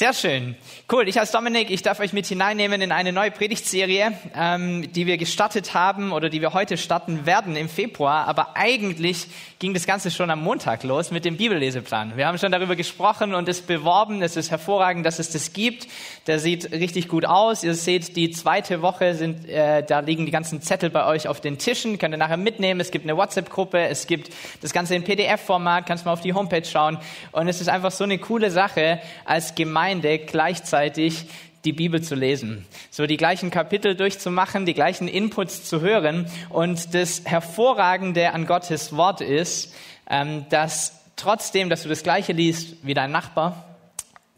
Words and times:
Sehr 0.00 0.12
schön. 0.12 0.54
Cool. 0.92 1.08
Ich 1.08 1.18
als 1.18 1.32
Dominik, 1.32 1.70
ich 1.70 1.82
darf 1.82 1.98
euch 1.98 2.12
mit 2.12 2.24
hineinnehmen 2.24 2.80
in 2.82 2.92
eine 2.92 3.12
neue 3.12 3.32
Predigtserie, 3.32 4.12
ähm, 4.32 4.92
die 4.92 5.06
wir 5.06 5.18
gestartet 5.18 5.74
haben 5.74 6.12
oder 6.12 6.28
die 6.28 6.40
wir 6.40 6.52
heute 6.52 6.76
starten 6.76 7.26
werden 7.26 7.56
im 7.56 7.68
Februar. 7.68 8.28
Aber 8.28 8.56
eigentlich 8.56 9.26
ging 9.58 9.74
das 9.74 9.86
Ganze 9.86 10.12
schon 10.12 10.30
am 10.30 10.40
Montag 10.40 10.84
los 10.84 11.10
mit 11.10 11.24
dem 11.24 11.36
Bibelleseplan. 11.36 12.16
Wir 12.16 12.28
haben 12.28 12.38
schon 12.38 12.52
darüber 12.52 12.76
gesprochen 12.76 13.34
und 13.34 13.48
es 13.48 13.60
beworben. 13.60 14.22
Es 14.22 14.36
ist 14.36 14.52
hervorragend, 14.52 15.04
dass 15.04 15.18
es 15.18 15.32
das 15.32 15.52
gibt. 15.52 15.88
Der 16.28 16.38
sieht 16.38 16.70
richtig 16.70 17.08
gut 17.08 17.24
aus. 17.24 17.64
Ihr 17.64 17.74
seht, 17.74 18.14
die 18.14 18.30
zweite 18.30 18.82
Woche 18.82 19.16
sind, 19.16 19.48
äh, 19.48 19.82
da 19.82 19.98
liegen 19.98 20.26
die 20.26 20.32
ganzen 20.32 20.62
Zettel 20.62 20.90
bei 20.90 21.06
euch 21.06 21.26
auf 21.26 21.40
den 21.40 21.58
Tischen. 21.58 21.98
Könnt 21.98 22.14
ihr 22.14 22.18
nachher 22.18 22.36
mitnehmen. 22.36 22.78
Es 22.78 22.92
gibt 22.92 23.04
eine 23.04 23.16
WhatsApp-Gruppe. 23.16 23.80
Es 23.80 24.06
gibt 24.06 24.32
das 24.62 24.72
Ganze 24.72 24.94
in 24.94 25.02
PDF-Format. 25.02 25.86
Kannst 25.86 26.04
mal 26.04 26.12
auf 26.12 26.20
die 26.20 26.34
Homepage 26.34 26.64
schauen. 26.64 26.98
Und 27.32 27.48
es 27.48 27.60
ist 27.60 27.68
einfach 27.68 27.90
so 27.90 28.04
eine 28.04 28.18
coole 28.18 28.52
Sache 28.52 29.00
als 29.24 29.56
Gemeinde 29.56 29.87
Gemeinde 29.88 30.18
gleichzeitig 30.18 31.24
die 31.64 31.72
Bibel 31.72 32.02
zu 32.02 32.14
lesen, 32.14 32.66
so 32.90 33.06
die 33.06 33.16
gleichen 33.16 33.50
Kapitel 33.50 33.94
durchzumachen, 33.94 34.66
die 34.66 34.74
gleichen 34.74 35.08
Inputs 35.08 35.64
zu 35.64 35.80
hören. 35.80 36.26
Und 36.50 36.94
das 36.94 37.22
Hervorragende 37.24 38.34
an 38.34 38.46
Gottes 38.46 38.94
Wort 38.94 39.22
ist, 39.22 39.74
ähm, 40.10 40.44
dass 40.50 41.00
trotzdem, 41.16 41.70
dass 41.70 41.84
du 41.84 41.88
das 41.88 42.02
Gleiche 42.02 42.34
liest 42.34 42.76
wie 42.82 42.92
dein 42.92 43.10
Nachbar, 43.10 43.67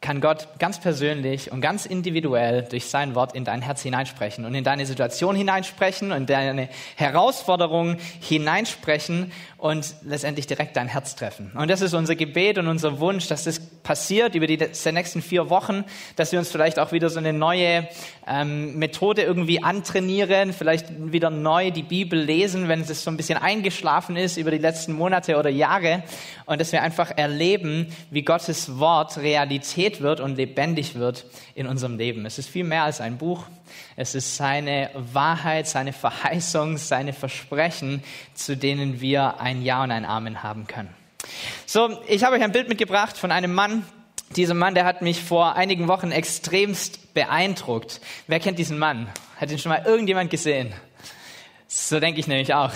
kann 0.01 0.23
Gott 0.23 0.49
ganz 0.59 0.81
persönlich 0.81 1.53
und 1.53 1.61
ganz 1.61 1.85
individuell 1.85 2.63
durch 2.63 2.87
sein 2.87 3.15
Wort 3.15 3.35
in 3.35 3.45
dein 3.45 3.61
Herz 3.61 3.83
hineinsprechen 3.83 4.47
und 4.47 4.55
in 4.55 4.65
deine 4.65 4.87
Situation 4.87 5.37
hineinsprechen 5.37 6.11
und 6.11 6.31
deine 6.31 6.71
Herausforderungen 6.97 7.99
hineinsprechen 8.21 9.31
und 9.59 9.95
letztendlich 10.03 10.47
direkt 10.47 10.75
dein 10.77 10.89
Herz 10.89 11.17
treffen. 11.17 11.53
Und 11.55 11.71
das 11.71 11.83
ist 11.83 11.93
unser 11.93 12.17
Gebet 12.17 12.57
und 12.57 12.67
unser 12.67 12.99
Wunsch, 12.99 13.29
dass 13.29 13.45
das 13.45 13.61
passiert 13.61 14.35
über 14.35 14.47
die 14.47 14.57
nächsten 14.57 15.21
vier 15.21 15.51
Wochen, 15.51 15.85
dass 16.17 16.33
wir 16.33 16.39
uns 16.39 16.51
vielleicht 16.51 16.79
auch 16.79 16.93
wieder 16.93 17.11
so 17.11 17.19
eine 17.19 17.35
neue 17.35 17.87
ähm, 18.27 18.79
Methode 18.79 19.21
irgendwie 19.23 19.63
antrainieren, 19.63 20.55
vielleicht 20.55 20.87
wieder 21.13 21.29
neu 21.29 21.71
die 21.73 21.83
Bibel 21.83 22.19
lesen, 22.19 22.69
wenn 22.69 22.81
es 22.81 23.05
so 23.05 23.11
ein 23.11 23.19
bisschen 23.19 23.39
eingeschlafen 23.39 24.17
ist 24.17 24.39
über 24.39 24.51
die 24.51 24.59
letzten 24.59 24.95
Monate 24.95 25.37
oder 25.37 25.51
Jahre 25.51 26.05
und 26.47 26.59
dass 26.61 26.73
wir 26.73 26.83
einfach 26.83 27.11
erleben, 27.17 27.89
wie 28.11 28.23
Gottes 28.23 28.79
Wort 28.79 29.19
Realität 29.19 29.90
wird 30.01 30.21
und 30.21 30.37
lebendig 30.37 30.95
wird 30.95 31.25
in 31.55 31.67
unserem 31.67 31.99
Leben. 31.99 32.25
Es 32.27 32.39
ist 32.39 32.49
viel 32.49 32.65
mehr 32.65 32.85
als 32.85 33.01
ein 33.01 33.19
Buch. 33.19 33.47
Es 33.97 34.15
ist 34.15 34.37
seine 34.37 34.91
Wahrheit, 34.95 35.67
seine 35.67 35.93
Verheißung, 35.93 36.77
seine 36.77 37.13
Versprechen, 37.13 38.03
zu 38.35 38.57
denen 38.57 39.01
wir 39.01 39.41
ein 39.41 39.63
Ja 39.63 39.83
und 39.83 39.91
ein 39.91 40.05
Amen 40.05 40.43
haben 40.43 40.67
können. 40.67 40.95
So, 41.67 42.01
ich 42.07 42.25
habe 42.25 42.37
euch 42.37 42.43
ein 42.43 42.53
Bild 42.53 42.69
mitgebracht 42.69 43.17
von 43.17 43.33
einem 43.33 43.53
Mann. 43.53 43.85
Dieser 44.37 44.55
Mann, 44.55 44.75
der 44.75 44.85
hat 44.85 45.03
mich 45.03 45.21
vor 45.21 45.57
einigen 45.57 45.89
Wochen 45.89 46.13
extremst 46.13 47.15
beeindruckt. 47.15 48.01
Wer 48.29 48.39
kennt 48.39 48.59
diesen 48.59 48.79
Mann? 48.79 49.09
Hat 49.37 49.51
ihn 49.51 49.59
schon 49.59 49.71
mal 49.71 49.85
irgendjemand 49.85 50.31
gesehen? 50.31 50.73
So 51.73 52.01
denke 52.01 52.19
ich 52.19 52.27
nämlich 52.27 52.53
auch. 52.53 52.73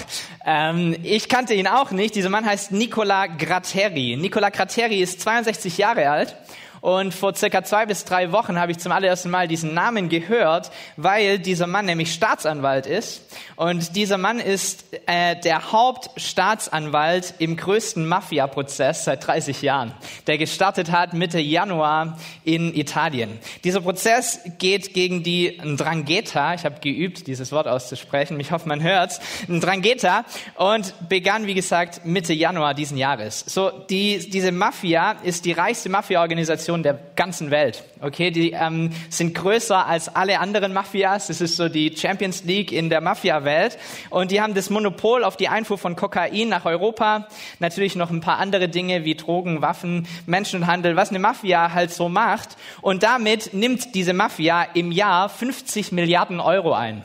Ähm, 0.46 0.96
ich 1.02 1.28
kannte 1.28 1.54
ihn 1.54 1.66
auch 1.66 1.90
nicht. 1.90 2.14
Dieser 2.14 2.28
Mann 2.28 2.46
heißt 2.46 2.70
Nicola 2.70 3.26
Gratteri. 3.26 4.16
Nicola 4.16 4.50
Gratteri 4.50 5.00
ist 5.00 5.20
62 5.20 5.78
Jahre 5.78 6.10
alt 6.10 6.36
und 6.84 7.14
vor 7.14 7.34
circa 7.34 7.64
zwei 7.64 7.86
bis 7.86 8.04
drei 8.04 8.30
Wochen 8.30 8.60
habe 8.60 8.70
ich 8.70 8.78
zum 8.78 8.92
allerersten 8.92 9.30
Mal 9.30 9.48
diesen 9.48 9.72
Namen 9.72 10.10
gehört, 10.10 10.70
weil 10.98 11.38
dieser 11.38 11.66
Mann 11.66 11.86
nämlich 11.86 12.12
Staatsanwalt 12.12 12.84
ist. 12.84 13.22
Und 13.56 13.96
dieser 13.96 14.18
Mann 14.18 14.38
ist 14.38 14.84
äh, 15.06 15.34
der 15.34 15.72
Hauptstaatsanwalt 15.72 17.36
im 17.38 17.56
größten 17.56 18.06
Mafia-Prozess 18.06 19.04
seit 19.04 19.26
30 19.26 19.62
Jahren, 19.62 19.94
der 20.26 20.36
gestartet 20.36 20.92
hat 20.92 21.14
Mitte 21.14 21.40
Januar 21.40 22.18
in 22.44 22.74
Italien. 22.74 23.38
Dieser 23.64 23.80
Prozess 23.80 24.40
geht 24.58 24.92
gegen 24.92 25.22
die 25.22 25.56
Drangheta, 25.64 26.52
ich 26.52 26.66
habe 26.66 26.80
geübt, 26.80 27.28
dieses 27.28 27.50
Wort 27.50 27.66
auszusprechen, 27.66 28.38
ich 28.40 28.52
hoffe, 28.52 28.68
man 28.68 28.82
hört's, 28.82 29.20
Drangheta, 29.48 30.26
und 30.56 30.92
begann, 31.08 31.46
wie 31.46 31.54
gesagt, 31.54 32.04
Mitte 32.04 32.34
Januar 32.34 32.74
diesen 32.74 32.98
Jahres. 32.98 33.42
So, 33.46 33.70
die, 33.70 34.28
diese 34.28 34.52
Mafia 34.52 35.12
ist 35.22 35.46
die 35.46 35.52
reichste 35.52 35.88
Mafia-Organisation 35.88 36.73
Organisation 36.74 36.82
der 36.82 36.98
ganzen 37.16 37.50
Welt. 37.50 37.84
Okay, 38.00 38.30
die 38.30 38.52
ähm, 38.52 38.90
sind 39.08 39.34
größer 39.34 39.86
als 39.86 40.14
alle 40.14 40.40
anderen 40.40 40.72
Mafias. 40.72 41.28
Das 41.28 41.40
ist 41.40 41.56
so 41.56 41.68
die 41.68 41.96
Champions 41.96 42.44
League 42.44 42.72
in 42.72 42.90
der 42.90 43.00
Mafia-Welt. 43.00 43.78
Und 44.10 44.30
die 44.30 44.40
haben 44.40 44.54
das 44.54 44.70
Monopol 44.70 45.24
auf 45.24 45.36
die 45.36 45.48
Einfuhr 45.48 45.78
von 45.78 45.96
Kokain 45.96 46.48
nach 46.48 46.64
Europa. 46.64 47.28
Natürlich 47.60 47.96
noch 47.96 48.10
ein 48.10 48.20
paar 48.20 48.38
andere 48.38 48.68
Dinge 48.68 49.04
wie 49.04 49.14
Drogen, 49.14 49.62
Waffen, 49.62 50.06
Menschenhandel, 50.26 50.96
was 50.96 51.10
eine 51.10 51.20
Mafia 51.20 51.72
halt 51.72 51.92
so 51.92 52.08
macht. 52.08 52.56
Und 52.82 53.02
damit 53.02 53.54
nimmt 53.54 53.94
diese 53.94 54.12
Mafia 54.12 54.64
im 54.74 54.92
Jahr 54.92 55.28
50 55.28 55.92
Milliarden 55.92 56.40
Euro 56.40 56.72
ein. 56.74 57.04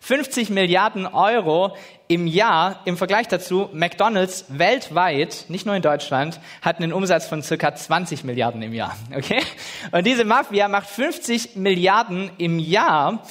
50 0.00 0.50
Milliarden 0.50 1.06
Euro 1.06 1.76
im 2.12 2.26
Jahr 2.26 2.80
im 2.84 2.98
Vergleich 2.98 3.26
dazu, 3.28 3.70
McDonald's 3.72 4.44
weltweit, 4.48 5.46
nicht 5.48 5.64
nur 5.64 5.74
in 5.74 5.80
Deutschland, 5.80 6.40
hat 6.60 6.76
einen 6.76 6.92
Umsatz 6.92 7.26
von 7.26 7.42
circa 7.42 7.74
20 7.74 8.24
Milliarden 8.24 8.60
im 8.62 8.74
Jahr. 8.74 8.96
Okay? 9.16 9.42
Und 9.92 10.06
diese 10.06 10.24
Mafia 10.24 10.68
macht 10.68 10.88
50 10.88 11.56
Milliarden 11.56 12.30
im 12.38 12.58
Jahr 12.58 13.22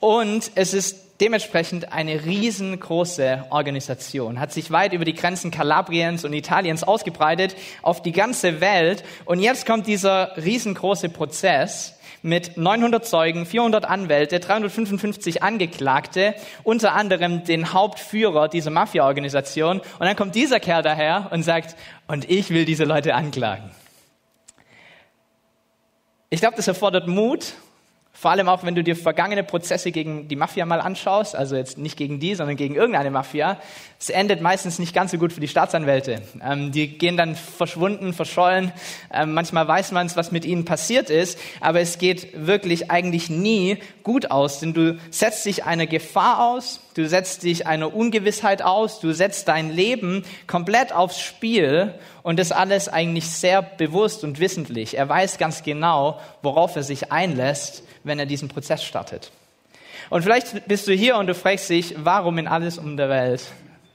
und 0.00 0.50
es 0.54 0.74
ist 0.74 1.20
dementsprechend 1.20 1.92
eine 1.92 2.24
riesengroße 2.24 3.46
Organisation, 3.50 4.40
hat 4.40 4.52
sich 4.52 4.70
weit 4.70 4.92
über 4.92 5.04
die 5.04 5.14
Grenzen 5.14 5.50
Kalabriens 5.50 6.24
und 6.24 6.32
Italiens 6.32 6.82
ausgebreitet 6.82 7.56
auf 7.82 8.02
die 8.02 8.12
ganze 8.12 8.60
Welt. 8.60 9.04
Und 9.24 9.40
jetzt 9.40 9.66
kommt 9.66 9.86
dieser 9.86 10.36
riesengroße 10.36 11.08
Prozess, 11.08 11.95
mit 12.26 12.56
900 12.56 13.06
Zeugen, 13.06 13.46
400 13.46 13.84
Anwälte, 13.84 14.40
355 14.40 15.42
Angeklagte, 15.42 16.34
unter 16.64 16.94
anderem 16.94 17.44
den 17.44 17.72
Hauptführer 17.72 18.48
dieser 18.48 18.70
Mafia-Organisation. 18.70 19.78
Und 19.78 20.00
dann 20.00 20.16
kommt 20.16 20.34
dieser 20.34 20.60
Kerl 20.60 20.82
daher 20.82 21.28
und 21.30 21.44
sagt, 21.44 21.76
und 22.08 22.28
ich 22.28 22.50
will 22.50 22.64
diese 22.64 22.84
Leute 22.84 23.14
anklagen. 23.14 23.70
Ich 26.28 26.40
glaube, 26.40 26.56
das 26.56 26.66
erfordert 26.66 27.06
Mut 27.06 27.54
vor 28.18 28.30
allem 28.30 28.48
auch, 28.48 28.64
wenn 28.64 28.74
du 28.74 28.82
dir 28.82 28.96
vergangene 28.96 29.44
Prozesse 29.44 29.92
gegen 29.92 30.26
die 30.26 30.36
Mafia 30.36 30.64
mal 30.64 30.80
anschaust, 30.80 31.36
also 31.36 31.54
jetzt 31.54 31.76
nicht 31.76 31.98
gegen 31.98 32.18
die, 32.18 32.34
sondern 32.34 32.56
gegen 32.56 32.74
irgendeine 32.74 33.10
Mafia, 33.10 33.60
es 34.00 34.08
endet 34.08 34.40
meistens 34.40 34.78
nicht 34.78 34.94
ganz 34.94 35.10
so 35.10 35.18
gut 35.18 35.34
für 35.34 35.40
die 35.40 35.48
Staatsanwälte. 35.48 36.22
Ähm, 36.42 36.72
die 36.72 36.96
gehen 36.96 37.18
dann 37.18 37.34
verschwunden, 37.34 38.14
verschollen. 38.14 38.72
Ähm, 39.12 39.34
manchmal 39.34 39.68
weiß 39.68 39.92
man 39.92 40.06
es, 40.06 40.16
was 40.16 40.32
mit 40.32 40.46
ihnen 40.46 40.64
passiert 40.64 41.10
ist, 41.10 41.38
aber 41.60 41.80
es 41.80 41.98
geht 41.98 42.46
wirklich 42.46 42.90
eigentlich 42.90 43.28
nie 43.28 43.78
gut 44.02 44.30
aus, 44.30 44.60
denn 44.60 44.72
du 44.72 44.98
setzt 45.10 45.44
dich 45.44 45.64
einer 45.64 45.86
Gefahr 45.86 46.42
aus, 46.42 46.80
du 46.96 47.08
setzt 47.08 47.42
dich 47.42 47.66
einer 47.66 47.94
Ungewissheit 47.94 48.62
aus, 48.62 49.00
du 49.00 49.12
setzt 49.12 49.48
dein 49.48 49.70
Leben 49.70 50.24
komplett 50.46 50.92
aufs 50.92 51.20
Spiel 51.20 51.94
und 52.22 52.38
das 52.38 52.52
alles 52.52 52.88
eigentlich 52.88 53.30
sehr 53.30 53.62
bewusst 53.62 54.24
und 54.24 54.40
wissentlich. 54.40 54.96
Er 54.96 55.08
weiß 55.08 55.38
ganz 55.38 55.62
genau, 55.62 56.20
worauf 56.42 56.76
er 56.76 56.82
sich 56.82 57.12
einlässt 57.12 57.82
wenn 58.06 58.18
er 58.18 58.26
diesen 58.26 58.48
Prozess 58.48 58.84
startet. 58.84 59.32
Und 60.08 60.22
vielleicht 60.22 60.68
bist 60.68 60.86
du 60.86 60.92
hier 60.92 61.16
und 61.16 61.26
du 61.26 61.34
fragst 61.34 61.68
dich, 61.68 61.94
warum 61.98 62.38
in 62.38 62.46
alles 62.46 62.78
um 62.78 62.96
der 62.96 63.08
Welt 63.08 63.42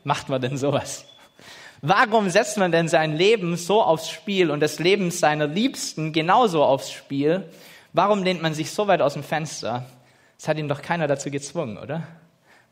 macht 0.03 0.27
man 0.29 0.41
denn 0.41 0.57
sowas? 0.57 1.05
Warum 1.81 2.29
setzt 2.29 2.57
man 2.57 2.71
denn 2.71 2.89
sein 2.89 3.15
Leben 3.15 3.55
so 3.55 3.81
aufs 3.81 4.09
Spiel 4.09 4.51
und 4.51 4.59
das 4.59 4.77
Leben 4.77 5.09
seiner 5.09 5.47
Liebsten 5.47 6.11
genauso 6.11 6.63
aufs 6.63 6.91
Spiel? 6.91 7.49
Warum 7.93 8.23
lehnt 8.23 8.41
man 8.41 8.53
sich 8.53 8.71
so 8.71 8.87
weit 8.87 9.01
aus 9.01 9.13
dem 9.13 9.23
Fenster? 9.23 9.85
Es 10.37 10.47
hat 10.47 10.57
ihn 10.57 10.67
doch 10.67 10.81
keiner 10.81 11.07
dazu 11.07 11.31
gezwungen, 11.31 11.77
oder? 11.77 12.03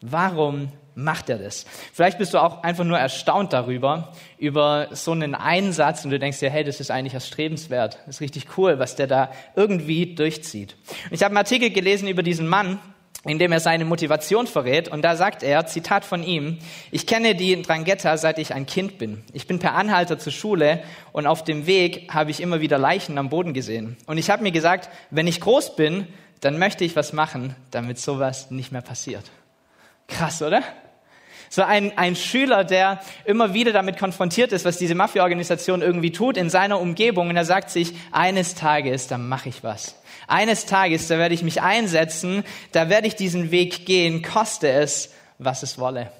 Warum 0.01 0.71
macht 0.95 1.29
er 1.29 1.37
das? 1.37 1.65
Vielleicht 1.93 2.17
bist 2.17 2.33
du 2.33 2.39
auch 2.39 2.63
einfach 2.63 2.83
nur 2.83 2.97
erstaunt 2.97 3.53
darüber, 3.53 4.13
über 4.37 4.87
so 4.91 5.11
einen 5.11 5.35
Einsatz 5.35 6.05
und 6.05 6.11
du 6.11 6.19
denkst 6.19 6.39
dir, 6.39 6.49
hey, 6.49 6.63
das 6.63 6.79
ist 6.79 6.91
eigentlich 6.91 7.13
erstrebenswert. 7.13 7.99
Das 8.05 8.15
ist 8.15 8.21
richtig 8.21 8.57
cool, 8.57 8.79
was 8.79 8.95
der 8.95 9.07
da 9.07 9.31
irgendwie 9.55 10.15
durchzieht. 10.15 10.75
Und 11.05 11.13
ich 11.13 11.23
habe 11.23 11.31
einen 11.31 11.37
Artikel 11.37 11.69
gelesen 11.69 12.07
über 12.07 12.23
diesen 12.23 12.47
Mann, 12.47 12.79
in 13.25 13.37
dem 13.37 13.51
er 13.51 13.59
seine 13.59 13.83
Motivation 13.83 14.47
verrät. 14.47 14.87
Und 14.87 15.01
da 15.01 15.15
sagt 15.15 15.43
er, 15.43 15.65
Zitat 15.65 16.05
von 16.05 16.23
ihm, 16.23 16.59
ich 16.91 17.05
kenne 17.05 17.35
die 17.35 17.61
Drangheta, 17.61 18.15
seit 18.17 18.39
ich 18.39 18.53
ein 18.53 18.65
Kind 18.65 18.97
bin. 18.97 19.23
Ich 19.33 19.47
bin 19.47 19.59
per 19.59 19.75
Anhalter 19.75 20.17
zur 20.17 20.31
Schule 20.31 20.81
und 21.11 21.27
auf 21.27 21.43
dem 21.43 21.67
Weg 21.67 22.13
habe 22.13 22.31
ich 22.31 22.41
immer 22.41 22.61
wieder 22.61 22.77
Leichen 22.77 23.17
am 23.17 23.29
Boden 23.29 23.53
gesehen. 23.53 23.97
Und 24.05 24.17
ich 24.17 24.29
habe 24.29 24.43
mir 24.43 24.51
gesagt, 24.51 24.89
wenn 25.09 25.27
ich 25.27 25.41
groß 25.41 25.75
bin, 25.75 26.07
dann 26.39 26.57
möchte 26.57 26.85
ich 26.85 26.95
was 26.95 27.11
machen, 27.11 27.55
damit 27.71 27.99
sowas 27.99 28.51
nicht 28.51 28.71
mehr 28.71 28.81
passiert. 28.81 29.23
Krass, 30.09 30.41
oder? 30.41 30.63
So 31.51 31.63
ein, 31.63 31.97
ein 31.97 32.15
Schüler, 32.15 32.63
der 32.63 33.01
immer 33.25 33.55
wieder 33.55 33.71
damit 33.71 33.97
konfrontiert 33.97 34.51
ist, 34.51 34.65
was 34.65 34.77
diese 34.77 34.93
Mafia-Organisation 34.93 35.81
irgendwie 35.81 36.11
tut 36.11 36.37
in 36.37 36.49
seiner 36.49 36.79
Umgebung. 36.79 37.29
Und 37.29 37.35
er 37.37 37.45
sagt 37.45 37.71
sich, 37.71 37.93
eines 38.11 38.53
Tages, 38.53 39.07
da 39.07 39.17
mache 39.17 39.49
ich 39.49 39.63
was. 39.63 39.95
Eines 40.27 40.67
Tages, 40.67 41.07
da 41.07 41.17
werde 41.17 41.33
ich 41.33 41.41
mich 41.41 41.61
einsetzen, 41.63 42.43
da 42.71 42.89
werde 42.89 43.07
ich 43.07 43.15
diesen 43.15 43.49
Weg 43.49 43.87
gehen, 43.87 44.21
koste 44.21 44.69
es, 44.69 45.11
was 45.39 45.63
es 45.63 45.79
wolle. 45.79 46.11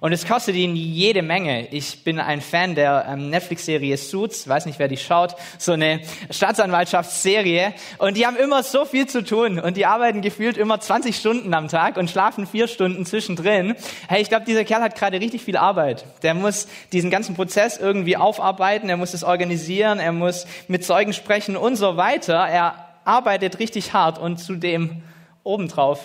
Und 0.00 0.12
es 0.12 0.26
kostet 0.26 0.56
ihn 0.56 0.76
jede 0.76 1.22
Menge. 1.22 1.68
Ich 1.68 2.04
bin 2.04 2.18
ein 2.18 2.40
Fan 2.40 2.74
der 2.74 3.06
ähm, 3.08 3.30
Netflix-Serie 3.30 3.96
Suits, 3.96 4.46
weiß 4.46 4.66
nicht, 4.66 4.78
wer 4.78 4.88
die 4.88 4.98
schaut, 4.98 5.36
so 5.58 5.72
eine 5.72 6.00
Staatsanwaltschaftsserie. 6.30 7.72
Und 7.98 8.16
die 8.16 8.26
haben 8.26 8.36
immer 8.36 8.62
so 8.62 8.84
viel 8.84 9.06
zu 9.06 9.24
tun 9.24 9.58
und 9.58 9.76
die 9.76 9.86
arbeiten 9.86 10.20
gefühlt 10.20 10.58
immer 10.58 10.80
20 10.80 11.16
Stunden 11.16 11.54
am 11.54 11.68
Tag 11.68 11.96
und 11.96 12.10
schlafen 12.10 12.46
vier 12.46 12.68
Stunden 12.68 13.06
zwischendrin. 13.06 13.74
Hey, 14.08 14.20
ich 14.20 14.28
glaube, 14.28 14.44
dieser 14.44 14.64
Kerl 14.64 14.82
hat 14.82 14.96
gerade 14.96 15.18
richtig 15.20 15.42
viel 15.42 15.56
Arbeit. 15.56 16.04
Der 16.22 16.34
muss 16.34 16.68
diesen 16.92 17.10
ganzen 17.10 17.34
Prozess 17.34 17.78
irgendwie 17.78 18.18
aufarbeiten, 18.18 18.90
er 18.90 18.98
muss 18.98 19.14
es 19.14 19.24
organisieren, 19.24 19.98
er 19.98 20.12
muss 20.12 20.46
mit 20.68 20.84
Zeugen 20.84 21.14
sprechen 21.14 21.56
und 21.56 21.76
so 21.76 21.96
weiter. 21.96 22.34
Er 22.34 22.86
arbeitet 23.04 23.60
richtig 23.60 23.94
hart 23.94 24.18
und 24.18 24.38
zudem 24.38 25.02
obendrauf 25.42 26.00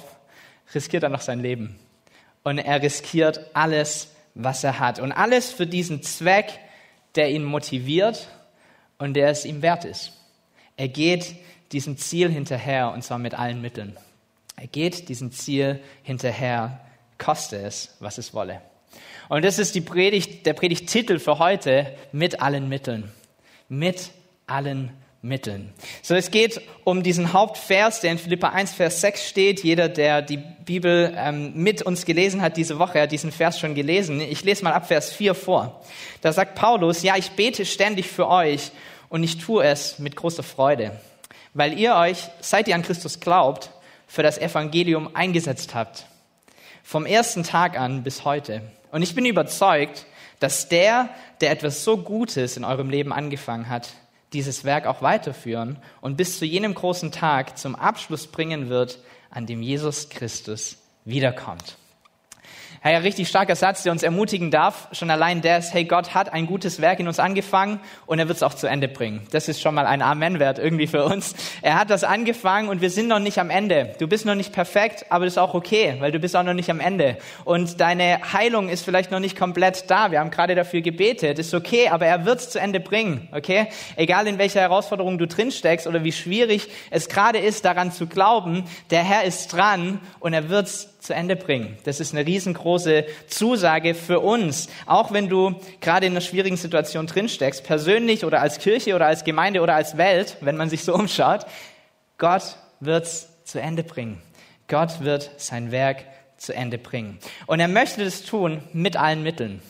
riskiert 0.74 1.04
er 1.04 1.10
noch 1.10 1.22
sein 1.22 1.42
Leben 1.42 1.81
und 2.44 2.58
er 2.58 2.82
riskiert 2.82 3.40
alles, 3.54 4.12
was 4.34 4.64
er 4.64 4.80
hat. 4.80 5.00
Und 5.00 5.12
alles 5.12 5.52
für 5.52 5.68
diesen 5.68 6.02
Zweck, 6.04 6.60
der 7.16 7.30
ihn 7.32 7.44
motiviert 7.44 8.28
und 8.98 9.14
der 9.14 9.30
es 9.30 9.46
ihm 9.46 9.62
wert 9.62 9.86
ist. 9.86 10.14
Er 10.78 10.88
geht 10.88 11.36
diesem 11.72 11.98
Ziel 11.98 12.30
hinterher 12.30 12.92
und 12.92 13.04
zwar 13.04 13.18
mit 13.18 13.34
allen 13.34 13.62
Mitteln. 13.62 13.98
Er 14.56 14.68
geht 14.68 15.10
diesem 15.10 15.32
Ziel 15.32 15.80
hinterher, 16.04 16.80
koste 17.18 17.58
es, 17.58 17.96
was 18.00 18.18
es 18.18 18.34
wolle. 18.34 18.62
Und 19.30 19.46
das 19.46 19.60
ist 19.60 19.76
die 19.76 19.82
Predigt, 19.82 20.46
der 20.46 20.54
Predigttitel 20.54 21.20
für 21.20 21.40
heute, 21.40 21.96
mit 22.12 22.42
allen 22.42 22.68
Mitteln. 22.68 23.12
Mit 23.70 24.12
allen 24.48 24.92
Mitteln. 25.24 25.72
So, 26.02 26.16
es 26.16 26.32
geht 26.32 26.62
um 26.84 27.04
diesen 27.04 27.32
Hauptvers, 27.32 28.02
der 28.02 28.12
in 28.12 28.18
Philippa 28.18 28.50
1, 28.50 28.74
Vers 28.74 29.02
6 29.02 29.28
steht. 29.28 29.64
Jeder, 29.64 29.88
der 29.88 30.24
die 30.24 30.38
Bibel 30.38 31.14
ähm, 31.16 31.54
mit 31.56 31.84
uns 31.84 32.06
gelesen 32.06 32.42
hat 32.42 32.58
diese 32.58 32.80
Woche, 32.80 33.02
hat 33.02 33.12
diesen 33.12 33.32
Vers 33.32 33.60
schon 33.60 33.76
gelesen. 33.76 34.20
Ich 34.20 34.44
lese 34.44 34.64
mal 34.64 34.74
ab 34.74 34.88
Vers 34.88 35.12
4 35.14 35.36
vor. 35.36 35.84
Da 36.22 36.34
sagt 36.34 36.56
Paulus, 36.56 37.04
ja, 37.04 37.18
ich 37.18 37.32
bete 37.32 37.66
ständig 37.66 38.08
für 38.08 38.28
euch 38.28 38.72
und 39.10 39.24
ich 39.24 39.38
tue 39.38 39.64
es 39.64 40.00
mit 40.00 40.16
großer 40.16 40.42
Freude, 40.42 41.00
weil 41.54 41.78
ihr 41.78 41.96
euch, 41.96 42.18
seit 42.40 42.68
ihr 42.68 42.74
an 42.74 42.82
Christus 42.82 43.20
glaubt, 43.20 43.70
für 44.08 44.24
das 44.24 44.40
Evangelium 44.40 45.16
eingesetzt 45.16 45.76
habt. 45.76 46.08
Vom 46.84 47.06
ersten 47.06 47.44
Tag 47.44 47.78
an 47.78 48.02
bis 48.02 48.26
heute. 48.26 48.64
Und 48.92 49.04
ich 49.04 49.14
bin 49.14 49.26
überzeugt, 49.26 50.08
dass 50.40 50.68
der, 50.68 51.10
der 51.42 51.52
etwas 51.52 51.84
so 51.84 51.98
Gutes 51.98 52.58
in 52.58 52.64
eurem 52.64 52.90
Leben 52.90 53.14
angefangen 53.14 53.70
hat, 53.70 53.90
dieses 54.34 54.64
Werk 54.64 54.86
auch 54.86 55.02
weiterführen 55.02 55.78
und 56.00 56.18
bis 56.18 56.40
zu 56.40 56.46
jenem 56.46 56.74
großen 56.74 57.12
Tag 57.12 57.58
zum 57.58 57.76
Abschluss 57.76 58.28
bringen 58.28 58.70
wird, 58.70 59.00
an 59.30 59.46
dem 59.46 59.62
Jesus 59.62 60.10
Christus 60.10 60.78
wiederkommt. 61.06 61.78
Hey, 62.84 62.96
ein 62.96 63.04
richtig 63.04 63.28
starker 63.28 63.56
Satz, 63.56 63.84
der 63.84 63.92
uns 63.92 64.02
ermutigen 64.02 64.50
darf. 64.50 64.88
Schon 64.92 65.12
allein 65.12 65.44
das, 65.44 65.72
hey, 65.72 65.86
Gott 65.86 66.16
hat 66.16 66.34
ein 66.34 66.48
gutes 66.48 66.82
Werk 66.82 67.00
in 67.00 67.08
uns 67.08 67.20
angefangen 67.20 67.80
und 68.08 68.18
er 68.18 68.28
wird 68.28 68.38
es 68.38 68.42
auch 68.42 68.56
zu 68.56 68.66
Ende 68.66 68.88
bringen. 68.88 69.22
Das 69.30 69.48
ist 69.48 69.62
schon 69.62 69.76
mal 69.76 69.86
ein 69.86 70.02
Amen 70.02 70.40
wert 70.40 70.58
irgendwie 70.58 70.88
für 70.88 71.06
uns. 71.06 71.36
Er 71.62 71.80
hat 71.80 71.92
das 71.92 72.04
angefangen 72.04 72.70
und 72.70 72.82
wir 72.82 72.90
sind 72.90 73.08
noch 73.08 73.20
nicht 73.20 73.38
am 73.38 73.52
Ende. 73.52 73.94
Du 74.00 74.08
bist 74.08 74.26
noch 74.26 74.34
nicht 74.34 74.52
perfekt, 74.52 75.06
aber 75.10 75.26
das 75.26 75.36
ist 75.36 75.38
auch 75.38 75.54
okay, 75.54 75.98
weil 76.00 76.12
du 76.12 76.18
bist 76.18 76.36
auch 76.36 76.42
noch 76.42 76.56
nicht 76.56 76.72
am 76.72 76.80
Ende. 76.80 77.18
Und 77.46 77.80
deine 77.80 78.34
Heilung 78.34 78.68
ist 78.68 78.84
vielleicht 78.84 79.12
noch 79.12 79.20
nicht 79.20 79.38
komplett 79.38 79.92
da. 79.92 80.10
Wir 80.10 80.20
haben 80.20 80.32
gerade 80.32 80.56
dafür 80.56 80.82
gebetet. 80.82 81.38
Ist 81.38 81.54
okay, 81.54 81.90
aber 81.90 82.08
er 82.08 82.26
wird 82.26 82.40
es 82.40 82.50
zu 82.50 82.60
Ende 82.60 82.80
bringen, 82.80 83.30
okay? 83.32 83.68
Egal 83.96 84.26
in 84.26 84.40
welcher 84.40 84.62
Herausforderung 84.62 85.20
du 85.20 85.28
drin 85.28 85.52
steckst 85.52 85.86
oder 85.86 86.04
wie 86.04 86.12
schwierig 86.12 86.68
es 86.90 87.10
gerade 87.10 87.38
ist, 87.38 87.64
daran 87.64 87.92
zu 87.92 88.08
glauben, 88.08 88.64
der 88.90 89.04
Herr 89.04 89.24
ist 89.24 89.54
dran 89.54 90.00
und 90.20 90.34
er 90.34 90.50
wird 90.50 90.66
es 90.66 90.91
zu 91.02 91.16
Ende 91.16 91.36
bringen. 91.36 91.78
Das 91.84 92.00
ist 92.00 92.14
eine 92.14 92.26
riesengroße 92.26 93.06
Zusage 93.28 93.96
für 93.96 94.20
uns. 94.20 94.70
Auch 94.86 95.12
wenn 95.12 95.30
du 95.30 95.60
gerade 95.82 96.06
in 96.06 96.14
einer 96.14 96.22
schwierigen 96.22 96.58
Situation 96.58 97.08
drinsteckst, 97.08 97.64
persönlich 97.64 98.24
oder 98.24 98.40
als 98.40 98.60
Kirche 98.60 98.96
oder 98.96 99.08
als 99.08 99.24
Gemeinde 99.24 99.62
oder 99.62 99.74
als 99.74 99.98
Welt, 99.98 100.38
wenn 100.42 100.58
man 100.58 100.70
sich 100.70 100.84
so 100.84 100.94
umschaut, 100.94 101.48
Gott 102.20 102.56
wird's 102.80 103.30
zu 103.44 103.60
Ende 103.60 103.84
bringen. 103.84 104.22
Gott 104.68 105.02
wird 105.02 105.32
sein 105.38 105.72
Werk 105.72 106.06
zu 106.38 106.54
Ende 106.54 106.78
bringen. 106.78 107.18
Und 107.48 107.60
er 107.60 107.68
möchte 107.68 108.06
das 108.06 108.22
tun 108.22 108.62
mit 108.72 108.96
allen 108.96 109.24
Mitteln. 109.24 109.62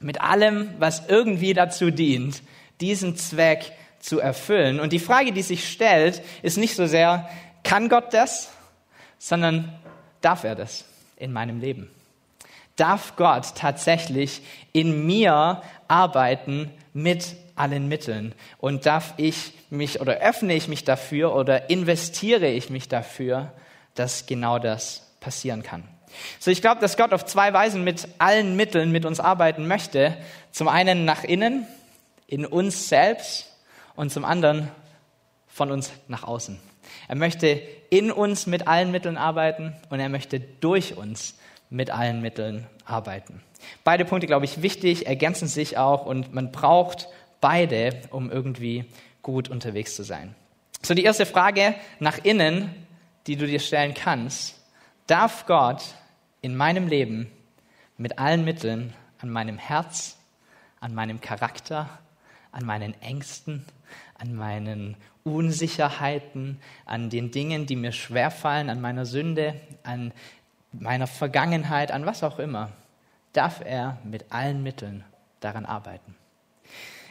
Mit 0.00 0.20
allem, 0.20 0.74
was 0.78 1.08
irgendwie 1.08 1.54
dazu 1.54 1.90
dient, 1.90 2.42
diesen 2.82 3.16
Zweck 3.16 3.72
zu 4.00 4.20
erfüllen. 4.20 4.80
Und 4.80 4.92
die 4.92 4.98
Frage, 4.98 5.32
die 5.32 5.40
sich 5.40 5.66
stellt, 5.66 6.22
ist 6.42 6.58
nicht 6.58 6.76
so 6.76 6.84
sehr, 6.84 7.28
kann 7.62 7.88
Gott 7.88 8.12
das, 8.12 8.52
sondern 9.18 9.72
Darf 10.24 10.44
er 10.44 10.54
das 10.54 10.86
in 11.16 11.34
meinem 11.34 11.60
Leben? 11.60 11.90
Darf 12.76 13.14
Gott 13.16 13.54
tatsächlich 13.56 14.40
in 14.72 15.04
mir 15.04 15.60
arbeiten 15.86 16.70
mit 16.94 17.36
allen 17.56 17.88
Mitteln? 17.88 18.34
Und 18.56 18.86
darf 18.86 19.12
ich 19.18 19.52
mich 19.68 20.00
oder 20.00 20.14
öffne 20.20 20.54
ich 20.54 20.66
mich 20.66 20.82
dafür 20.82 21.36
oder 21.36 21.68
investiere 21.68 22.48
ich 22.48 22.70
mich 22.70 22.88
dafür, 22.88 23.52
dass 23.96 24.24
genau 24.24 24.58
das 24.58 25.06
passieren 25.20 25.62
kann? 25.62 25.84
So, 26.38 26.50
ich 26.50 26.62
glaube, 26.62 26.80
dass 26.80 26.96
Gott 26.96 27.12
auf 27.12 27.26
zwei 27.26 27.52
Weisen 27.52 27.84
mit 27.84 28.08
allen 28.16 28.56
Mitteln 28.56 28.92
mit 28.92 29.04
uns 29.04 29.20
arbeiten 29.20 29.68
möchte. 29.68 30.16
Zum 30.52 30.68
einen 30.68 31.04
nach 31.04 31.24
innen, 31.24 31.66
in 32.28 32.46
uns 32.46 32.88
selbst 32.88 33.52
und 33.94 34.10
zum 34.10 34.24
anderen 34.24 34.70
von 35.48 35.70
uns 35.70 35.92
nach 36.08 36.24
außen. 36.24 36.58
Er 37.08 37.16
möchte 37.16 37.60
in 37.90 38.10
uns 38.10 38.46
mit 38.46 38.66
allen 38.66 38.90
Mitteln 38.90 39.16
arbeiten 39.16 39.74
und 39.90 40.00
er 40.00 40.08
möchte 40.08 40.40
durch 40.40 40.96
uns 40.96 41.36
mit 41.70 41.90
allen 41.90 42.20
Mitteln 42.22 42.66
arbeiten. 42.84 43.42
Beide 43.82 44.04
Punkte, 44.04 44.26
glaube 44.26 44.44
ich, 44.44 44.62
wichtig, 44.62 45.06
ergänzen 45.06 45.48
sich 45.48 45.78
auch 45.78 46.06
und 46.06 46.34
man 46.34 46.52
braucht 46.52 47.08
beide, 47.40 48.00
um 48.10 48.30
irgendwie 48.30 48.84
gut 49.22 49.48
unterwegs 49.48 49.96
zu 49.96 50.02
sein. 50.02 50.34
So, 50.82 50.94
die 50.94 51.04
erste 51.04 51.26
Frage 51.26 51.74
nach 51.98 52.18
innen, 52.22 52.70
die 53.26 53.36
du 53.36 53.46
dir 53.46 53.60
stellen 53.60 53.94
kannst. 53.94 54.60
Darf 55.06 55.46
Gott 55.46 55.82
in 56.42 56.56
meinem 56.56 56.88
Leben 56.88 57.30
mit 57.96 58.18
allen 58.18 58.44
Mitteln 58.44 58.92
an 59.18 59.30
meinem 59.30 59.58
Herz, 59.58 60.18
an 60.80 60.94
meinem 60.94 61.20
Charakter, 61.20 61.88
an 62.52 62.64
meinen 62.66 63.00
Ängsten, 63.00 63.64
an 64.18 64.34
meinen 64.34 64.96
Unsicherheiten, 65.24 66.60
an 66.86 67.10
den 67.10 67.30
Dingen, 67.30 67.66
die 67.66 67.76
mir 67.76 67.92
schwerfallen, 67.92 68.70
an 68.70 68.80
meiner 68.80 69.06
Sünde, 69.06 69.54
an 69.82 70.12
meiner 70.72 71.06
Vergangenheit, 71.06 71.92
an 71.92 72.06
was 72.06 72.22
auch 72.22 72.38
immer, 72.38 72.72
darf 73.32 73.60
er 73.64 73.98
mit 74.04 74.26
allen 74.30 74.62
Mitteln 74.62 75.04
daran 75.40 75.66
arbeiten. 75.66 76.14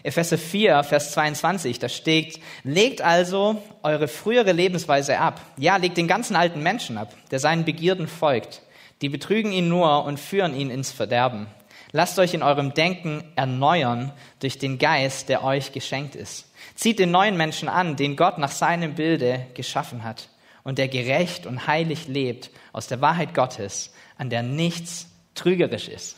Epheser 0.03 0.37
4, 0.37 0.83
Vers 0.83 1.13
22, 1.13 1.79
da 1.79 1.87
steht, 1.87 2.41
legt 2.63 3.01
also 3.01 3.63
eure 3.83 4.09
frühere 4.09 4.51
Lebensweise 4.51 5.17
ab. 5.17 5.39
Ja, 5.55 5.77
legt 5.77 5.95
den 5.95 6.09
ganzen 6.09 6.35
alten 6.35 6.61
Menschen 6.61 6.97
ab, 6.97 7.13
der 7.31 7.39
seinen 7.39 7.63
Begierden 7.63 8.09
folgt. 8.09 8.61
Die 9.01 9.07
betrügen 9.07 9.53
ihn 9.53 9.69
nur 9.69 10.03
und 10.03 10.19
führen 10.19 10.55
ihn 10.55 10.69
ins 10.69 10.91
Verderben. 10.91 11.47
Lasst 11.93 12.19
euch 12.19 12.33
in 12.33 12.43
eurem 12.43 12.73
Denken 12.73 13.23
erneuern 13.35 14.11
durch 14.39 14.57
den 14.57 14.77
Geist, 14.77 15.29
der 15.29 15.43
euch 15.43 15.71
geschenkt 15.71 16.15
ist. 16.15 16.51
Zieht 16.75 16.99
den 16.99 17.11
neuen 17.11 17.37
Menschen 17.37 17.69
an, 17.69 17.95
den 17.95 18.15
Gott 18.15 18.37
nach 18.37 18.51
seinem 18.51 18.95
Bilde 18.95 19.45
geschaffen 19.53 20.03
hat 20.03 20.29
und 20.63 20.77
der 20.77 20.87
gerecht 20.87 21.45
und 21.45 21.67
heilig 21.67 22.07
lebt 22.07 22.49
aus 22.71 22.87
der 22.87 23.01
Wahrheit 23.01 23.33
Gottes, 23.33 23.93
an 24.17 24.29
der 24.29 24.43
nichts 24.43 25.07
trügerisch 25.35 25.87
ist. 25.87 26.17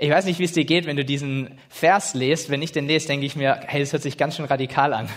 Ich 0.00 0.10
weiß 0.10 0.26
nicht, 0.26 0.38
wie 0.38 0.44
es 0.44 0.52
dir 0.52 0.64
geht, 0.64 0.86
wenn 0.86 0.96
du 0.96 1.04
diesen 1.04 1.58
Vers 1.68 2.14
lest. 2.14 2.50
Wenn 2.50 2.62
ich 2.62 2.70
den 2.70 2.86
lese, 2.86 3.08
denke 3.08 3.26
ich 3.26 3.34
mir, 3.34 3.60
hey, 3.66 3.80
das 3.80 3.92
hört 3.92 4.02
sich 4.02 4.16
ganz 4.16 4.36
schön 4.36 4.44
radikal 4.44 4.94
an. 4.94 5.08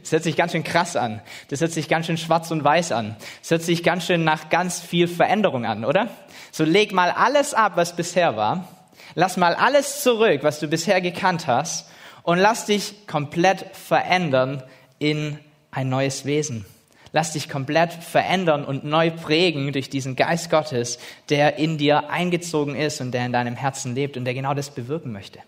Das 0.00 0.10
hört 0.10 0.24
sich 0.24 0.36
ganz 0.36 0.52
schön 0.52 0.64
krass 0.64 0.96
an. 0.96 1.22
Das 1.50 1.60
hört 1.60 1.70
sich 1.70 1.88
ganz 1.88 2.06
schön 2.06 2.18
schwarz 2.18 2.50
und 2.50 2.64
weiß 2.64 2.90
an. 2.90 3.16
Das 3.40 3.52
hört 3.52 3.62
sich 3.62 3.84
ganz 3.84 4.06
schön 4.06 4.24
nach 4.24 4.48
ganz 4.48 4.80
viel 4.80 5.06
Veränderung 5.06 5.66
an, 5.66 5.84
oder? 5.84 6.08
So 6.50 6.64
leg 6.64 6.92
mal 6.92 7.10
alles 7.10 7.54
ab, 7.54 7.72
was 7.76 7.94
bisher 7.94 8.36
war. 8.36 8.66
Lass 9.14 9.36
mal 9.36 9.54
alles 9.54 10.02
zurück, 10.02 10.42
was 10.42 10.58
du 10.58 10.66
bisher 10.66 11.00
gekannt 11.00 11.46
hast 11.46 11.88
und 12.28 12.36
lass 12.36 12.66
dich 12.66 13.06
komplett 13.06 13.64
verändern 13.72 14.62
in 14.98 15.38
ein 15.70 15.88
neues 15.88 16.26
Wesen. 16.26 16.66
Lass 17.10 17.32
dich 17.32 17.48
komplett 17.48 17.90
verändern 17.90 18.66
und 18.66 18.84
neu 18.84 19.10
prägen 19.10 19.72
durch 19.72 19.88
diesen 19.88 20.14
Geist 20.14 20.50
Gottes, 20.50 20.98
der 21.30 21.56
in 21.56 21.78
dir 21.78 22.10
eingezogen 22.10 22.76
ist 22.76 23.00
und 23.00 23.12
der 23.12 23.24
in 23.24 23.32
deinem 23.32 23.56
Herzen 23.56 23.94
lebt 23.94 24.18
und 24.18 24.26
der 24.26 24.34
genau 24.34 24.52
das 24.52 24.68
bewirken 24.68 25.10
möchte. 25.10 25.38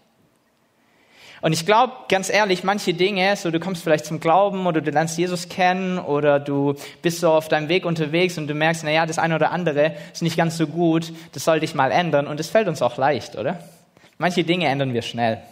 Und 1.43 1.53
ich 1.53 1.67
glaube, 1.67 1.93
ganz 2.09 2.31
ehrlich, 2.31 2.65
manche 2.65 2.95
Dinge, 2.95 3.37
so 3.37 3.51
du 3.51 3.61
kommst 3.61 3.83
vielleicht 3.83 4.07
zum 4.07 4.19
Glauben 4.19 4.67
oder 4.67 4.81
du 4.81 4.91
lernst 4.91 5.19
Jesus 5.19 5.51
kennen 5.51 5.99
oder 5.99 6.41
du 6.41 6.77
bist 7.03 7.21
so 7.21 7.31
auf 7.31 7.49
deinem 7.49 7.69
Weg 7.69 7.85
unterwegs 7.85 8.39
und 8.39 8.47
du 8.47 8.55
merkst, 8.55 8.85
na 8.85 8.91
ja, 8.91 9.05
das 9.05 9.19
eine 9.19 9.35
oder 9.35 9.51
andere 9.51 9.97
ist 10.15 10.23
nicht 10.23 10.39
ganz 10.39 10.57
so 10.57 10.67
gut, 10.67 11.13
das 11.33 11.45
soll 11.45 11.61
dich 11.61 11.75
mal 11.75 11.93
ändern 11.93 12.27
und 12.27 12.41
es 12.41 12.49
fällt 12.49 12.69
uns 12.69 12.81
auch 12.81 12.97
leicht, 12.97 13.37
oder? 13.37 13.63
Manche 14.17 14.45
Dinge 14.45 14.67
ändern 14.67 14.95
wir 14.95 15.03
schnell. 15.03 15.43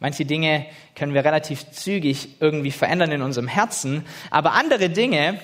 Manche 0.00 0.24
Dinge 0.24 0.66
können 0.96 1.14
wir 1.14 1.24
relativ 1.24 1.70
zügig 1.70 2.40
irgendwie 2.40 2.70
verändern 2.70 3.12
in 3.12 3.22
unserem 3.22 3.48
Herzen, 3.48 4.04
aber 4.30 4.52
andere 4.52 4.88
Dinge, 4.88 5.38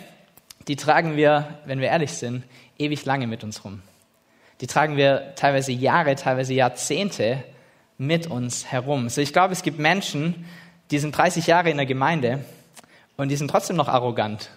die 0.66 0.76
tragen 0.76 1.16
wir, 1.16 1.60
wenn 1.66 1.80
wir 1.80 1.88
ehrlich 1.88 2.12
sind, 2.12 2.42
ewig 2.78 3.04
lange 3.04 3.26
mit 3.26 3.44
uns 3.44 3.64
rum. 3.64 3.82
Die 4.62 4.66
tragen 4.66 4.96
wir 4.96 5.34
teilweise 5.36 5.72
Jahre, 5.72 6.14
teilweise 6.14 6.54
Jahrzehnte 6.54 7.44
mit 7.98 8.26
uns 8.26 8.66
herum. 8.66 9.10
So, 9.10 9.20
ich 9.20 9.34
glaube, 9.34 9.52
es 9.52 9.62
gibt 9.62 9.78
Menschen, 9.78 10.46
die 10.90 10.98
sind 10.98 11.16
30 11.16 11.46
Jahre 11.46 11.70
in 11.70 11.76
der 11.76 11.86
Gemeinde 11.86 12.44
und 13.16 13.28
die 13.28 13.36
sind 13.36 13.48
trotzdem 13.50 13.76
noch 13.76 13.88
arrogant. 13.88 14.50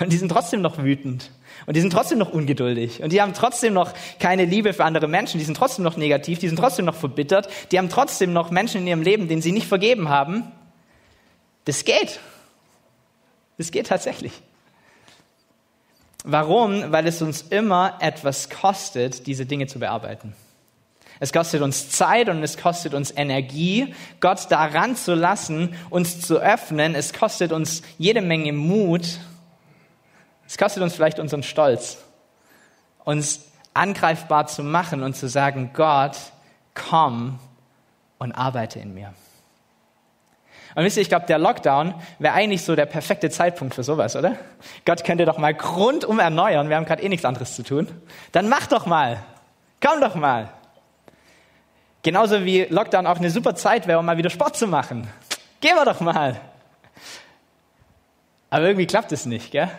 Und 0.00 0.12
die 0.12 0.16
sind 0.16 0.30
trotzdem 0.30 0.60
noch 0.60 0.78
wütend. 0.78 1.30
Und 1.66 1.76
die 1.76 1.80
sind 1.80 1.92
trotzdem 1.92 2.18
noch 2.18 2.32
ungeduldig. 2.32 3.02
Und 3.02 3.12
die 3.12 3.20
haben 3.20 3.34
trotzdem 3.34 3.74
noch 3.74 3.92
keine 4.18 4.44
Liebe 4.44 4.72
für 4.72 4.84
andere 4.84 5.08
Menschen. 5.08 5.38
Die 5.38 5.44
sind 5.44 5.56
trotzdem 5.56 5.84
noch 5.84 5.96
negativ. 5.96 6.38
Die 6.38 6.48
sind 6.48 6.58
trotzdem 6.58 6.84
noch 6.84 6.94
verbittert. 6.94 7.48
Die 7.72 7.78
haben 7.78 7.88
trotzdem 7.88 8.32
noch 8.32 8.50
Menschen 8.50 8.82
in 8.82 8.86
ihrem 8.86 9.02
Leben, 9.02 9.28
denen 9.28 9.42
sie 9.42 9.52
nicht 9.52 9.66
vergeben 9.66 10.08
haben. 10.08 10.44
Das 11.64 11.84
geht. 11.84 12.20
Das 13.58 13.70
geht 13.70 13.88
tatsächlich. 13.88 14.32
Warum? 16.24 16.92
Weil 16.92 17.06
es 17.06 17.22
uns 17.22 17.42
immer 17.42 17.98
etwas 18.00 18.50
kostet, 18.50 19.26
diese 19.26 19.46
Dinge 19.46 19.66
zu 19.66 19.78
bearbeiten. 19.78 20.34
Es 21.20 21.32
kostet 21.32 21.62
uns 21.62 21.90
Zeit 21.90 22.28
und 22.28 22.42
es 22.42 22.56
kostet 22.56 22.94
uns 22.94 23.12
Energie, 23.16 23.94
Gott 24.20 24.50
daran 24.50 24.94
zu 24.94 25.14
lassen, 25.14 25.74
uns 25.90 26.20
zu 26.20 26.38
öffnen. 26.38 26.94
Es 26.94 27.12
kostet 27.12 27.52
uns 27.52 27.82
jede 27.98 28.20
Menge 28.20 28.52
Mut. 28.52 29.18
Es 30.48 30.56
kostet 30.56 30.82
uns 30.82 30.94
vielleicht 30.94 31.18
unseren 31.18 31.42
Stolz, 31.42 31.98
uns 33.04 33.44
angreifbar 33.74 34.46
zu 34.46 34.64
machen 34.64 35.02
und 35.02 35.14
zu 35.14 35.28
sagen, 35.28 35.70
Gott, 35.74 36.16
komm 36.74 37.38
und 38.18 38.32
arbeite 38.32 38.80
in 38.80 38.94
mir. 38.94 39.12
Und 40.74 40.84
wisst 40.84 40.96
ihr, 40.96 41.02
ich 41.02 41.08
glaube, 41.08 41.26
der 41.26 41.38
Lockdown 41.38 41.94
wäre 42.18 42.34
eigentlich 42.34 42.62
so 42.62 42.74
der 42.76 42.86
perfekte 42.86 43.30
Zeitpunkt 43.30 43.74
für 43.74 43.82
sowas, 43.82 44.16
oder? 44.16 44.36
Gott 44.84 45.04
könnte 45.04 45.26
doch 45.26 45.36
mal 45.38 45.54
grundum 45.54 46.18
erneuern. 46.18 46.68
Wir 46.68 46.76
haben 46.76 46.84
gerade 46.84 47.02
eh 47.02 47.08
nichts 47.08 47.24
anderes 47.24 47.54
zu 47.54 47.62
tun. 47.62 47.88
Dann 48.32 48.48
mach 48.48 48.66
doch 48.66 48.86
mal. 48.86 49.22
Komm 49.84 50.00
doch 50.00 50.14
mal. 50.14 50.48
Genauso 52.02 52.44
wie 52.44 52.64
Lockdown 52.64 53.06
auch 53.06 53.18
eine 53.18 53.30
super 53.30 53.54
Zeit 53.54 53.86
wäre, 53.86 53.98
um 53.98 54.06
mal 54.06 54.16
wieder 54.16 54.30
Sport 54.30 54.56
zu 54.56 54.66
machen. 54.66 55.08
Gehen 55.60 55.74
wir 55.74 55.84
doch 55.84 56.00
mal. 56.00 56.40
Aber 58.50 58.64
irgendwie 58.64 58.86
klappt 58.86 59.12
es 59.12 59.26
nicht, 59.26 59.50
gell? 59.50 59.70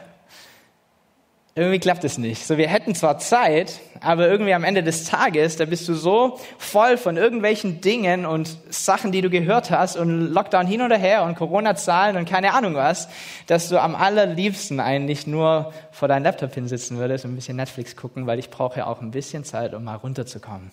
Irgendwie 1.59 1.79
klappt 1.79 2.05
es 2.05 2.17
nicht. 2.17 2.47
So, 2.47 2.57
wir 2.57 2.69
hätten 2.69 2.95
zwar 2.95 3.17
Zeit, 3.17 3.81
aber 3.99 4.29
irgendwie 4.29 4.53
am 4.53 4.63
Ende 4.63 4.81
des 4.81 5.03
Tages, 5.03 5.57
da 5.57 5.65
bist 5.65 5.89
du 5.89 5.93
so 5.93 6.39
voll 6.57 6.95
von 6.95 7.17
irgendwelchen 7.17 7.81
Dingen 7.81 8.25
und 8.25 8.55
Sachen, 8.69 9.11
die 9.11 9.21
du 9.21 9.29
gehört 9.29 9.69
hast 9.69 9.97
und 9.97 10.31
Lockdown 10.31 10.65
hin 10.65 10.81
oder 10.81 10.97
her 10.97 11.23
und 11.23 11.35
Corona-Zahlen 11.35 12.15
und 12.15 12.29
keine 12.29 12.53
Ahnung 12.53 12.75
was, 12.75 13.09
dass 13.47 13.67
du 13.67 13.77
am 13.77 13.93
allerliebsten 13.93 14.79
eigentlich 14.79 15.27
nur 15.27 15.73
vor 15.91 16.07
deinem 16.07 16.23
Laptop 16.23 16.53
hinsitzen 16.53 16.97
würdest 16.97 17.25
und 17.25 17.33
ein 17.33 17.35
bisschen 17.35 17.57
Netflix 17.57 17.97
gucken, 17.97 18.25
weil 18.25 18.39
ich 18.39 18.49
brauche 18.49 18.79
ja 18.79 18.87
auch 18.87 19.01
ein 19.01 19.11
bisschen 19.11 19.43
Zeit, 19.43 19.73
um 19.73 19.83
mal 19.83 19.95
runterzukommen. 19.95 20.71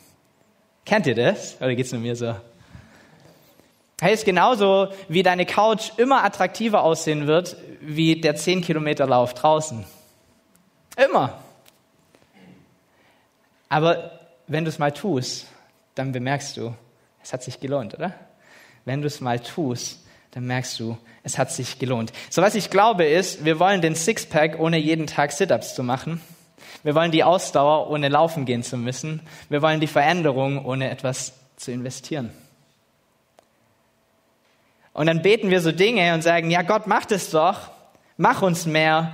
Kennt 0.85 1.09
ihr 1.09 1.16
das? 1.16 1.57
Oder 1.59 1.75
geht's 1.75 1.90
nur 1.90 2.00
mir 2.00 2.14
so? 2.14 2.37
Hey, 4.00 4.14
ist 4.14 4.25
genauso, 4.25 4.87
wie 5.09 5.25
deine 5.25 5.47
Couch 5.47 5.90
immer 5.97 6.23
attraktiver 6.23 6.85
aussehen 6.85 7.26
wird, 7.26 7.57
wie 7.81 8.21
der 8.21 8.37
10 8.37 8.61
Kilometer 8.61 9.09
Lauf 9.09 9.35
draußen. 9.35 9.85
Immer. 10.97 11.38
Aber 13.69 14.19
wenn 14.47 14.65
du 14.65 14.71
es 14.71 14.79
mal 14.79 14.93
tust, 14.93 15.47
dann 15.95 16.12
bemerkst 16.12 16.57
du, 16.57 16.75
es 17.23 17.33
hat 17.33 17.43
sich 17.43 17.61
gelohnt, 17.61 17.95
oder? 17.95 18.15
Wenn 18.85 19.00
du 19.00 19.07
es 19.07 19.21
mal 19.21 19.41
tust, 19.41 20.05
dann 20.31 20.47
merkst 20.47 20.79
du, 20.79 20.97
es 21.23 21.38
hat 21.38 21.50
sich 21.50 21.79
gelohnt. 21.79 22.12
So 22.31 22.43
was 22.43 22.55
ich 22.55 22.71
glaube 22.71 23.05
ist, 23.05 23.45
wir 23.45 23.59
wollen 23.59 23.81
den 23.81 23.95
Sixpack 23.95 24.61
ohne 24.61 24.79
jeden 24.79 25.07
Tag 25.07 25.33
Sit-ups 25.33 25.75
zu 25.75 25.83
machen. 25.83 26.21
Wir 26.83 26.95
wollen 26.95 27.11
die 27.11 27.25
Ausdauer 27.25 27.91
ohne 27.91 28.09
laufen 28.09 28.45
gehen 28.45 28.62
zu 28.62 28.76
müssen. 28.76 29.21
Wir 29.49 29.61
wollen 29.61 29.81
die 29.81 29.87
Veränderung 29.87 30.65
ohne 30.65 30.91
etwas 30.91 31.33
zu 31.57 31.73
investieren. 31.73 32.31
Und 34.93 35.07
dann 35.07 35.23
beten 35.23 35.50
wir 35.50 35.61
so 35.61 35.73
Dinge 35.73 36.15
und 36.15 36.23
sagen, 36.23 36.50
ja 36.50 36.62
Gott, 36.62 36.87
mach 36.87 37.05
das 37.07 37.31
doch. 37.31 37.71
Mach 38.17 38.43
uns 38.43 38.67
mehr 38.67 39.12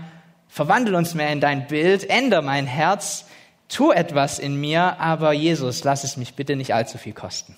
verwandel 0.53 0.95
uns 0.97 1.15
mehr 1.15 1.33
in 1.33 1.41
dein 1.41 1.67
Bild, 1.67 2.11
ändere 2.11 2.43
mein 2.43 2.67
Herz, 2.67 3.25
tu 3.69 3.91
etwas 3.91 4.39
in 4.39 4.61
mir, 4.61 5.01
aber 5.01 5.33
Jesus, 5.33 5.83
lass 5.83 6.05
es 6.05 6.19
mich 6.19 6.35
bitte 6.35 6.57
nicht 6.57 6.75
allzu 6.75 6.99
viel 6.99 7.15
kosten. 7.15 7.57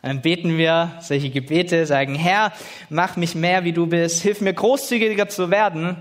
dann 0.00 0.22
beten 0.22 0.56
wir 0.58 0.96
solche 1.00 1.30
Gebete, 1.30 1.86
sagen, 1.86 2.14
Herr, 2.14 2.52
mach 2.88 3.16
mich 3.16 3.34
mehr 3.34 3.64
wie 3.64 3.72
du 3.72 3.88
bist, 3.88 4.22
hilf 4.22 4.40
mir 4.40 4.54
großzügiger 4.54 5.28
zu 5.28 5.50
werden, 5.50 5.96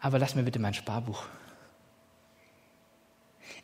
aber 0.00 0.18
lass 0.18 0.34
mir 0.34 0.42
bitte 0.42 0.58
mein 0.58 0.72
Sparbuch. 0.72 1.22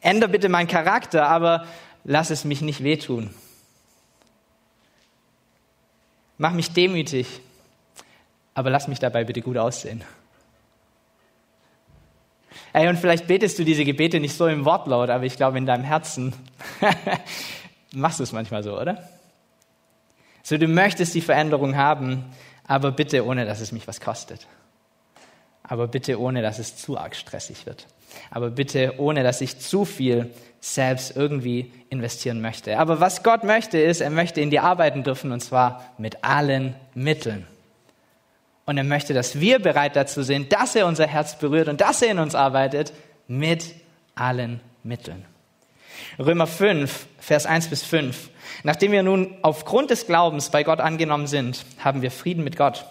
Änder 0.02 0.28
bitte 0.28 0.50
meinen 0.50 0.68
Charakter, 0.68 1.26
aber 1.26 1.66
lass 2.04 2.28
es 2.28 2.44
mich 2.44 2.60
nicht 2.60 2.82
wehtun. 2.82 3.30
Mach 6.36 6.52
mich 6.52 6.72
demütig, 6.72 7.40
aber 8.54 8.70
lass 8.70 8.88
mich 8.88 8.98
dabei 8.98 9.24
bitte 9.24 9.40
gut 9.40 9.56
aussehen. 9.56 10.02
Ey, 12.72 12.88
und 12.88 12.98
vielleicht 12.98 13.26
betest 13.26 13.58
du 13.58 13.64
diese 13.64 13.84
Gebete 13.84 14.20
nicht 14.20 14.36
so 14.36 14.46
im 14.46 14.64
Wortlaut, 14.64 15.10
aber 15.10 15.24
ich 15.24 15.36
glaube, 15.36 15.58
in 15.58 15.66
deinem 15.66 15.84
Herzen 15.84 16.32
machst 17.92 18.20
du 18.20 18.22
es 18.22 18.32
manchmal 18.32 18.62
so, 18.62 18.78
oder? 18.80 19.08
So, 20.42 20.56
du 20.56 20.68
möchtest 20.68 21.14
die 21.14 21.20
Veränderung 21.20 21.76
haben, 21.76 22.24
aber 22.66 22.92
bitte 22.92 23.26
ohne, 23.26 23.44
dass 23.44 23.60
es 23.60 23.72
mich 23.72 23.88
was 23.88 24.00
kostet. 24.00 24.46
Aber 25.62 25.88
bitte 25.88 26.20
ohne, 26.20 26.42
dass 26.42 26.58
es 26.58 26.76
zu 26.76 26.96
arg 26.98 27.14
stressig 27.14 27.66
wird. 27.66 27.86
Aber 28.30 28.50
bitte 28.50 28.94
ohne, 28.98 29.22
dass 29.22 29.40
ich 29.40 29.58
zu 29.58 29.84
viel 29.84 30.32
selbst 30.60 31.16
irgendwie 31.16 31.72
investieren 31.88 32.40
möchte. 32.40 32.78
Aber 32.78 33.00
was 33.00 33.22
Gott 33.22 33.44
möchte, 33.44 33.78
ist, 33.78 34.00
er 34.00 34.10
möchte 34.10 34.40
in 34.40 34.50
dir 34.50 34.62
arbeiten 34.62 35.02
dürfen 35.02 35.32
und 35.32 35.40
zwar 35.40 35.84
mit 35.98 36.22
allen 36.24 36.74
Mitteln. 36.94 37.46
Und 38.66 38.78
er 38.78 38.84
möchte, 38.84 39.14
dass 39.14 39.40
wir 39.40 39.58
bereit 39.58 39.96
dazu 39.96 40.22
sind, 40.22 40.52
dass 40.52 40.76
er 40.76 40.86
unser 40.86 41.06
Herz 41.06 41.38
berührt 41.38 41.68
und 41.68 41.80
dass 41.80 42.02
er 42.02 42.10
in 42.10 42.18
uns 42.18 42.34
arbeitet 42.34 42.92
mit 43.26 43.74
allen 44.14 44.60
Mitteln. 44.82 45.24
Römer 46.18 46.46
5, 46.46 47.06
Vers 47.18 47.46
1 47.46 47.68
bis 47.68 47.82
5. 47.82 48.30
Nachdem 48.62 48.92
wir 48.92 49.02
nun 49.02 49.34
aufgrund 49.42 49.90
des 49.90 50.06
Glaubens 50.06 50.50
bei 50.50 50.62
Gott 50.62 50.80
angenommen 50.80 51.26
sind, 51.26 51.64
haben 51.78 52.02
wir 52.02 52.10
Frieden 52.10 52.44
mit 52.44 52.56
Gott. 52.56 52.84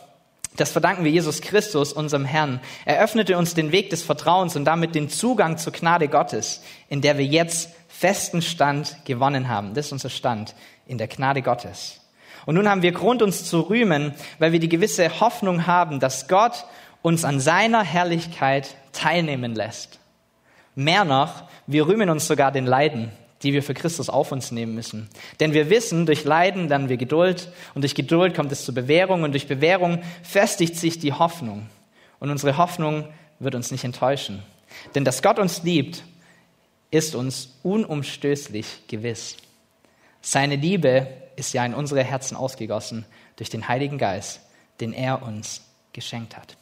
Das 0.55 0.71
verdanken 0.71 1.03
wir 1.03 1.11
Jesus 1.11 1.41
Christus, 1.41 1.93
unserem 1.93 2.25
Herrn. 2.25 2.59
Er 2.85 3.01
öffnete 3.01 3.37
uns 3.37 3.53
den 3.53 3.71
Weg 3.71 3.89
des 3.91 4.01
Vertrauens 4.01 4.55
und 4.55 4.65
damit 4.65 4.95
den 4.95 5.09
Zugang 5.09 5.57
zur 5.57 5.73
Gnade 5.73 6.07
Gottes, 6.07 6.61
in 6.89 7.01
der 7.01 7.17
wir 7.17 7.25
jetzt 7.25 7.69
festen 7.87 8.41
Stand 8.41 8.97
gewonnen 9.05 9.47
haben. 9.47 9.73
Das 9.73 9.87
ist 9.87 9.91
unser 9.91 10.09
Stand 10.09 10.55
in 10.85 10.97
der 10.97 11.07
Gnade 11.07 11.41
Gottes. 11.41 11.98
Und 12.45 12.55
nun 12.55 12.69
haben 12.69 12.81
wir 12.81 12.91
Grund, 12.91 13.21
uns 13.21 13.45
zu 13.45 13.61
rühmen, 13.61 14.13
weil 14.37 14.51
wir 14.51 14.59
die 14.59 14.69
gewisse 14.69 15.19
Hoffnung 15.19 15.67
haben, 15.67 15.99
dass 15.99 16.27
Gott 16.27 16.65
uns 17.01 17.23
an 17.25 17.39
seiner 17.39 17.83
Herrlichkeit 17.83 18.75
teilnehmen 18.91 19.55
lässt. 19.55 19.99
Mehr 20.75 21.05
noch, 21.05 21.43
wir 21.67 21.87
rühmen 21.87 22.09
uns 22.09 22.27
sogar 22.27 22.51
den 22.51 22.65
Leiden, 22.65 23.11
die 23.43 23.53
wir 23.53 23.63
für 23.63 23.73
Christus 23.73 24.09
auf 24.09 24.31
uns 24.31 24.51
nehmen 24.51 24.75
müssen. 24.75 25.09
Denn 25.39 25.53
wir 25.53 25.69
wissen, 25.69 26.05
durch 26.05 26.23
Leiden 26.23 26.67
lernen 26.67 26.89
wir 26.89 26.97
Geduld 26.97 27.49
und 27.73 27.83
durch 27.83 27.95
Geduld 27.95 28.35
kommt 28.35 28.51
es 28.51 28.65
zur 28.65 28.75
Bewährung 28.75 29.23
und 29.23 29.31
durch 29.31 29.47
Bewährung 29.47 30.01
festigt 30.23 30.75
sich 30.75 30.99
die 30.99 31.13
Hoffnung. 31.13 31.67
Und 32.19 32.29
unsere 32.29 32.57
Hoffnung 32.57 33.05
wird 33.39 33.55
uns 33.55 33.71
nicht 33.71 33.83
enttäuschen. 33.83 34.43
Denn 34.95 35.05
dass 35.05 35.21
Gott 35.21 35.39
uns 35.39 35.63
liebt, 35.63 36.03
ist 36.91 37.15
uns 37.15 37.59
unumstößlich 37.63 38.87
gewiss. 38.87 39.37
Seine 40.21 40.55
Liebe 40.55 41.07
ist 41.39 41.53
ja 41.53 41.65
in 41.65 41.73
unsere 41.73 42.03
Herzen 42.03 42.35
ausgegossen 42.35 43.05
durch 43.37 43.49
den 43.49 43.67
Heiligen 43.67 43.97
Geist, 43.97 44.41
den 44.79 44.93
er 44.93 45.23
uns 45.23 45.61
geschenkt 45.93 46.37
hat. 46.37 46.57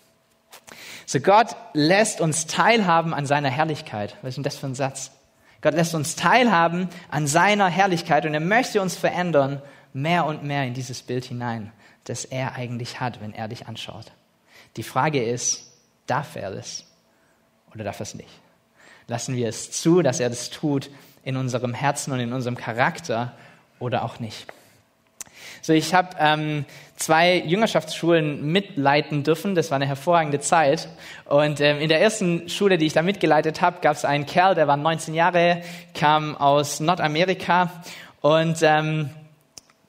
So 1.05 1.19
Gott 1.19 1.55
lässt 1.73 2.21
uns 2.21 2.47
teilhaben 2.47 3.13
an 3.13 3.25
seiner 3.25 3.49
Herrlichkeit. 3.49 4.15
Was 4.21 4.29
ist 4.29 4.35
denn 4.35 4.43
das 4.43 4.57
für 4.57 4.67
ein 4.67 4.75
Satz? 4.75 5.11
Gott 5.61 5.73
lässt 5.73 5.95
uns 5.95 6.15
teilhaben 6.15 6.89
an 7.09 7.27
seiner 7.27 7.67
Herrlichkeit 7.67 8.25
und 8.25 8.33
er 8.33 8.39
möchte 8.39 8.81
uns 8.81 8.95
verändern, 8.95 9.61
mehr 9.93 10.25
und 10.25 10.43
mehr 10.43 10.65
in 10.65 10.73
dieses 10.73 11.01
Bild 11.01 11.25
hinein, 11.25 11.71
das 12.03 12.25
er 12.25 12.55
eigentlich 12.55 12.99
hat, 12.99 13.21
wenn 13.21 13.33
er 13.33 13.47
dich 13.47 13.67
anschaut. 13.67 14.11
Die 14.75 14.83
Frage 14.83 15.23
ist, 15.23 15.71
darf 16.05 16.35
er 16.35 16.51
das 16.51 16.85
oder 17.73 17.83
darf 17.83 17.99
er 17.99 18.03
es 18.03 18.13
nicht? 18.13 18.29
Lassen 19.07 19.35
wir 19.35 19.47
es 19.47 19.71
zu, 19.71 20.01
dass 20.01 20.19
er 20.19 20.29
das 20.29 20.49
tut 20.49 20.91
in 21.23 21.37
unserem 21.37 21.73
Herzen 21.73 22.11
und 22.11 22.19
in 22.19 22.33
unserem 22.33 22.57
Charakter 22.57 23.33
oder 23.79 24.03
auch 24.03 24.19
nicht? 24.19 24.47
So, 25.61 25.73
ich 25.73 25.93
habe 25.93 26.09
ähm, 26.19 26.65
zwei 26.95 27.37
Jüngerschaftsschulen 27.37 28.51
mitleiten 28.51 29.23
dürfen. 29.23 29.55
Das 29.55 29.71
war 29.71 29.75
eine 29.75 29.85
hervorragende 29.85 30.39
Zeit. 30.39 30.89
Und 31.25 31.61
ähm, 31.61 31.79
in 31.79 31.89
der 31.89 32.01
ersten 32.01 32.49
Schule, 32.49 32.77
die 32.77 32.85
ich 32.85 32.93
da 32.93 33.01
mitgeleitet 33.01 33.61
habe, 33.61 33.79
gab 33.81 33.95
es 33.95 34.05
einen 34.05 34.25
Kerl, 34.25 34.55
der 34.55 34.67
war 34.67 34.77
19 34.77 35.13
Jahre, 35.13 35.61
kam 35.93 36.35
aus 36.35 36.79
Nordamerika 36.79 37.71
und 38.21 38.57
ähm, 38.61 39.09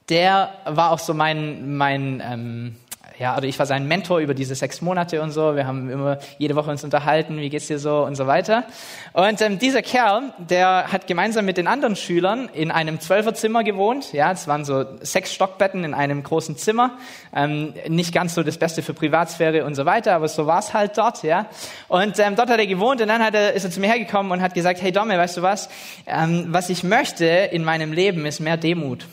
der 0.09 0.51
war 0.65 0.91
auch 0.91 0.99
so 0.99 1.13
mein 1.13 1.77
mein 1.77 2.21
ähm, 2.25 2.75
ja, 3.19 3.35
oder 3.35 3.47
ich 3.47 3.59
war 3.59 3.65
sein 3.65 3.85
Mentor 3.85 4.19
über 4.19 4.33
diese 4.33 4.55
sechs 4.55 4.81
Monate 4.81 5.21
und 5.21 5.31
so. 5.31 5.53
Wir 5.53 5.67
haben 5.67 5.89
immer 5.89 6.19
jede 6.37 6.55
Woche 6.55 6.71
uns 6.71 6.85
unterhalten, 6.85 7.37
wie 7.37 7.49
geht's 7.49 7.67
dir 7.67 7.77
so 7.77 8.05
und 8.05 8.15
so 8.15 8.27
weiter. 8.27 8.63
Und 9.11 9.41
ähm, 9.41 9.59
dieser 9.59 9.81
Kerl, 9.81 10.33
der 10.37 10.85
hat 10.89 11.05
gemeinsam 11.05 11.43
mit 11.43 11.57
den 11.57 11.67
anderen 11.67 11.97
Schülern 11.97 12.49
in 12.53 12.71
einem 12.71 13.01
Zwölferzimmer 13.01 13.65
gewohnt. 13.65 14.13
Ja, 14.13 14.31
es 14.31 14.47
waren 14.47 14.63
so 14.63 14.85
sechs 15.01 15.33
Stockbetten 15.33 15.83
in 15.83 15.93
einem 15.93 16.23
großen 16.23 16.55
Zimmer. 16.55 16.97
Ähm, 17.35 17.73
nicht 17.89 18.13
ganz 18.13 18.35
so 18.35 18.41
das 18.41 18.57
Beste 18.57 18.81
für 18.81 18.93
Privatsphäre 18.93 19.65
und 19.65 19.75
so 19.75 19.85
weiter, 19.85 20.15
aber 20.15 20.29
so 20.29 20.47
war's 20.47 20.73
halt 20.73 20.97
dort. 20.97 21.21
Ja, 21.23 21.47
und 21.89 22.17
ähm, 22.19 22.37
dort 22.37 22.49
hat 22.49 22.59
er 22.59 22.67
gewohnt 22.67 23.01
und 23.01 23.09
dann 23.09 23.21
hat 23.21 23.35
er, 23.35 23.51
ist 23.51 23.65
er 23.65 23.71
zu 23.71 23.81
mir 23.81 23.87
hergekommen 23.87 24.31
und 24.31 24.41
hat 24.41 24.53
gesagt: 24.53 24.81
Hey 24.81 24.93
Domme, 24.93 25.17
weißt 25.17 25.35
du 25.35 25.41
was? 25.41 25.67
Ähm, 26.07 26.45
was 26.51 26.69
ich 26.69 26.85
möchte 26.85 27.25
in 27.25 27.65
meinem 27.65 27.91
Leben 27.91 28.25
ist 28.25 28.39
mehr 28.39 28.55
Demut. 28.55 29.05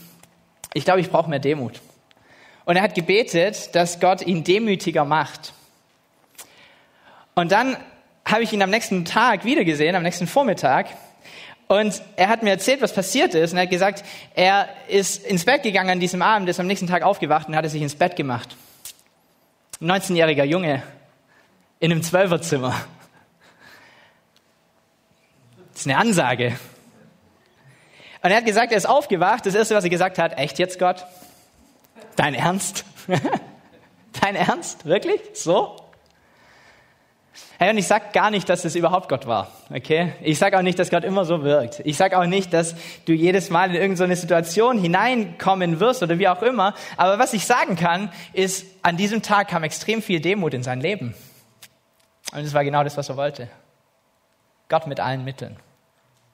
Ich 0.74 0.84
glaube, 0.84 1.00
ich 1.00 1.10
brauche 1.10 1.28
mehr 1.28 1.40
Demut. 1.40 1.80
Und 2.66 2.76
er 2.76 2.82
hat 2.82 2.94
gebetet, 2.94 3.74
dass 3.74 4.00
Gott 4.00 4.22
ihn 4.26 4.44
demütiger 4.44 5.04
macht. 5.04 5.54
Und 7.34 7.52
dann 7.52 7.76
habe 8.24 8.42
ich 8.42 8.52
ihn 8.52 8.60
am 8.60 8.70
nächsten 8.70 9.04
Tag 9.04 9.44
wiedergesehen, 9.44 9.94
am 9.94 10.02
nächsten 10.02 10.26
Vormittag. 10.26 10.88
Und 11.68 12.02
er 12.16 12.28
hat 12.28 12.42
mir 12.42 12.50
erzählt, 12.50 12.82
was 12.82 12.92
passiert 12.92 13.34
ist. 13.34 13.52
Und 13.52 13.58
er 13.58 13.62
hat 13.62 13.70
gesagt, 13.70 14.04
er 14.34 14.68
ist 14.88 15.24
ins 15.24 15.44
Bett 15.44 15.62
gegangen 15.62 15.90
an 15.90 16.00
diesem 16.00 16.22
Abend, 16.22 16.48
ist 16.48 16.58
am 16.58 16.66
nächsten 16.66 16.88
Tag 16.88 17.02
aufgewacht 17.02 17.48
und 17.48 17.54
hat 17.54 17.68
sich 17.70 17.80
ins 17.80 17.94
Bett 17.94 18.16
gemacht. 18.16 18.56
Ein 19.80 19.92
19-jähriger 19.92 20.44
Junge 20.44 20.82
in 21.78 21.92
einem 21.92 22.02
Zwölferzimmer. 22.02 22.74
Das 25.72 25.82
ist 25.82 25.86
eine 25.86 25.98
Ansage. 25.98 26.58
Und 28.22 28.30
er 28.32 28.38
hat 28.38 28.44
gesagt, 28.44 28.72
er 28.72 28.78
ist 28.78 28.88
aufgewacht. 28.88 29.46
Das 29.46 29.54
erste, 29.54 29.76
was 29.76 29.84
er 29.84 29.90
gesagt 29.90 30.18
hat, 30.18 30.36
echt 30.36 30.58
jetzt 30.58 30.80
Gott? 30.80 31.06
Dein 32.16 32.34
Ernst? 32.34 32.84
Dein 34.20 34.34
Ernst? 34.34 34.84
Wirklich? 34.86 35.20
So? 35.34 35.76
Hey, 37.58 37.70
und 37.70 37.78
ich 37.78 37.86
sage 37.86 38.06
gar 38.12 38.30
nicht, 38.30 38.48
dass 38.50 38.64
es 38.66 38.74
überhaupt 38.74 39.08
Gott 39.08 39.26
war, 39.26 39.50
okay? 39.70 40.12
Ich 40.20 40.38
sage 40.38 40.58
auch 40.58 40.62
nicht, 40.62 40.78
dass 40.78 40.90
Gott 40.90 41.04
immer 41.04 41.24
so 41.24 41.42
wirkt. 41.42 41.80
Ich 41.84 41.96
sage 41.96 42.18
auch 42.18 42.26
nicht, 42.26 42.52
dass 42.52 42.74
du 43.06 43.12
jedes 43.12 43.48
Mal 43.48 43.70
in 43.70 43.76
irgendeine 43.76 44.16
Situation 44.16 44.78
hineinkommen 44.78 45.80
wirst 45.80 46.02
oder 46.02 46.18
wie 46.18 46.28
auch 46.28 46.42
immer. 46.42 46.74
Aber 46.98 47.18
was 47.18 47.32
ich 47.32 47.46
sagen 47.46 47.76
kann, 47.76 48.10
ist, 48.34 48.66
an 48.82 48.98
diesem 48.98 49.22
Tag 49.22 49.48
kam 49.48 49.64
extrem 49.64 50.02
viel 50.02 50.20
Demut 50.20 50.52
in 50.52 50.62
sein 50.62 50.80
Leben. 50.80 51.14
Und 52.32 52.40
es 52.40 52.52
war 52.52 52.64
genau 52.64 52.84
das, 52.84 52.98
was 52.98 53.08
er 53.08 53.16
wollte. 53.16 53.48
Gott 54.68 54.86
mit 54.86 55.00
allen 55.00 55.24
Mitteln. 55.24 55.56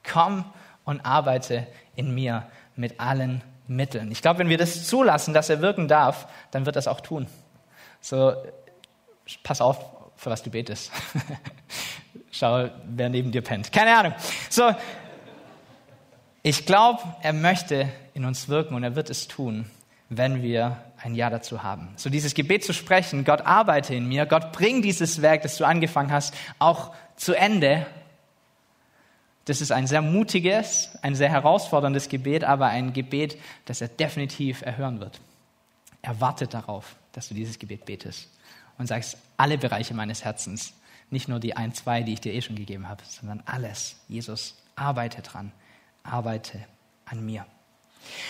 Komm 0.09 0.43
und 0.83 1.05
arbeite 1.05 1.67
in 1.95 2.13
mir 2.13 2.47
mit 2.75 2.99
allen 2.99 3.43
Mitteln. 3.67 4.11
Ich 4.11 4.21
glaube, 4.21 4.39
wenn 4.39 4.49
wir 4.49 4.57
das 4.57 4.87
zulassen, 4.87 5.33
dass 5.33 5.49
er 5.49 5.61
wirken 5.61 5.87
darf, 5.87 6.27
dann 6.51 6.65
wird 6.65 6.75
er 6.75 6.79
es 6.79 6.87
auch 6.87 7.01
tun. 7.01 7.27
So, 8.01 8.33
pass 9.43 9.61
auf, 9.61 9.79
für 10.15 10.29
was 10.29 10.43
du 10.43 10.49
betest. 10.49 10.91
Schau, 12.31 12.69
wer 12.85 13.09
neben 13.09 13.31
dir 13.31 13.41
pennt. 13.41 13.71
Keine 13.71 13.95
Ahnung. 13.95 14.13
So, 14.49 14.71
ich 16.41 16.65
glaube, 16.65 17.01
er 17.21 17.33
möchte 17.33 17.87
in 18.13 18.25
uns 18.25 18.49
wirken 18.49 18.75
und 18.75 18.83
er 18.83 18.95
wird 18.95 19.09
es 19.09 19.27
tun, 19.27 19.69
wenn 20.09 20.41
wir 20.41 20.77
ein 21.01 21.15
Ja 21.15 21.29
dazu 21.29 21.63
haben. 21.63 21.93
So 21.95 22.09
dieses 22.09 22.33
Gebet 22.33 22.63
zu 22.63 22.73
sprechen, 22.73 23.23
Gott 23.23 23.41
arbeite 23.41 23.95
in 23.95 24.07
mir, 24.07 24.25
Gott 24.25 24.51
bring 24.51 24.81
dieses 24.81 25.21
Werk, 25.21 25.43
das 25.43 25.57
du 25.57 25.65
angefangen 25.65 26.11
hast, 26.11 26.33
auch 26.59 26.93
zu 27.15 27.33
Ende 27.33 27.85
das 29.45 29.59
ist 29.59 29.71
ein 29.71 29.87
sehr 29.87 30.01
mutiges, 30.01 30.89
ein 31.01 31.15
sehr 31.15 31.29
herausforderndes 31.29 32.09
Gebet, 32.09 32.43
aber 32.43 32.67
ein 32.67 32.93
Gebet, 32.93 33.37
das 33.65 33.81
er 33.81 33.89
definitiv 33.89 34.61
erhören 34.61 34.99
wird. 34.99 35.19
Er 36.01 36.19
wartet 36.21 36.53
darauf, 36.53 36.95
dass 37.11 37.27
du 37.27 37.33
dieses 37.33 37.59
Gebet 37.59 37.85
betest 37.85 38.29
und 38.77 38.87
sagst, 38.87 39.17
alle 39.37 39.57
Bereiche 39.57 39.93
meines 39.93 40.23
Herzens, 40.23 40.73
nicht 41.09 41.27
nur 41.27 41.39
die 41.39 41.55
ein, 41.55 41.73
zwei, 41.73 42.03
die 42.03 42.13
ich 42.13 42.21
dir 42.21 42.33
eh 42.33 42.41
schon 42.41 42.55
gegeben 42.55 42.87
habe, 42.87 43.03
sondern 43.07 43.43
alles. 43.45 43.97
Jesus, 44.07 44.55
arbeite 44.75 45.21
dran, 45.21 45.51
arbeite 46.03 46.59
an 47.05 47.25
mir. 47.25 47.45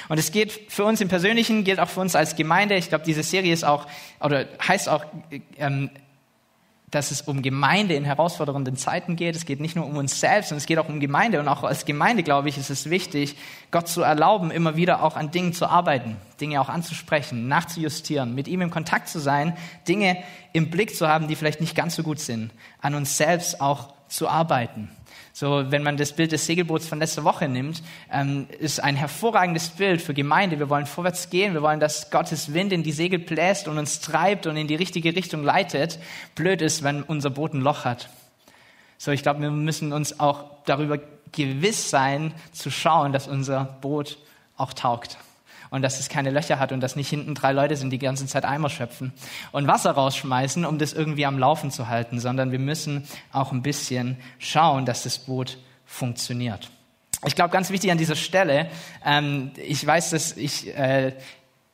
Und 0.10 0.18
es 0.18 0.32
geht 0.32 0.52
für 0.72 0.86
uns 0.86 1.02
im 1.02 1.08
Persönlichen, 1.08 1.64
gilt 1.64 1.80
auch 1.80 1.90
für 1.90 2.02
uns 2.02 2.16
als 2.16 2.36
Gemeinde. 2.36 2.76
Ich 2.76 2.90
glaube, 2.90 3.06
diese 3.06 3.24
Serie 3.24 3.54
ist 3.54 3.64
auch, 3.64 3.88
oder 4.20 4.48
heißt 4.68 4.90
auch 4.90 5.06
ähm, 5.58 5.90
dass 6.94 7.12
es 7.12 7.22
um 7.22 7.42
Gemeinde 7.42 7.96
in 7.96 8.04
herausfordernden 8.04 8.78
Zeiten 8.78 9.16
geht. 9.16 9.36
Es 9.36 9.46
geht 9.46 9.60
nicht 9.60 9.76
nur 9.76 9.86
um 9.86 9.98
uns 9.98 10.20
selbst, 10.20 10.50
sondern 10.50 10.60
es 10.60 10.66
geht 10.66 10.78
auch 10.78 10.90
um 10.90 11.00
Gemeinde. 11.00 11.40
Und 11.40 11.48
auch 11.48 11.64
als 11.64 11.86
Gemeinde, 11.86 12.24
glaube 12.24 12.50
ich, 12.50 12.58
ist 12.58 12.70
es 12.70 12.90
wichtig, 12.90 13.36
Gott 13.72 13.88
zu 13.88 14.02
erlauben, 14.02 14.52
immer 14.52 14.76
wieder 14.76 15.04
auch 15.04 15.16
an 15.16 15.32
Dingen 15.32 15.54
zu 15.54 15.66
arbeiten, 15.66 16.18
Dinge 16.40 16.62
auch 16.62 16.70
anzusprechen, 16.70 17.48
nachzujustieren, 17.48 18.36
mit 18.36 18.48
ihm 18.48 18.62
im 18.62 18.70
Kontakt 18.70 19.08
zu 19.08 19.20
sein, 19.20 19.58
Dinge 19.88 20.18
im 20.52 20.70
Blick 20.70 20.96
zu 20.96 21.08
haben, 21.08 21.28
die 21.28 21.36
vielleicht 21.36 21.62
nicht 21.62 21.76
ganz 21.76 21.96
so 21.96 22.04
gut 22.04 22.20
sind, 22.20 22.52
an 22.80 22.94
uns 22.94 23.18
selbst 23.18 23.60
auch 23.60 23.94
zu 24.08 24.28
arbeiten. 24.28 24.90
So, 25.36 25.72
wenn 25.72 25.82
man 25.82 25.98
das 25.98 26.14
Bild 26.14 26.32
des 26.32 26.46
Segelboots 26.46 26.88
von 26.88 27.00
letzter 27.00 27.24
Woche 27.24 27.50
nimmt, 27.50 27.82
ähm, 28.12 28.48
ist 28.60 28.84
ein 28.84 28.96
hervorragendes 28.96 29.70
Bild 29.70 30.00
für 30.00 30.14
Gemeinde. 30.14 30.60
Wir 30.60 30.70
wollen 30.70 30.86
vorwärts 30.86 31.32
gehen. 31.32 31.56
Wir 31.56 31.64
wollen, 31.64 31.80
dass 31.80 32.12
Gottes 32.12 32.54
Wind 32.54 32.72
in 32.72 32.84
die 32.84 32.92
Segel 32.92 33.18
bläst 33.18 33.68
und 33.68 33.80
uns 33.80 34.00
treibt 34.00 34.46
und 34.46 34.58
in 34.58 34.68
die 34.68 34.76
richtige 34.76 35.16
Richtung 35.16 35.44
leitet. 35.44 35.98
Blöd 36.36 36.62
ist, 36.62 36.84
wenn 36.84 37.02
unser 37.02 37.32
Boot 37.32 37.56
ein 37.56 37.62
Loch 37.62 37.84
hat. 37.84 38.10
So, 39.00 39.12
ich 39.12 39.24
glaube, 39.24 39.42
wir 39.42 39.50
müssen 39.50 39.92
uns 39.92 40.20
auch 40.20 40.46
darüber 40.66 41.00
gewiss 41.32 41.90
sein, 41.90 42.32
zu 42.52 42.70
schauen, 42.70 43.12
dass 43.12 43.28
unser 43.28 43.66
Boot 43.82 44.20
auch 44.56 44.74
taugt 44.74 45.18
und 45.74 45.82
dass 45.82 46.00
es 46.00 46.08
keine 46.08 46.30
Löcher 46.30 46.60
hat 46.60 46.72
und 46.72 46.82
dass 46.82 46.96
nicht 46.96 47.10
hinten 47.10 47.34
drei 47.34 47.52
Leute 47.52 47.76
sind, 47.76 47.90
die 47.90 47.98
die 47.98 48.06
ganze 48.06 48.28
Zeit 48.28 48.46
Eimer 48.46 48.70
schöpfen 48.70 49.12
und 49.52 49.66
Wasser 49.66 49.90
rausschmeißen, 49.90 50.66
um 50.66 50.78
das 50.78 50.94
irgendwie 50.94 51.26
am 51.26 51.40
Laufen 51.40 51.72
zu 51.72 51.88
halten, 51.88 52.20
sondern 52.20 52.52
wir 52.52 52.60
müssen 52.60 53.08
auch 53.32 53.52
ein 53.52 53.64
bisschen 53.64 54.18
schauen, 54.38 54.86
dass 54.86 55.02
das 55.02 55.18
Boot 55.18 55.58
funktioniert. 55.84 56.70
Ich 57.26 57.34
glaube, 57.34 57.50
ganz 57.50 57.72
wichtig 57.72 57.90
an 57.90 57.98
dieser 57.98 58.16
Stelle, 58.16 58.70
ähm, 59.04 59.50
ich 59.56 59.84
weiß, 59.84 60.12
dass 60.12 60.38
ich 60.38 60.78
äh, 60.78 61.14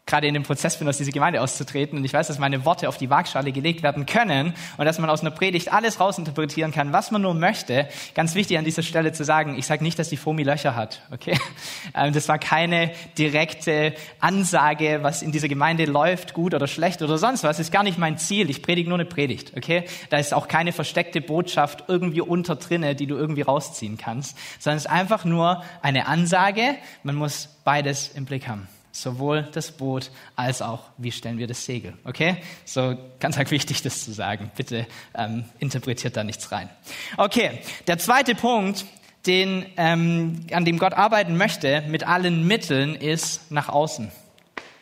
gerade 0.10 0.28
in 0.28 0.34
dem 0.34 0.44
Prozess 0.44 0.78
bin, 0.78 0.88
aus 0.90 0.98
dieser 0.98 1.12
Gemeinde 1.12 1.42
auszutreten. 1.42 1.98
Und 1.98 2.04
ich 2.04 2.14
weiß, 2.14 2.28
dass 2.28 2.40
meine 2.40 2.66
Worte 2.66 2.90
auf 2.90 2.98
die 2.98 3.10
Waagschale 3.10 3.52
gelegt 3.52 3.84
werden 3.84 4.06
können 4.06 4.54
und 4.78 4.86
dass 4.86 5.00
man 5.00 5.10
aus 5.10 5.22
einer 5.22 5.32
Predigt 5.32 5.72
alles 5.72 6.00
rausinterpretieren 6.00 6.72
kann, 6.72 6.92
was 6.92 7.12
man 7.12 7.22
nur 7.22 7.34
möchte. 7.34 7.88
Ganz 8.16 8.36
wichtig 8.36 8.58
an 8.58 8.66
dieser 8.66 8.84
Stelle 8.84 9.12
zu 9.12 9.24
sagen, 9.24 9.58
ich 9.58 9.68
sage 9.68 9.84
nicht, 9.84 10.00
dass 10.00 10.10
die 10.10 10.18
Fomi 10.18 10.44
Löcher 10.44 10.76
hat. 10.76 11.02
Okay? 11.12 11.38
Ähm, 11.96 12.14
das 12.14 12.28
war 12.28 12.38
keine 12.38 12.92
direkte 13.18 13.94
Ansage, 14.20 15.00
was 15.02 15.22
in 15.22 15.32
dieser 15.32 15.48
Gemeinde 15.48 15.86
läuft, 15.86 16.34
gut 16.34 16.54
oder 16.54 16.68
schlecht 16.68 17.02
oder 17.02 17.18
sonst 17.18 17.44
was. 17.44 17.58
Das 17.58 17.68
ist 17.68 17.72
gar 17.72 17.84
nicht 17.84 17.98
mein 17.98 18.18
Ziel. 18.18 18.50
Ich 18.50 18.62
predige 18.62 18.90
nur 18.90 18.98
eine 18.98 19.06
Predigt. 19.06 19.54
Okay? 19.56 19.86
Da 20.10 20.18
ist 20.18 20.34
auch 20.34 20.48
keine 20.48 20.72
versteckte 20.72 21.22
Botschaft 21.22 21.86
irgendwie 21.88 22.22
unter 22.22 22.56
drinne, 22.56 22.96
die 22.96 23.08
du 23.08 23.16
irgendwie 23.16 23.42
rausziehen 23.42 23.98
kannst, 23.98 24.38
sondern 24.60 24.78
es 24.78 24.86
ist 24.86 24.92
einfach 24.92 25.26
nur 25.26 25.64
eine 25.82 26.08
Ansage. 26.08 26.76
Man 27.04 27.16
muss 27.16 27.50
beides 27.64 28.10
im 28.10 28.26
Blick 28.26 28.48
haben 28.48 28.68
sowohl 28.92 29.48
das 29.52 29.72
Boot 29.72 30.12
als 30.36 30.62
auch, 30.62 30.82
wie 30.98 31.12
stellen 31.12 31.38
wir 31.38 31.48
das 31.48 31.66
Segel. 31.66 31.94
Okay? 32.04 32.38
So 32.66 32.98
ganz 33.20 33.38
wichtig, 33.38 33.82
das 33.82 34.04
zu 34.04 34.12
sagen. 34.12 34.52
Bitte 34.56 34.88
ähm, 35.16 35.46
interpretiert 35.60 36.18
da 36.18 36.24
nichts 36.24 36.52
rein. 36.52 36.70
Okay, 37.18 37.60
der 37.88 37.98
zweite 37.98 38.36
Punkt, 38.36 38.86
den, 39.26 39.66
ähm, 39.78 40.46
an 40.52 40.66
dem 40.66 40.80
Gott 40.80 40.94
arbeiten 40.94 41.38
möchte 41.38 41.82
mit 41.88 42.08
allen 42.08 42.48
Mitteln, 42.48 42.96
ist 42.96 43.52
nach 43.52 43.70
außen. 43.70 44.12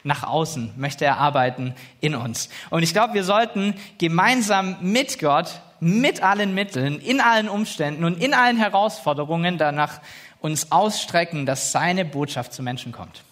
Nach 0.03 0.23
außen 0.23 0.73
möchte 0.77 1.05
er 1.05 1.17
arbeiten 1.17 1.73
in 1.99 2.15
uns. 2.15 2.49
Und 2.69 2.83
ich 2.83 2.93
glaube, 2.93 3.13
wir 3.13 3.23
sollten 3.23 3.75
gemeinsam 3.97 4.77
mit 4.81 5.19
Gott, 5.19 5.59
mit 5.79 6.23
allen 6.23 6.53
Mitteln, 6.55 6.99
in 6.99 7.19
allen 7.19 7.49
Umständen 7.49 8.03
und 8.03 8.23
in 8.23 8.33
allen 8.33 8.57
Herausforderungen 8.57 9.57
danach 9.57 9.99
uns 10.39 10.71
ausstrecken, 10.71 11.45
dass 11.45 11.71
seine 11.71 12.05
Botschaft 12.05 12.53
zu 12.53 12.63
Menschen 12.63 12.91
kommt. 12.91 13.23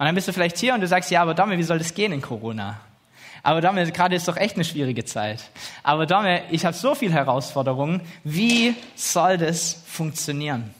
Und 0.00 0.06
dann 0.06 0.14
bist 0.14 0.28
du 0.28 0.32
vielleicht 0.32 0.56
hier 0.56 0.72
und 0.72 0.80
du 0.80 0.86
sagst, 0.86 1.10
ja, 1.10 1.20
aber 1.20 1.34
Domme, 1.34 1.58
wie 1.58 1.62
soll 1.62 1.76
das 1.76 1.92
gehen 1.92 2.10
in 2.10 2.22
Corona? 2.22 2.80
Aber 3.42 3.60
Domme, 3.60 3.92
gerade 3.92 4.16
ist 4.16 4.26
doch 4.26 4.38
echt 4.38 4.54
eine 4.54 4.64
schwierige 4.64 5.04
Zeit. 5.04 5.50
Aber 5.82 6.06
Domme, 6.06 6.40
ich 6.50 6.64
habe 6.64 6.74
so 6.74 6.94
viele 6.94 7.12
Herausforderungen. 7.12 8.00
Wie 8.24 8.74
soll 8.94 9.36
das 9.36 9.82
funktionieren? 9.86 10.74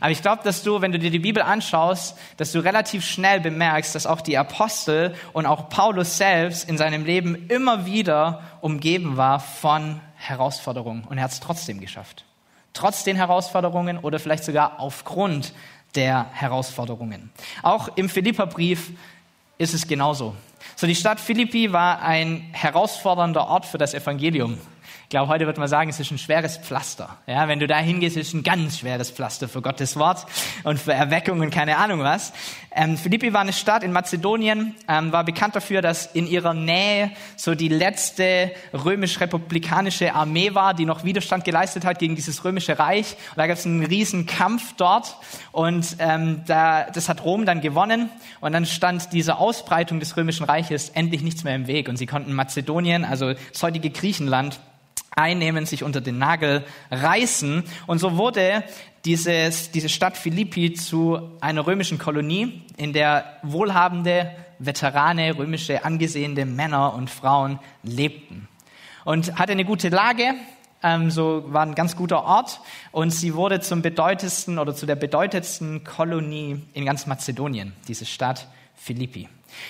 Aber 0.00 0.10
ich 0.10 0.20
glaube, 0.20 0.42
dass 0.44 0.62
du, 0.62 0.82
wenn 0.82 0.92
du 0.92 0.98
dir 0.98 1.10
die 1.10 1.18
Bibel 1.18 1.42
anschaust, 1.42 2.14
dass 2.36 2.52
du 2.52 2.58
relativ 2.58 3.06
schnell 3.06 3.40
bemerkst, 3.40 3.94
dass 3.94 4.06
auch 4.06 4.20
die 4.20 4.36
Apostel 4.36 5.14
und 5.32 5.46
auch 5.46 5.70
Paulus 5.70 6.18
selbst 6.18 6.68
in 6.68 6.76
seinem 6.76 7.06
Leben 7.06 7.46
immer 7.48 7.86
wieder 7.86 8.42
umgeben 8.60 9.16
war 9.16 9.40
von 9.40 9.98
Herausforderungen. 10.16 11.04
Und 11.08 11.16
er 11.16 11.24
hat 11.24 11.32
es 11.32 11.40
trotzdem 11.40 11.80
geschafft. 11.80 12.26
Trotz 12.74 13.02
den 13.02 13.16
Herausforderungen 13.16 13.96
oder 13.96 14.18
vielleicht 14.18 14.44
sogar 14.44 14.78
aufgrund 14.78 15.54
der 15.94 16.26
Herausforderungen. 16.32 17.30
Auch 17.62 17.88
im 17.96 18.08
Philipperbrief 18.08 18.90
ist 19.58 19.74
es 19.74 19.86
genauso. 19.86 20.34
So, 20.76 20.86
die 20.86 20.94
Stadt 20.94 21.20
Philippi 21.20 21.72
war 21.72 22.02
ein 22.02 22.48
herausfordernder 22.52 23.46
Ort 23.46 23.66
für 23.66 23.78
das 23.78 23.94
Evangelium. 23.94 24.58
Glaube, 25.10 25.28
heute 25.28 25.44
wird 25.46 25.58
man 25.58 25.66
sagen, 25.66 25.90
es 25.90 25.98
ist 25.98 26.12
ein 26.12 26.18
schweres 26.18 26.56
Pflaster. 26.56 27.18
Ja, 27.26 27.48
wenn 27.48 27.58
du 27.58 27.66
da 27.66 27.78
hingehst, 27.78 28.16
ist 28.16 28.28
es 28.28 28.32
ein 28.32 28.44
ganz 28.44 28.78
schweres 28.78 29.10
Pflaster 29.10 29.48
für 29.48 29.60
Gottes 29.60 29.96
Wort 29.96 30.24
und 30.62 30.78
für 30.78 30.92
Erweckung 30.92 31.40
und 31.40 31.50
keine 31.50 31.78
Ahnung 31.78 31.98
was. 31.98 32.32
Ähm, 32.70 32.96
Philippi 32.96 33.32
war 33.32 33.40
eine 33.40 33.52
Stadt 33.52 33.82
in 33.82 33.90
Mazedonien, 33.90 34.76
ähm, 34.88 35.10
war 35.10 35.24
bekannt 35.24 35.56
dafür, 35.56 35.82
dass 35.82 36.06
in 36.06 36.28
ihrer 36.28 36.54
Nähe 36.54 37.10
so 37.34 37.56
die 37.56 37.66
letzte 37.66 38.52
römisch-republikanische 38.72 40.14
Armee 40.14 40.54
war, 40.54 40.74
die 40.74 40.84
noch 40.84 41.02
Widerstand 41.02 41.44
geleistet 41.44 41.84
hat 41.84 41.98
gegen 41.98 42.14
dieses 42.14 42.44
römische 42.44 42.78
Reich. 42.78 43.16
Und 43.30 43.38
da 43.38 43.48
gab 43.48 43.58
es 43.58 43.66
einen 43.66 43.84
riesen 43.84 44.26
Kampf 44.26 44.74
dort 44.76 45.16
und 45.50 45.96
ähm, 45.98 46.42
da, 46.46 46.84
das 46.84 47.08
hat 47.08 47.24
Rom 47.24 47.46
dann 47.46 47.60
gewonnen 47.60 48.10
und 48.40 48.52
dann 48.52 48.64
stand 48.64 49.12
dieser 49.12 49.40
Ausbreitung 49.40 49.98
des 49.98 50.16
römischen 50.16 50.44
Reiches 50.44 50.90
endlich 50.90 51.22
nichts 51.22 51.42
mehr 51.42 51.56
im 51.56 51.66
Weg 51.66 51.88
und 51.88 51.96
sie 51.96 52.06
konnten 52.06 52.32
Mazedonien, 52.32 53.04
also 53.04 53.32
das 53.32 53.60
heutige 53.64 53.90
Griechenland, 53.90 54.60
einnehmen, 55.20 55.66
sich 55.66 55.82
unter 55.82 56.00
den 56.00 56.18
Nagel 56.18 56.64
reißen. 56.90 57.64
Und 57.86 57.98
so 57.98 58.16
wurde 58.16 58.64
dieses, 59.04 59.70
diese 59.70 59.88
Stadt 59.88 60.16
Philippi 60.16 60.72
zu 60.74 61.30
einer 61.40 61.66
römischen 61.66 61.98
Kolonie, 61.98 62.62
in 62.76 62.92
der 62.92 63.38
wohlhabende, 63.42 64.30
Veterane, 64.58 65.36
römische 65.36 65.84
angesehene 65.84 66.44
Männer 66.44 66.94
und 66.94 67.08
Frauen 67.08 67.58
lebten. 67.82 68.48
Und 69.04 69.38
hatte 69.38 69.52
eine 69.52 69.64
gute 69.64 69.88
Lage, 69.88 70.34
ähm, 70.82 71.10
so 71.10 71.44
war 71.48 71.62
ein 71.62 71.74
ganz 71.74 71.96
guter 71.96 72.24
Ort 72.24 72.60
und 72.92 73.10
sie 73.10 73.34
wurde 73.34 73.60
zum 73.60 73.82
bedeutendsten 73.82 74.58
oder 74.58 74.74
zu 74.74 74.86
der 74.86 74.96
bedeutendsten 74.96 75.84
Kolonie 75.84 76.62
in 76.74 76.84
ganz 76.84 77.06
Mazedonien, 77.06 77.72
diese 77.88 78.06
Stadt 78.06 78.48
Philippi. 78.74 79.28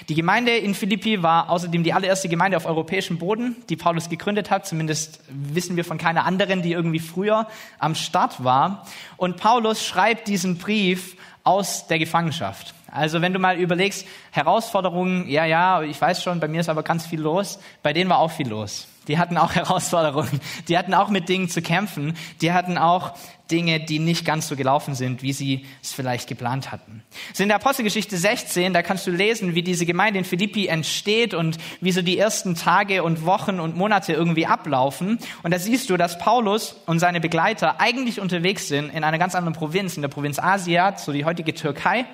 Die 0.09 0.15
Gemeinde 0.15 0.57
in 0.57 0.75
Philippi 0.75 1.23
war 1.23 1.51
außerdem 1.51 1.83
die 1.85 1.93
allererste 1.93 2.29
Gemeinde 2.29 2.57
auf 2.57 2.67
europäischem 2.67 3.19
Boden, 3.19 3.57
die 3.69 3.77
Paulus 3.77 4.09
gegründet 4.09 4.51
hat. 4.51 4.67
Zumindest 4.67 5.21
wissen 5.29 5.77
wir 5.77 5.85
von 5.85 5.99
keiner 5.99 6.25
anderen, 6.25 6.63
die 6.63 6.73
irgendwie 6.73 6.99
früher 6.99 7.47
am 7.79 7.95
Start 7.95 8.43
war. 8.45 8.87
Und 9.17 9.37
Paulus 9.37 9.85
schreibt 9.85 10.29
diesen 10.29 10.59
Brief 10.59 11.17
aus 11.45 11.87
der 11.87 11.99
Gefangenschaft. 11.99 12.75
Also 12.93 13.23
wenn 13.23 13.33
du 13.33 13.39
mal 13.39 13.59
überlegst, 13.59 14.07
Herausforderungen, 14.31 15.29
ja, 15.29 15.45
ja, 15.45 15.83
ich 15.83 16.01
weiß 16.01 16.23
schon, 16.23 16.41
bei 16.41 16.49
mir 16.49 16.61
ist 16.61 16.69
aber 16.69 16.83
ganz 16.83 17.07
viel 17.07 17.21
los, 17.21 17.59
bei 17.83 17.93
denen 17.93 18.11
war 18.11 18.19
auch 18.19 18.31
viel 18.31 18.49
los. 18.49 18.89
Die 19.09 19.19
hatten 19.19 19.37
auch 19.37 19.55
Herausforderungen, 19.55 20.41
die 20.69 20.77
hatten 20.77 20.95
auch 20.95 21.09
mit 21.09 21.29
Dingen 21.29 21.49
zu 21.49 21.63
kämpfen, 21.63 22.17
die 22.41 22.53
hatten 22.53 22.79
auch 22.79 23.15
Dinge, 23.51 23.81
die 23.81 23.99
nicht 23.99 24.25
ganz 24.25 24.49
so 24.49 24.57
gelaufen 24.57 24.95
sind, 24.95 25.23
wie 25.23 25.33
sie 25.33 25.67
es 25.83 25.93
vielleicht 25.93 26.29
geplant 26.29 26.71
hatten. 26.71 27.03
So 27.33 27.43
in 27.43 27.49
der 27.49 27.57
Apostelgeschichte 27.57 28.17
16, 28.17 28.73
da 28.73 28.83
kannst 28.83 29.07
du 29.07 29.11
lesen, 29.11 29.55
wie 29.55 29.63
diese 29.63 29.87
Gemeinde 29.87 30.21
in 30.21 30.25
Philippi 30.25 30.69
entsteht 30.69 31.35
und 31.35 31.59
wie 31.81 31.93
so 31.93 32.03
die 32.03 32.19
ersten 32.19 32.55
Tage 32.55 33.03
und 33.03 33.25
Wochen 33.25 33.61
und 33.61 33.77
Monate 33.77 34.13
irgendwie 34.13 34.47
ablaufen. 34.47 35.19
Und 35.43 35.53
da 35.53 35.59
siehst 35.59 35.91
du, 35.91 35.97
dass 35.97 36.19
Paulus 36.19 36.77
und 36.87 37.01
seine 37.01 37.21
Begleiter 37.21 37.81
eigentlich 37.81 38.21
unterwegs 38.21 38.69
sind 38.69 38.91
in 38.91 39.05
einer 39.05 39.19
ganz 39.19 39.35
anderen 39.35 39.55
Provinz, 39.55 39.97
in 39.97 40.03
der 40.03 40.09
Provinz 40.09 40.39
Asia, 40.39 40.97
so 40.97 41.13
die 41.13 41.25
heutige 41.25 41.55
Türkei. 41.55 42.07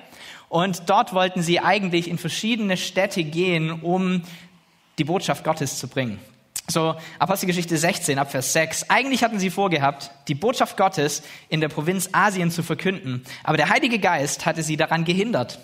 Und 0.49 0.89
dort 0.89 1.13
wollten 1.13 1.41
sie 1.41 1.59
eigentlich 1.59 2.09
in 2.09 2.17
verschiedene 2.17 2.77
Städte 2.77 3.23
gehen, 3.23 3.71
um 3.81 4.23
die 4.97 5.03
Botschaft 5.03 5.43
Gottes 5.43 5.77
zu 5.77 5.87
bringen. 5.87 6.19
So, 6.69 6.95
Apostelgeschichte 7.19 7.77
16 7.77 8.19
ab 8.19 8.31
Vers 8.31 8.51
6. 8.51 8.89
Eigentlich 8.89 9.23
hatten 9.23 9.39
sie 9.39 9.49
vorgehabt, 9.49 10.11
die 10.27 10.35
Botschaft 10.35 10.75
Gottes 10.75 11.23
in 11.47 11.61
der 11.61 11.69
Provinz 11.69 12.09
Asien 12.11 12.51
zu 12.51 12.61
verkünden, 12.61 13.23
aber 13.43 13.55
der 13.55 13.69
Heilige 13.69 13.99
Geist 13.99 14.45
hatte 14.45 14.63
sie 14.63 14.75
daran 14.75 15.05
gehindert. 15.05 15.59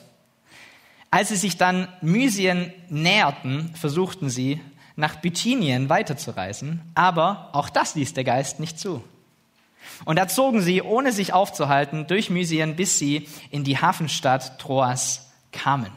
Als 1.11 1.29
sie 1.29 1.35
sich 1.35 1.57
dann 1.57 1.89
Mysien 2.01 2.73
näherten, 2.89 3.75
versuchten 3.75 4.29
sie, 4.29 4.61
nach 4.95 5.17
Bithynien 5.17 5.89
weiterzureisen, 5.89 6.81
aber 6.95 7.49
auch 7.51 7.69
das 7.69 7.95
ließ 7.95 8.13
der 8.13 8.23
Geist 8.23 8.59
nicht 8.59 8.79
zu. 8.79 9.03
Und 10.05 10.17
da 10.17 10.27
zogen 10.27 10.61
sie, 10.61 10.81
ohne 10.81 11.11
sich 11.11 11.33
aufzuhalten, 11.33 12.07
durch 12.07 12.29
Mysien, 12.29 12.75
bis 12.75 12.99
sie 12.99 13.27
in 13.49 13.63
die 13.63 13.77
Hafenstadt 13.77 14.59
Troas 14.59 15.31
kamen. 15.51 15.91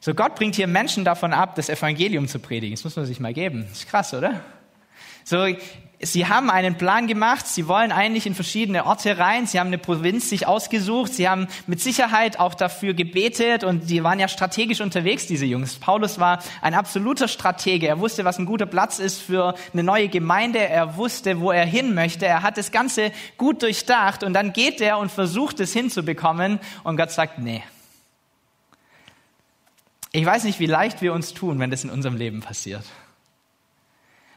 So 0.00 0.14
Gott 0.14 0.34
bringt 0.34 0.54
hier 0.54 0.66
Menschen 0.66 1.04
davon 1.04 1.32
ab, 1.32 1.54
das 1.56 1.68
Evangelium 1.68 2.26
zu 2.26 2.38
predigen. 2.38 2.74
Das 2.74 2.84
muss 2.84 2.96
man 2.96 3.04
sich 3.04 3.20
mal 3.20 3.34
geben. 3.34 3.66
Das 3.68 3.80
ist 3.80 3.88
krass, 3.88 4.14
oder? 4.14 4.40
So, 5.24 5.46
sie 6.00 6.26
haben 6.26 6.50
einen 6.50 6.76
Plan 6.76 7.06
gemacht. 7.06 7.46
Sie 7.46 7.68
wollen 7.68 7.92
eigentlich 7.92 8.26
in 8.26 8.34
verschiedene 8.34 8.86
Orte 8.86 9.18
rein. 9.18 9.46
Sie 9.46 9.60
haben 9.60 9.68
eine 9.68 9.78
Provinz 9.78 10.28
sich 10.30 10.46
ausgesucht. 10.46 11.12
Sie 11.12 11.28
haben 11.28 11.46
mit 11.66 11.80
Sicherheit 11.80 12.38
auch 12.38 12.54
dafür 12.54 12.94
gebetet 12.94 13.64
und 13.64 13.90
die 13.90 14.02
waren 14.02 14.18
ja 14.18 14.28
strategisch 14.28 14.80
unterwegs, 14.80 15.26
diese 15.26 15.46
Jungs. 15.46 15.76
Paulus 15.76 16.18
war 16.18 16.42
ein 16.62 16.74
absoluter 16.74 17.28
Stratege. 17.28 17.86
Er 17.86 18.00
wusste, 18.00 18.24
was 18.24 18.38
ein 18.38 18.46
guter 18.46 18.66
Platz 18.66 18.98
ist 18.98 19.20
für 19.20 19.54
eine 19.72 19.82
neue 19.82 20.08
Gemeinde. 20.08 20.58
Er 20.58 20.96
wusste, 20.96 21.40
wo 21.40 21.50
er 21.50 21.66
hin 21.66 21.94
möchte. 21.94 22.26
Er 22.26 22.42
hat 22.42 22.56
das 22.56 22.72
Ganze 22.72 23.12
gut 23.36 23.62
durchdacht 23.62 24.22
und 24.22 24.32
dann 24.32 24.52
geht 24.52 24.80
er 24.80 24.98
und 24.98 25.10
versucht 25.10 25.60
es 25.60 25.72
hinzubekommen 25.72 26.60
und 26.82 26.96
Gott 26.96 27.10
sagt, 27.10 27.38
nee, 27.38 27.62
ich 30.12 30.26
weiß 30.26 30.44
nicht, 30.44 30.58
wie 30.58 30.66
leicht 30.66 31.02
wir 31.02 31.12
uns 31.12 31.34
tun, 31.34 31.60
wenn 31.60 31.70
das 31.70 31.84
in 31.84 31.90
unserem 31.90 32.16
Leben 32.16 32.40
passiert. 32.40 32.84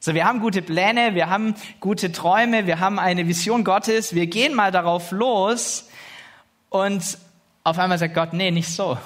So, 0.06 0.14
wir 0.14 0.26
haben 0.26 0.42
gute 0.42 0.62
Pläne, 0.62 1.16
wir 1.16 1.30
haben 1.30 1.56
gute 1.80 2.12
Träume, 2.12 2.68
wir 2.68 2.82
haben 2.82 3.00
eine 3.00 3.26
Vision 3.26 3.64
Gottes, 3.64 4.14
wir 4.14 4.28
gehen 4.28 4.54
mal 4.54 4.70
darauf 4.70 5.12
los 5.12 5.88
und 6.68 7.18
auf 7.64 7.80
einmal 7.80 7.98
sagt 7.98 8.14
Gott, 8.14 8.34
nee, 8.34 8.52
nicht 8.52 8.68
so. 8.68 8.98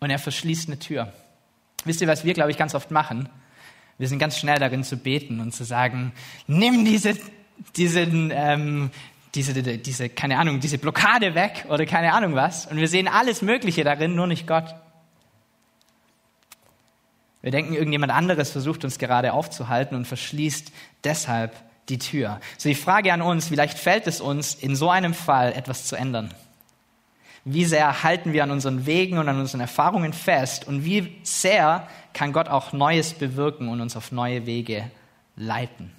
Und 0.00 0.10
er 0.10 0.18
verschließt 0.18 0.68
eine 0.68 0.78
Tür. 0.78 1.10
Wisst 1.86 2.02
ihr, 2.02 2.08
was 2.08 2.26
wir, 2.26 2.34
glaube 2.34 2.50
ich, 2.50 2.58
ganz 2.58 2.74
oft 2.74 2.90
machen? 2.90 3.30
Wir 3.96 4.06
sind 4.06 4.18
ganz 4.18 4.36
schnell 4.36 4.58
darin 4.58 4.84
zu 4.84 4.98
beten 4.98 5.40
und 5.40 5.54
zu 5.54 5.64
sagen, 5.64 6.12
nimm 6.46 6.84
diese, 6.84 7.16
diesen, 7.74 8.30
ähm, 8.34 8.90
diese, 9.34 9.62
diese, 9.62 10.10
keine 10.10 10.36
Ahnung, 10.36 10.60
diese 10.60 10.76
Blockade 10.76 11.34
weg 11.34 11.64
oder 11.70 11.86
keine 11.86 12.12
Ahnung 12.12 12.34
was. 12.34 12.66
Und 12.66 12.76
wir 12.76 12.88
sehen 12.88 13.08
alles 13.08 13.40
Mögliche 13.40 13.82
darin, 13.82 14.14
nur 14.14 14.26
nicht 14.26 14.46
Gott. 14.46 14.74
Wir 17.42 17.50
denken, 17.50 17.74
irgendjemand 17.74 18.12
anderes 18.12 18.50
versucht 18.50 18.84
uns 18.84 18.98
gerade 18.98 19.32
aufzuhalten 19.32 19.96
und 19.96 20.06
verschließt 20.06 20.72
deshalb 21.04 21.54
die 21.88 21.98
Tür. 21.98 22.40
So 22.58 22.68
die 22.68 22.74
Frage 22.74 23.12
an 23.12 23.22
uns, 23.22 23.48
vielleicht 23.48 23.78
fällt 23.78 24.06
es 24.06 24.20
uns 24.20 24.54
in 24.54 24.76
so 24.76 24.90
einem 24.90 25.14
Fall 25.14 25.52
etwas 25.52 25.86
zu 25.86 25.96
ändern. 25.96 26.32
Wie 27.44 27.64
sehr 27.64 28.02
halten 28.02 28.32
wir 28.34 28.44
an 28.44 28.50
unseren 28.50 28.84
Wegen 28.84 29.16
und 29.16 29.28
an 29.28 29.40
unseren 29.40 29.62
Erfahrungen 29.62 30.12
fest 30.12 30.68
und 30.68 30.84
wie 30.84 31.16
sehr 31.22 31.88
kann 32.12 32.32
Gott 32.32 32.48
auch 32.48 32.72
Neues 32.72 33.14
bewirken 33.14 33.68
und 33.68 33.80
uns 33.80 33.96
auf 33.96 34.12
neue 34.12 34.44
Wege 34.44 34.90
leiten? 35.36 35.90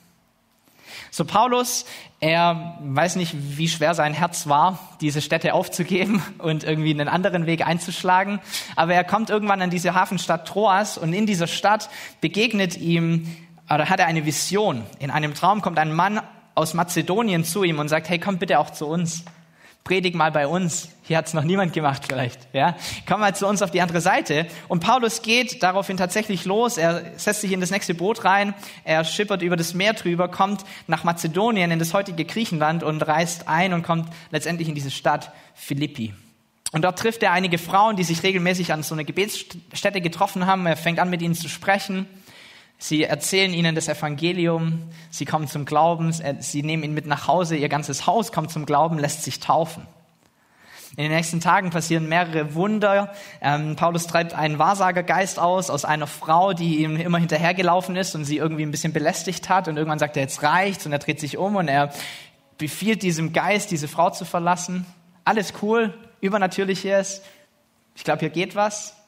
So 1.09 1.25
Paulus, 1.25 1.85
er 2.19 2.77
weiß 2.81 3.15
nicht, 3.15 3.35
wie 3.57 3.67
schwer 3.67 3.93
sein 3.93 4.13
Herz 4.13 4.47
war, 4.47 4.79
diese 5.01 5.21
Städte 5.21 5.53
aufzugeben 5.53 6.23
und 6.37 6.63
irgendwie 6.63 6.91
einen 6.91 7.07
anderen 7.07 7.45
Weg 7.45 7.65
einzuschlagen. 7.65 8.39
Aber 8.75 8.93
er 8.93 9.03
kommt 9.03 9.29
irgendwann 9.29 9.61
an 9.61 9.69
diese 9.69 9.93
Hafenstadt 9.93 10.47
Troas 10.47 10.97
und 10.97 11.13
in 11.13 11.25
dieser 11.25 11.47
Stadt 11.47 11.89
begegnet 12.21 12.77
ihm, 12.77 13.35
oder 13.65 13.89
hat 13.89 13.99
er 13.99 14.07
eine 14.07 14.25
Vision. 14.25 14.83
In 14.99 15.11
einem 15.11 15.33
Traum 15.33 15.61
kommt 15.61 15.79
ein 15.79 15.93
Mann 15.93 16.21
aus 16.55 16.73
Mazedonien 16.73 17.43
zu 17.43 17.63
ihm 17.63 17.79
und 17.79 17.87
sagt, 17.87 18.09
hey, 18.09 18.19
komm 18.19 18.37
bitte 18.37 18.59
auch 18.59 18.69
zu 18.69 18.87
uns 18.87 19.23
predig 19.83 20.15
mal 20.15 20.31
bei 20.31 20.47
uns. 20.47 20.89
Hier 21.03 21.17
hat 21.17 21.27
es 21.27 21.33
noch 21.33 21.43
niemand 21.43 21.73
gemacht 21.73 22.03
vielleicht. 22.07 22.39
Ja? 22.53 22.75
Komm 23.07 23.19
mal 23.19 23.35
zu 23.35 23.47
uns 23.47 23.61
auf 23.61 23.71
die 23.71 23.81
andere 23.81 24.01
Seite. 24.01 24.47
Und 24.67 24.81
Paulus 24.81 25.21
geht 25.21 25.63
daraufhin 25.63 25.97
tatsächlich 25.97 26.45
los. 26.45 26.77
Er 26.77 27.03
setzt 27.17 27.41
sich 27.41 27.51
in 27.51 27.59
das 27.59 27.71
nächste 27.71 27.93
Boot 27.93 28.23
rein. 28.23 28.53
Er 28.83 29.03
schippert 29.03 29.41
über 29.41 29.57
das 29.57 29.73
Meer 29.73 29.93
drüber, 29.93 30.27
kommt 30.27 30.63
nach 30.87 31.03
Mazedonien, 31.03 31.71
in 31.71 31.79
das 31.79 31.93
heutige 31.93 32.25
Griechenland 32.25 32.83
und 32.83 33.01
reist 33.01 33.47
ein 33.47 33.73
und 33.73 33.83
kommt 33.83 34.09
letztendlich 34.29 34.69
in 34.69 34.75
diese 34.75 34.91
Stadt 34.91 35.31
Philippi. 35.55 36.13
Und 36.71 36.83
dort 36.83 36.99
trifft 36.99 37.21
er 37.23 37.33
einige 37.33 37.57
Frauen, 37.57 37.97
die 37.97 38.03
sich 38.03 38.23
regelmäßig 38.23 38.71
an 38.71 38.83
so 38.83 38.95
einer 38.95 39.03
Gebetsstätte 39.03 39.99
getroffen 39.99 40.45
haben. 40.45 40.65
Er 40.65 40.77
fängt 40.77 40.99
an, 40.99 41.09
mit 41.09 41.21
ihnen 41.21 41.35
zu 41.35 41.49
sprechen. 41.49 42.07
Sie 42.83 43.03
erzählen 43.03 43.53
ihnen 43.53 43.75
das 43.75 43.87
Evangelium, 43.87 44.81
sie 45.11 45.25
kommen 45.25 45.47
zum 45.47 45.65
Glauben, 45.65 46.11
sie 46.39 46.63
nehmen 46.63 46.81
ihn 46.81 46.95
mit 46.95 47.05
nach 47.05 47.27
Hause, 47.27 47.55
ihr 47.55 47.69
ganzes 47.69 48.07
Haus 48.07 48.31
kommt 48.31 48.49
zum 48.49 48.65
Glauben, 48.65 48.97
lässt 48.97 49.21
sich 49.21 49.39
taufen. 49.39 49.85
In 50.97 51.03
den 51.03 51.11
nächsten 51.11 51.41
Tagen 51.41 51.69
passieren 51.69 52.09
mehrere 52.09 52.55
Wunder. 52.55 53.13
Ähm, 53.39 53.75
Paulus 53.75 54.07
treibt 54.07 54.33
einen 54.33 54.57
Wahrsagergeist 54.57 55.37
aus, 55.37 55.69
aus 55.69 55.85
einer 55.85 56.07
Frau, 56.07 56.53
die 56.53 56.81
ihm 56.81 56.95
immer 56.95 57.19
hinterhergelaufen 57.19 57.95
ist 57.95 58.15
und 58.15 58.25
sie 58.25 58.37
irgendwie 58.37 58.63
ein 58.63 58.71
bisschen 58.71 58.93
belästigt 58.93 59.47
hat. 59.47 59.67
Und 59.67 59.77
irgendwann 59.77 59.99
sagt 59.99 60.17
er, 60.17 60.23
jetzt 60.23 60.41
reicht's. 60.41 60.83
Und 60.87 60.91
er 60.91 60.99
dreht 60.99 61.19
sich 61.19 61.37
um 61.37 61.57
und 61.57 61.67
er 61.67 61.93
befiehlt 62.57 63.03
diesem 63.03 63.31
Geist, 63.31 63.69
diese 63.69 63.87
Frau 63.87 64.09
zu 64.09 64.25
verlassen. 64.25 64.87
Alles 65.23 65.53
cool, 65.61 65.93
übernatürliches. 66.19 67.21
Ich 67.95 68.03
glaube, 68.03 68.21
hier 68.21 68.29
geht 68.31 68.55
was. 68.55 69.00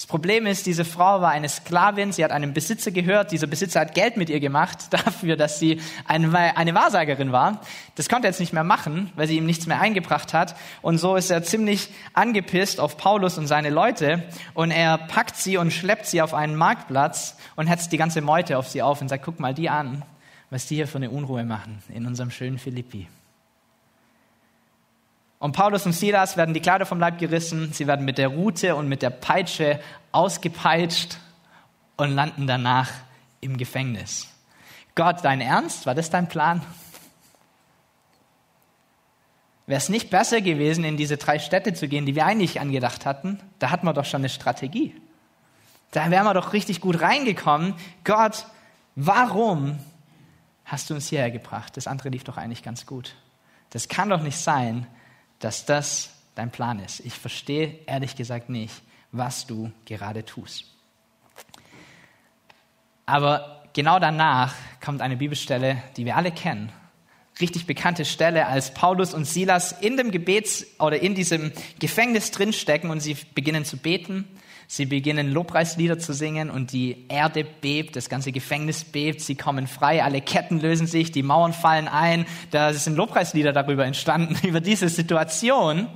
Das 0.00 0.06
Problem 0.06 0.46
ist, 0.46 0.64
diese 0.64 0.86
Frau 0.86 1.20
war 1.20 1.30
eine 1.30 1.50
Sklavin, 1.50 2.10
sie 2.10 2.24
hat 2.24 2.32
einem 2.32 2.54
Besitzer 2.54 2.90
gehört, 2.90 3.32
dieser 3.32 3.46
Besitzer 3.46 3.80
hat 3.80 3.92
Geld 3.92 4.16
mit 4.16 4.30
ihr 4.30 4.40
gemacht 4.40 4.78
dafür, 4.90 5.36
dass 5.36 5.58
sie 5.58 5.82
eine, 6.06 6.32
Wahrsagerin 6.32 7.32
war. 7.32 7.60
Das 7.96 8.08
konnte 8.08 8.26
er 8.26 8.30
jetzt 8.30 8.40
nicht 8.40 8.54
mehr 8.54 8.64
machen, 8.64 9.12
weil 9.14 9.28
sie 9.28 9.36
ihm 9.36 9.44
nichts 9.44 9.66
mehr 9.66 9.78
eingebracht 9.78 10.32
hat. 10.32 10.56
Und 10.80 10.96
so 10.96 11.16
ist 11.16 11.28
er 11.28 11.42
ziemlich 11.42 11.90
angepisst 12.14 12.80
auf 12.80 12.96
Paulus 12.96 13.36
und 13.36 13.46
seine 13.46 13.68
Leute 13.68 14.22
und 14.54 14.70
er 14.70 14.96
packt 14.96 15.36
sie 15.36 15.58
und 15.58 15.70
schleppt 15.70 16.06
sie 16.06 16.22
auf 16.22 16.32
einen 16.32 16.56
Marktplatz 16.56 17.36
und 17.56 17.66
hetzt 17.66 17.92
die 17.92 17.98
ganze 17.98 18.22
Meute 18.22 18.56
auf 18.56 18.68
sie 18.70 18.80
auf 18.80 19.02
und 19.02 19.08
sagt, 19.08 19.22
guck 19.22 19.38
mal 19.38 19.52
die 19.52 19.68
an, 19.68 20.02
was 20.48 20.64
die 20.64 20.76
hier 20.76 20.88
für 20.88 20.96
eine 20.96 21.10
Unruhe 21.10 21.44
machen 21.44 21.82
in 21.90 22.06
unserem 22.06 22.30
schönen 22.30 22.58
Philippi. 22.58 23.06
Und 25.40 25.52
Paulus 25.52 25.86
und 25.86 25.94
Silas 25.94 26.36
werden 26.36 26.52
die 26.52 26.60
Kleider 26.60 26.84
vom 26.84 27.00
Leib 27.00 27.18
gerissen, 27.18 27.72
sie 27.72 27.86
werden 27.86 28.04
mit 28.04 28.18
der 28.18 28.28
Rute 28.28 28.76
und 28.76 28.88
mit 28.88 29.00
der 29.00 29.08
Peitsche 29.08 29.80
ausgepeitscht 30.12 31.16
und 31.96 32.10
landen 32.10 32.46
danach 32.46 32.90
im 33.40 33.56
Gefängnis. 33.56 34.28
Gott, 34.94 35.24
dein 35.24 35.40
Ernst? 35.40 35.86
War 35.86 35.94
das 35.94 36.10
dein 36.10 36.28
Plan? 36.28 36.60
Wäre 39.66 39.78
es 39.78 39.88
nicht 39.88 40.10
besser 40.10 40.42
gewesen, 40.42 40.84
in 40.84 40.98
diese 40.98 41.16
drei 41.16 41.38
Städte 41.38 41.72
zu 41.72 41.88
gehen, 41.88 42.04
die 42.04 42.14
wir 42.14 42.26
eigentlich 42.26 42.60
angedacht 42.60 43.06
hatten? 43.06 43.40
Da 43.60 43.70
hatten 43.70 43.86
wir 43.86 43.94
doch 43.94 44.04
schon 44.04 44.20
eine 44.20 44.28
Strategie. 44.28 44.94
Da 45.90 46.10
wären 46.10 46.24
wir 46.24 46.34
doch 46.34 46.52
richtig 46.52 46.82
gut 46.82 47.00
reingekommen. 47.00 47.74
Gott, 48.04 48.44
warum 48.94 49.78
hast 50.66 50.90
du 50.90 50.94
uns 50.94 51.08
hierher 51.08 51.30
gebracht? 51.30 51.78
Das 51.78 51.86
andere 51.86 52.10
lief 52.10 52.24
doch 52.24 52.36
eigentlich 52.36 52.62
ganz 52.62 52.84
gut. 52.84 53.14
Das 53.70 53.88
kann 53.88 54.10
doch 54.10 54.20
nicht 54.20 54.36
sein, 54.36 54.86
dass 55.40 55.66
das 55.66 56.10
dein 56.34 56.50
Plan 56.50 56.78
ist. 56.78 57.00
Ich 57.00 57.14
verstehe 57.14 57.80
ehrlich 57.86 58.14
gesagt 58.16 58.48
nicht, 58.48 58.74
was 59.12 59.46
du 59.46 59.72
gerade 59.84 60.24
tust. 60.24 60.64
Aber 63.06 63.64
genau 63.72 63.98
danach 63.98 64.54
kommt 64.80 65.02
eine 65.02 65.16
Bibelstelle, 65.16 65.82
die 65.96 66.04
wir 66.04 66.16
alle 66.16 66.30
kennen. 66.30 66.70
Richtig 67.40 67.66
bekannte 67.66 68.04
Stelle, 68.04 68.46
als 68.46 68.72
Paulus 68.74 69.14
und 69.14 69.24
Silas 69.24 69.72
in 69.72 69.96
dem 69.96 70.10
Gebets 70.10 70.66
oder 70.78 71.00
in 71.00 71.14
diesem 71.14 71.52
Gefängnis 71.78 72.30
drinstecken 72.30 72.90
und 72.90 73.00
sie 73.00 73.16
beginnen 73.34 73.64
zu 73.64 73.78
beten. 73.78 74.28
Sie 74.72 74.86
beginnen 74.86 75.32
Lobpreislieder 75.32 75.98
zu 75.98 76.12
singen 76.12 76.48
und 76.48 76.70
die 76.70 77.06
Erde 77.08 77.42
bebt, 77.42 77.96
das 77.96 78.08
ganze 78.08 78.30
Gefängnis 78.30 78.84
bebt, 78.84 79.20
sie 79.20 79.34
kommen 79.34 79.66
frei, 79.66 80.04
alle 80.04 80.20
Ketten 80.20 80.60
lösen 80.60 80.86
sich, 80.86 81.10
die 81.10 81.24
Mauern 81.24 81.52
fallen 81.52 81.88
ein. 81.88 82.24
Da 82.52 82.72
sind 82.72 82.94
Lobpreislieder 82.94 83.52
darüber 83.52 83.84
entstanden, 83.84 84.36
über 84.46 84.60
diese 84.60 84.88
Situation, 84.88 85.88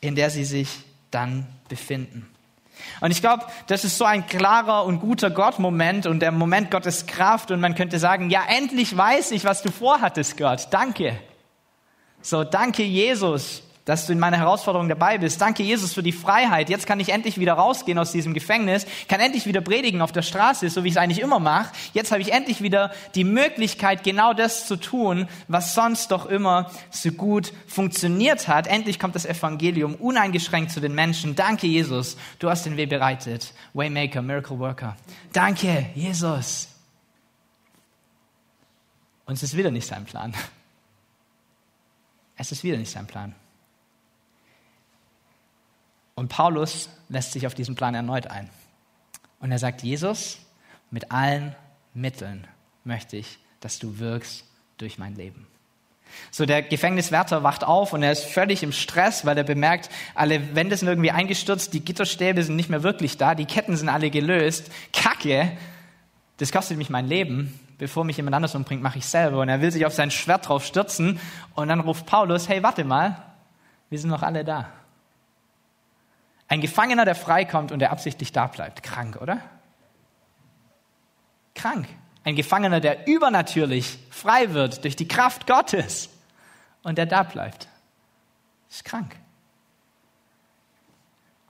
in 0.00 0.14
der 0.14 0.30
sie 0.30 0.46
sich 0.46 0.70
dann 1.10 1.46
befinden. 1.68 2.26
Und 3.02 3.10
ich 3.10 3.20
glaube, 3.20 3.44
das 3.66 3.84
ist 3.84 3.98
so 3.98 4.06
ein 4.06 4.26
klarer 4.26 4.86
und 4.86 5.00
guter 5.00 5.28
Gott-Moment 5.28 6.06
und 6.06 6.20
der 6.20 6.32
Moment 6.32 6.70
Gottes 6.70 7.04
Kraft 7.04 7.50
und 7.50 7.60
man 7.60 7.74
könnte 7.74 7.98
sagen, 7.98 8.30
ja, 8.30 8.40
endlich 8.48 8.96
weiß 8.96 9.32
ich, 9.32 9.44
was 9.44 9.60
du 9.60 9.70
vorhattest, 9.70 10.38
Gott. 10.38 10.68
Danke. 10.70 11.20
So, 12.22 12.42
danke, 12.42 12.84
Jesus, 12.84 13.65
dass 13.86 14.04
du 14.04 14.12
in 14.12 14.18
meiner 14.18 14.36
Herausforderung 14.36 14.88
dabei 14.88 15.16
bist. 15.16 15.40
Danke, 15.40 15.62
Jesus, 15.62 15.94
für 15.94 16.02
die 16.02 16.12
Freiheit. 16.12 16.68
Jetzt 16.68 16.86
kann 16.86 17.00
ich 17.00 17.10
endlich 17.10 17.38
wieder 17.38 17.54
rausgehen 17.54 17.98
aus 17.98 18.12
diesem 18.12 18.34
Gefängnis, 18.34 18.84
kann 19.08 19.20
endlich 19.20 19.46
wieder 19.46 19.62
predigen 19.62 20.02
auf 20.02 20.12
der 20.12 20.22
Straße, 20.22 20.68
so 20.68 20.82
wie 20.84 20.88
ich 20.88 20.94
es 20.94 20.98
eigentlich 20.98 21.20
immer 21.20 21.38
mache. 21.38 21.72
Jetzt 21.94 22.10
habe 22.10 22.20
ich 22.20 22.32
endlich 22.32 22.60
wieder 22.60 22.92
die 23.14 23.24
Möglichkeit, 23.24 24.02
genau 24.02 24.34
das 24.34 24.66
zu 24.66 24.76
tun, 24.76 25.28
was 25.46 25.74
sonst 25.74 26.10
doch 26.10 26.26
immer 26.26 26.70
so 26.90 27.12
gut 27.12 27.52
funktioniert 27.68 28.48
hat. 28.48 28.66
Endlich 28.66 28.98
kommt 28.98 29.14
das 29.14 29.24
Evangelium 29.24 29.94
uneingeschränkt 29.94 30.72
zu 30.72 30.80
den 30.80 30.94
Menschen. 30.94 31.36
Danke, 31.36 31.68
Jesus, 31.68 32.16
du 32.40 32.50
hast 32.50 32.66
den 32.66 32.76
Weg 32.76 32.90
bereitet. 32.90 33.54
Waymaker, 33.72 34.20
Miracle 34.20 34.58
Worker. 34.58 34.96
Danke, 35.32 35.86
Jesus. 35.94 36.68
Und 39.26 39.34
es 39.34 39.44
ist 39.44 39.56
wieder 39.56 39.70
nicht 39.70 39.86
sein 39.86 40.04
Plan. 40.04 40.34
Es 42.36 42.50
ist 42.50 42.64
wieder 42.64 42.76
nicht 42.76 42.90
sein 42.90 43.06
Plan. 43.06 43.34
Und 46.16 46.28
Paulus 46.28 46.88
lässt 47.08 47.32
sich 47.32 47.46
auf 47.46 47.54
diesen 47.54 47.74
Plan 47.74 47.94
erneut 47.94 48.26
ein. 48.26 48.50
Und 49.38 49.52
er 49.52 49.58
sagt, 49.58 49.82
Jesus, 49.82 50.38
mit 50.90 51.12
allen 51.12 51.54
Mitteln 51.94 52.46
möchte 52.84 53.16
ich, 53.16 53.38
dass 53.60 53.78
du 53.78 53.98
wirkst 53.98 54.44
durch 54.78 54.98
mein 54.98 55.14
Leben. 55.14 55.46
So, 56.30 56.46
der 56.46 56.62
Gefängniswärter 56.62 57.42
wacht 57.42 57.64
auf 57.64 57.92
und 57.92 58.02
er 58.02 58.12
ist 58.12 58.24
völlig 58.24 58.62
im 58.62 58.72
Stress, 58.72 59.26
weil 59.26 59.36
er 59.36 59.44
bemerkt, 59.44 59.90
alle 60.14 60.54
Wände 60.54 60.76
sind 60.76 60.88
irgendwie 60.88 61.10
eingestürzt, 61.10 61.74
die 61.74 61.84
Gitterstäbe 61.84 62.42
sind 62.42 62.56
nicht 62.56 62.70
mehr 62.70 62.82
wirklich 62.82 63.18
da, 63.18 63.34
die 63.34 63.44
Ketten 63.44 63.76
sind 63.76 63.90
alle 63.90 64.10
gelöst. 64.10 64.70
Kacke, 64.94 65.52
das 66.38 66.50
kostet 66.50 66.78
mich 66.78 66.88
mein 66.88 67.06
Leben. 67.06 67.60
Bevor 67.78 68.04
mich 68.04 68.16
jemand 68.16 68.34
anders 68.34 68.54
umbringt, 68.54 68.82
mache 68.82 68.98
ich 68.98 69.04
selber. 69.04 69.40
Und 69.40 69.50
er 69.50 69.60
will 69.60 69.70
sich 69.70 69.84
auf 69.84 69.92
sein 69.92 70.10
Schwert 70.10 70.48
drauf 70.48 70.64
stürzen. 70.64 71.20
Und 71.54 71.68
dann 71.68 71.80
ruft 71.80 72.06
Paulus, 72.06 72.48
hey, 72.48 72.62
warte 72.62 72.84
mal, 72.84 73.22
wir 73.90 73.98
sind 73.98 74.08
noch 74.08 74.22
alle 74.22 74.44
da. 74.44 74.72
Ein 76.48 76.60
Gefangener, 76.60 77.04
der 77.04 77.14
freikommt 77.14 77.72
und 77.72 77.80
der 77.80 77.90
absichtlich 77.90 78.32
da 78.32 78.46
bleibt. 78.46 78.82
Krank, 78.82 79.16
oder? 79.20 79.40
Krank. 81.54 81.88
Ein 82.24 82.36
Gefangener, 82.36 82.80
der 82.80 83.06
übernatürlich 83.06 83.98
frei 84.10 84.52
wird 84.52 84.84
durch 84.84 84.96
die 84.96 85.08
Kraft 85.08 85.46
Gottes 85.46 86.10
und 86.82 86.98
der 86.98 87.06
da 87.06 87.22
bleibt. 87.22 87.68
Ist 88.68 88.84
krank. 88.84 89.16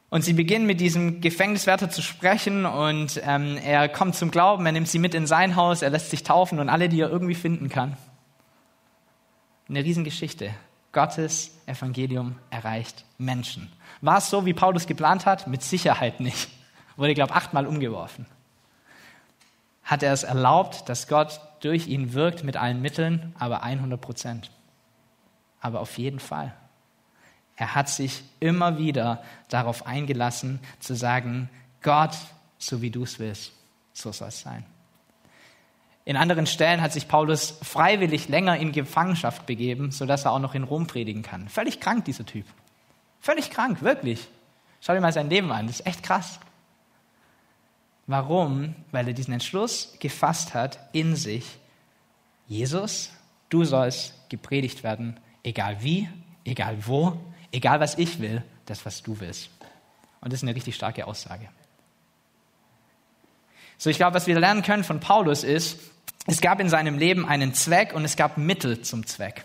Und 0.08 0.22
sie 0.22 0.34
beginnen 0.34 0.66
mit 0.66 0.80
diesem 0.80 1.20
Gefängniswärter 1.20 1.90
zu 1.90 2.00
sprechen 2.00 2.64
und 2.64 3.20
ähm, 3.24 3.58
er 3.58 3.88
kommt 3.88 4.14
zum 4.14 4.30
Glauben, 4.30 4.64
er 4.64 4.72
nimmt 4.72 4.88
sie 4.88 4.98
mit 4.98 5.14
in 5.14 5.26
sein 5.26 5.56
Haus, 5.56 5.82
er 5.82 5.90
lässt 5.90 6.10
sich 6.10 6.22
taufen 6.22 6.60
und 6.60 6.68
alle, 6.68 6.88
die 6.88 7.00
er 7.00 7.10
irgendwie 7.10 7.34
finden 7.34 7.68
kann. 7.68 7.96
Eine 9.68 9.82
Riesengeschichte. 9.82 10.54
Gottes 10.92 11.50
Evangelium 11.66 12.36
erreicht 12.50 13.04
Menschen. 13.18 13.70
War 14.00 14.18
es 14.18 14.30
so, 14.30 14.44
wie 14.46 14.54
Paulus 14.54 14.86
geplant 14.86 15.26
hat? 15.26 15.46
Mit 15.46 15.62
Sicherheit 15.62 16.20
nicht. 16.20 16.48
Wurde, 16.96 17.14
glaube 17.14 17.32
ich, 17.32 17.36
achtmal 17.36 17.66
umgeworfen. 17.66 18.26
Hat 19.82 20.02
er 20.02 20.12
es 20.12 20.22
erlaubt, 20.22 20.88
dass 20.88 21.08
Gott 21.08 21.40
durch 21.60 21.86
ihn 21.86 22.12
wirkt 22.12 22.44
mit 22.44 22.56
allen 22.56 22.82
Mitteln, 22.82 23.34
aber 23.38 23.62
100 23.62 24.00
Prozent. 24.00 24.50
Aber 25.60 25.80
auf 25.80 25.98
jeden 25.98 26.20
Fall. 26.20 26.54
Er 27.56 27.74
hat 27.74 27.88
sich 27.88 28.22
immer 28.38 28.78
wieder 28.78 29.22
darauf 29.48 29.86
eingelassen, 29.86 30.60
zu 30.78 30.94
sagen, 30.94 31.48
Gott, 31.82 32.16
so 32.58 32.82
wie 32.82 32.90
du 32.90 33.04
es 33.04 33.18
willst, 33.18 33.52
so 33.92 34.12
soll 34.12 34.28
es 34.28 34.40
sein. 34.40 34.66
In 36.04 36.16
anderen 36.16 36.46
Stellen 36.46 36.82
hat 36.82 36.92
sich 36.92 37.08
Paulus 37.08 37.58
freiwillig 37.62 38.28
länger 38.28 38.56
in 38.58 38.72
Gefangenschaft 38.72 39.46
begeben, 39.46 39.90
sodass 39.90 40.24
er 40.24 40.32
auch 40.32 40.38
noch 40.38 40.54
in 40.54 40.62
Rom 40.62 40.86
predigen 40.86 41.22
kann. 41.22 41.48
Völlig 41.48 41.80
krank, 41.80 42.04
dieser 42.04 42.24
Typ. 42.24 42.46
Völlig 43.26 43.50
krank, 43.50 43.82
wirklich. 43.82 44.28
Schau 44.80 44.94
dir 44.94 45.00
mal 45.00 45.12
sein 45.12 45.28
Leben 45.28 45.50
an, 45.50 45.66
das 45.66 45.80
ist 45.80 45.86
echt 45.86 46.04
krass. 46.04 46.38
Warum? 48.06 48.76
Weil 48.92 49.08
er 49.08 49.14
diesen 49.14 49.34
Entschluss 49.34 49.96
gefasst 49.98 50.54
hat 50.54 50.78
in 50.92 51.16
sich, 51.16 51.58
Jesus, 52.46 53.10
du 53.48 53.64
sollst 53.64 54.14
gepredigt 54.28 54.84
werden, 54.84 55.18
egal 55.42 55.82
wie, 55.82 56.08
egal 56.44 56.78
wo, 56.86 57.18
egal 57.50 57.80
was 57.80 57.98
ich 57.98 58.20
will, 58.20 58.44
das, 58.66 58.86
was 58.86 59.02
du 59.02 59.18
willst. 59.18 59.50
Und 60.20 60.32
das 60.32 60.38
ist 60.38 60.44
eine 60.44 60.54
richtig 60.54 60.76
starke 60.76 61.04
Aussage. 61.08 61.48
So, 63.76 63.90
ich 63.90 63.96
glaube, 63.96 64.14
was 64.14 64.28
wir 64.28 64.38
lernen 64.38 64.62
können 64.62 64.84
von 64.84 65.00
Paulus 65.00 65.42
ist, 65.42 65.80
es 66.28 66.40
gab 66.40 66.60
in 66.60 66.68
seinem 66.68 66.96
Leben 66.96 67.26
einen 67.26 67.54
Zweck 67.54 67.92
und 67.92 68.04
es 68.04 68.14
gab 68.14 68.38
Mittel 68.38 68.82
zum 68.82 69.04
Zweck. 69.04 69.44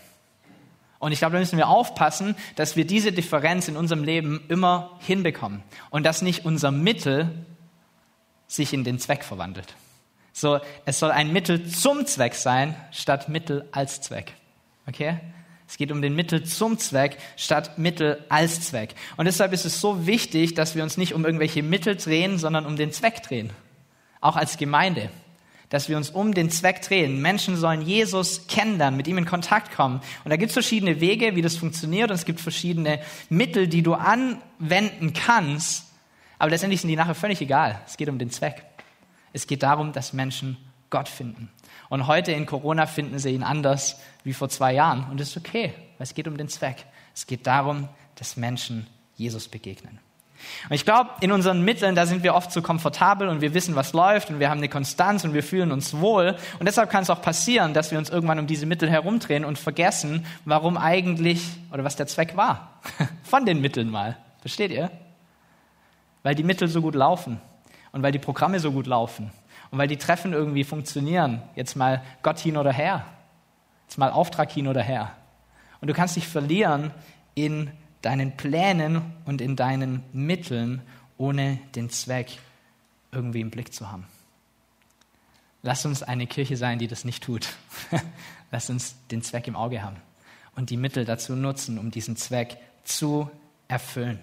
Und 1.02 1.10
ich 1.10 1.18
glaube, 1.18 1.32
da 1.32 1.40
müssen 1.40 1.58
wir 1.58 1.66
aufpassen, 1.66 2.36
dass 2.54 2.76
wir 2.76 2.86
diese 2.86 3.10
Differenz 3.10 3.66
in 3.66 3.76
unserem 3.76 4.04
Leben 4.04 4.40
immer 4.46 5.00
hinbekommen 5.00 5.64
und 5.90 6.06
dass 6.06 6.22
nicht 6.22 6.44
unser 6.44 6.70
Mittel 6.70 7.44
sich 8.46 8.72
in 8.72 8.84
den 8.84 9.00
Zweck 9.00 9.24
verwandelt. 9.24 9.74
So, 10.32 10.60
es 10.84 11.00
soll 11.00 11.10
ein 11.10 11.32
Mittel 11.32 11.66
zum 11.66 12.06
Zweck 12.06 12.36
sein, 12.36 12.76
statt 12.92 13.28
Mittel 13.28 13.68
als 13.72 14.00
Zweck. 14.00 14.34
Okay? 14.86 15.18
Es 15.66 15.76
geht 15.76 15.90
um 15.90 16.02
den 16.02 16.14
Mittel 16.14 16.44
zum 16.44 16.78
Zweck 16.78 17.18
statt 17.36 17.78
Mittel 17.78 18.24
als 18.28 18.60
Zweck. 18.60 18.94
Und 19.16 19.24
deshalb 19.24 19.52
ist 19.52 19.64
es 19.64 19.80
so 19.80 20.06
wichtig, 20.06 20.54
dass 20.54 20.76
wir 20.76 20.84
uns 20.84 20.98
nicht 20.98 21.14
um 21.14 21.24
irgendwelche 21.24 21.64
Mittel 21.64 21.96
drehen, 21.96 22.38
sondern 22.38 22.64
um 22.64 22.76
den 22.76 22.92
Zweck 22.92 23.24
drehen. 23.24 23.50
Auch 24.20 24.36
als 24.36 24.56
Gemeinde 24.56 25.10
dass 25.72 25.88
wir 25.88 25.96
uns 25.96 26.10
um 26.10 26.34
den 26.34 26.50
Zweck 26.50 26.82
drehen. 26.82 27.22
Menschen 27.22 27.56
sollen 27.56 27.80
Jesus 27.80 28.46
kennenlernen, 28.46 28.94
mit 28.94 29.08
ihm 29.08 29.16
in 29.16 29.24
Kontakt 29.24 29.74
kommen. 29.74 30.02
Und 30.22 30.28
da 30.28 30.36
gibt 30.36 30.50
es 30.50 30.52
verschiedene 30.52 31.00
Wege, 31.00 31.34
wie 31.34 31.40
das 31.40 31.56
funktioniert, 31.56 32.10
und 32.10 32.14
es 32.14 32.26
gibt 32.26 32.42
verschiedene 32.42 33.00
Mittel, 33.30 33.68
die 33.68 33.82
du 33.82 33.94
anwenden 33.94 35.14
kannst. 35.14 35.86
Aber 36.38 36.50
letztendlich 36.50 36.82
sind 36.82 36.90
die 36.90 36.96
nachher 36.96 37.14
völlig 37.14 37.40
egal. 37.40 37.80
Es 37.86 37.96
geht 37.96 38.10
um 38.10 38.18
den 38.18 38.28
Zweck. 38.28 38.62
Es 39.32 39.46
geht 39.46 39.62
darum, 39.62 39.94
dass 39.94 40.12
Menschen 40.12 40.58
Gott 40.90 41.08
finden. 41.08 41.48
Und 41.88 42.06
heute 42.06 42.32
in 42.32 42.44
Corona 42.44 42.84
finden 42.84 43.18
sie 43.18 43.30
ihn 43.30 43.42
anders 43.42 43.98
wie 44.24 44.34
vor 44.34 44.50
zwei 44.50 44.74
Jahren. 44.74 45.06
Und 45.10 45.20
das 45.20 45.30
ist 45.30 45.38
okay, 45.38 45.72
weil 45.96 46.04
es 46.04 46.12
geht 46.12 46.28
um 46.28 46.36
den 46.36 46.48
Zweck. 46.48 46.84
Es 47.14 47.26
geht 47.26 47.46
darum, 47.46 47.88
dass 48.16 48.36
Menschen 48.36 48.86
Jesus 49.16 49.48
begegnen. 49.48 50.00
Und 50.68 50.74
ich 50.74 50.84
glaube, 50.84 51.10
in 51.20 51.32
unseren 51.32 51.62
Mitteln, 51.62 51.94
da 51.94 52.06
sind 52.06 52.22
wir 52.22 52.34
oft 52.34 52.52
so 52.52 52.62
komfortabel 52.62 53.28
und 53.28 53.40
wir 53.40 53.54
wissen, 53.54 53.74
was 53.74 53.92
läuft 53.92 54.30
und 54.30 54.40
wir 54.40 54.50
haben 54.50 54.58
eine 54.58 54.68
Konstanz 54.68 55.24
und 55.24 55.34
wir 55.34 55.42
fühlen 55.42 55.72
uns 55.72 55.94
wohl. 55.94 56.36
Und 56.58 56.66
deshalb 56.66 56.90
kann 56.90 57.02
es 57.02 57.10
auch 57.10 57.22
passieren, 57.22 57.74
dass 57.74 57.90
wir 57.90 57.98
uns 57.98 58.10
irgendwann 58.10 58.38
um 58.38 58.46
diese 58.46 58.66
Mittel 58.66 58.90
herumdrehen 58.90 59.44
und 59.44 59.58
vergessen, 59.58 60.26
warum 60.44 60.76
eigentlich 60.76 61.42
oder 61.72 61.84
was 61.84 61.96
der 61.96 62.06
Zweck 62.06 62.36
war 62.36 62.80
von 63.22 63.46
den 63.46 63.60
Mitteln 63.60 63.90
mal. 63.90 64.16
Versteht 64.40 64.70
ihr? 64.70 64.90
Weil 66.22 66.34
die 66.34 66.44
Mittel 66.44 66.68
so 66.68 66.80
gut 66.80 66.94
laufen 66.94 67.40
und 67.92 68.02
weil 68.02 68.12
die 68.12 68.18
Programme 68.18 68.60
so 68.60 68.72
gut 68.72 68.86
laufen 68.86 69.30
und 69.70 69.78
weil 69.78 69.88
die 69.88 69.96
Treffen 69.96 70.32
irgendwie 70.32 70.64
funktionieren. 70.64 71.42
Jetzt 71.56 71.76
mal 71.76 72.02
Gott 72.22 72.38
hin 72.38 72.56
oder 72.56 72.72
her. 72.72 73.04
Jetzt 73.88 73.98
mal 73.98 74.10
Auftrag 74.10 74.50
hin 74.50 74.68
oder 74.68 74.82
her. 74.82 75.12
Und 75.80 75.88
du 75.88 75.94
kannst 75.94 76.16
dich 76.16 76.28
verlieren 76.28 76.92
in 77.34 77.70
deinen 78.02 78.36
Plänen 78.36 79.02
und 79.24 79.40
in 79.40 79.56
deinen 79.56 80.02
Mitteln, 80.12 80.82
ohne 81.18 81.58
den 81.74 81.88
Zweck 81.90 82.38
irgendwie 83.12 83.40
im 83.40 83.50
Blick 83.50 83.72
zu 83.72 83.90
haben. 83.90 84.06
Lass 85.62 85.86
uns 85.86 86.02
eine 86.02 86.26
Kirche 86.26 86.56
sein, 86.56 86.78
die 86.78 86.88
das 86.88 87.04
nicht 87.04 87.22
tut. 87.22 87.48
Lass 88.50 88.68
uns 88.68 88.96
den 89.10 89.22
Zweck 89.22 89.46
im 89.46 89.56
Auge 89.56 89.82
haben 89.82 89.96
und 90.56 90.70
die 90.70 90.76
Mittel 90.76 91.04
dazu 91.04 91.34
nutzen, 91.34 91.78
um 91.78 91.90
diesen 91.90 92.16
Zweck 92.16 92.58
zu 92.84 93.30
erfüllen. 93.68 94.18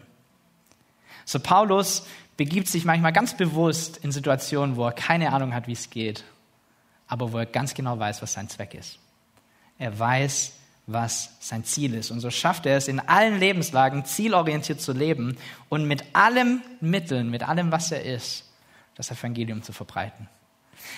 So 1.25 1.39
Paulus 1.39 2.05
begibt 2.37 2.67
sich 2.67 2.85
manchmal 2.85 3.13
ganz 3.13 3.35
bewusst 3.35 3.97
in 3.97 4.11
Situationen, 4.11 4.75
wo 4.75 4.85
er 4.85 4.91
keine 4.91 5.31
Ahnung 5.33 5.53
hat, 5.53 5.67
wie 5.67 5.73
es 5.73 5.89
geht, 5.89 6.23
aber 7.07 7.31
wo 7.31 7.37
er 7.37 7.45
ganz 7.45 7.73
genau 7.73 7.97
weiß, 7.97 8.21
was 8.21 8.33
sein 8.33 8.49
Zweck 8.49 8.73
ist. 8.73 8.99
Er 9.77 9.97
weiß, 9.97 10.53
was 10.91 11.35
sein 11.39 11.63
Ziel 11.63 11.93
ist. 11.93 12.11
Und 12.11 12.19
so 12.19 12.31
schafft 12.31 12.65
er 12.65 12.77
es, 12.77 12.87
in 12.87 12.99
allen 12.99 13.39
Lebenslagen 13.39 14.05
zielorientiert 14.05 14.81
zu 14.81 14.91
leben 14.91 15.37
und 15.69 15.85
mit 15.85 16.03
allen 16.13 16.61
Mitteln, 16.81 17.29
mit 17.29 17.47
allem, 17.47 17.71
was 17.71 17.91
er 17.91 18.03
ist, 18.03 18.45
das 18.95 19.11
Evangelium 19.11 19.61
zu 19.61 19.71
verbreiten. 19.71 20.27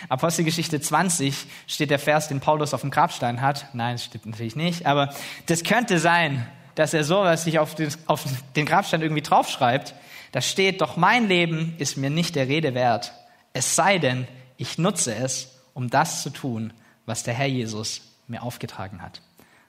Apostelgeschichte 0.09 0.79
20 0.79 1.35
steht 1.67 1.89
der 1.89 1.99
Vers, 1.99 2.27
den 2.27 2.39
Paulus 2.39 2.73
auf 2.73 2.81
dem 2.81 2.91
Grabstein 2.91 3.41
hat. 3.41 3.65
Nein, 3.73 3.95
das 3.95 4.05
stimmt 4.05 4.27
natürlich 4.27 4.55
nicht, 4.55 4.85
aber 4.85 5.13
das 5.47 5.63
könnte 5.63 5.99
sein, 5.99 6.47
dass 6.75 6.93
er 6.93 7.03
sowas 7.03 7.43
sich 7.43 7.59
auf 7.59 7.75
den, 7.75 7.91
auf 8.05 8.23
den 8.55 8.65
Grabstein 8.65 9.01
irgendwie 9.01 9.21
draufschreibt. 9.21 9.93
Da 10.31 10.41
steht, 10.41 10.81
doch 10.81 10.95
mein 10.95 11.27
Leben 11.27 11.75
ist 11.77 11.97
mir 11.97 12.09
nicht 12.09 12.35
der 12.35 12.47
Rede 12.47 12.73
wert, 12.73 13.13
es 13.53 13.75
sei 13.75 13.97
denn, 13.97 14.27
ich 14.55 14.77
nutze 14.77 15.13
es, 15.13 15.59
um 15.73 15.89
das 15.89 16.21
zu 16.23 16.29
tun, 16.29 16.71
was 17.05 17.23
der 17.23 17.33
Herr 17.33 17.47
Jesus 17.47 18.01
mir 18.27 18.43
aufgetragen 18.43 19.01
hat. 19.01 19.21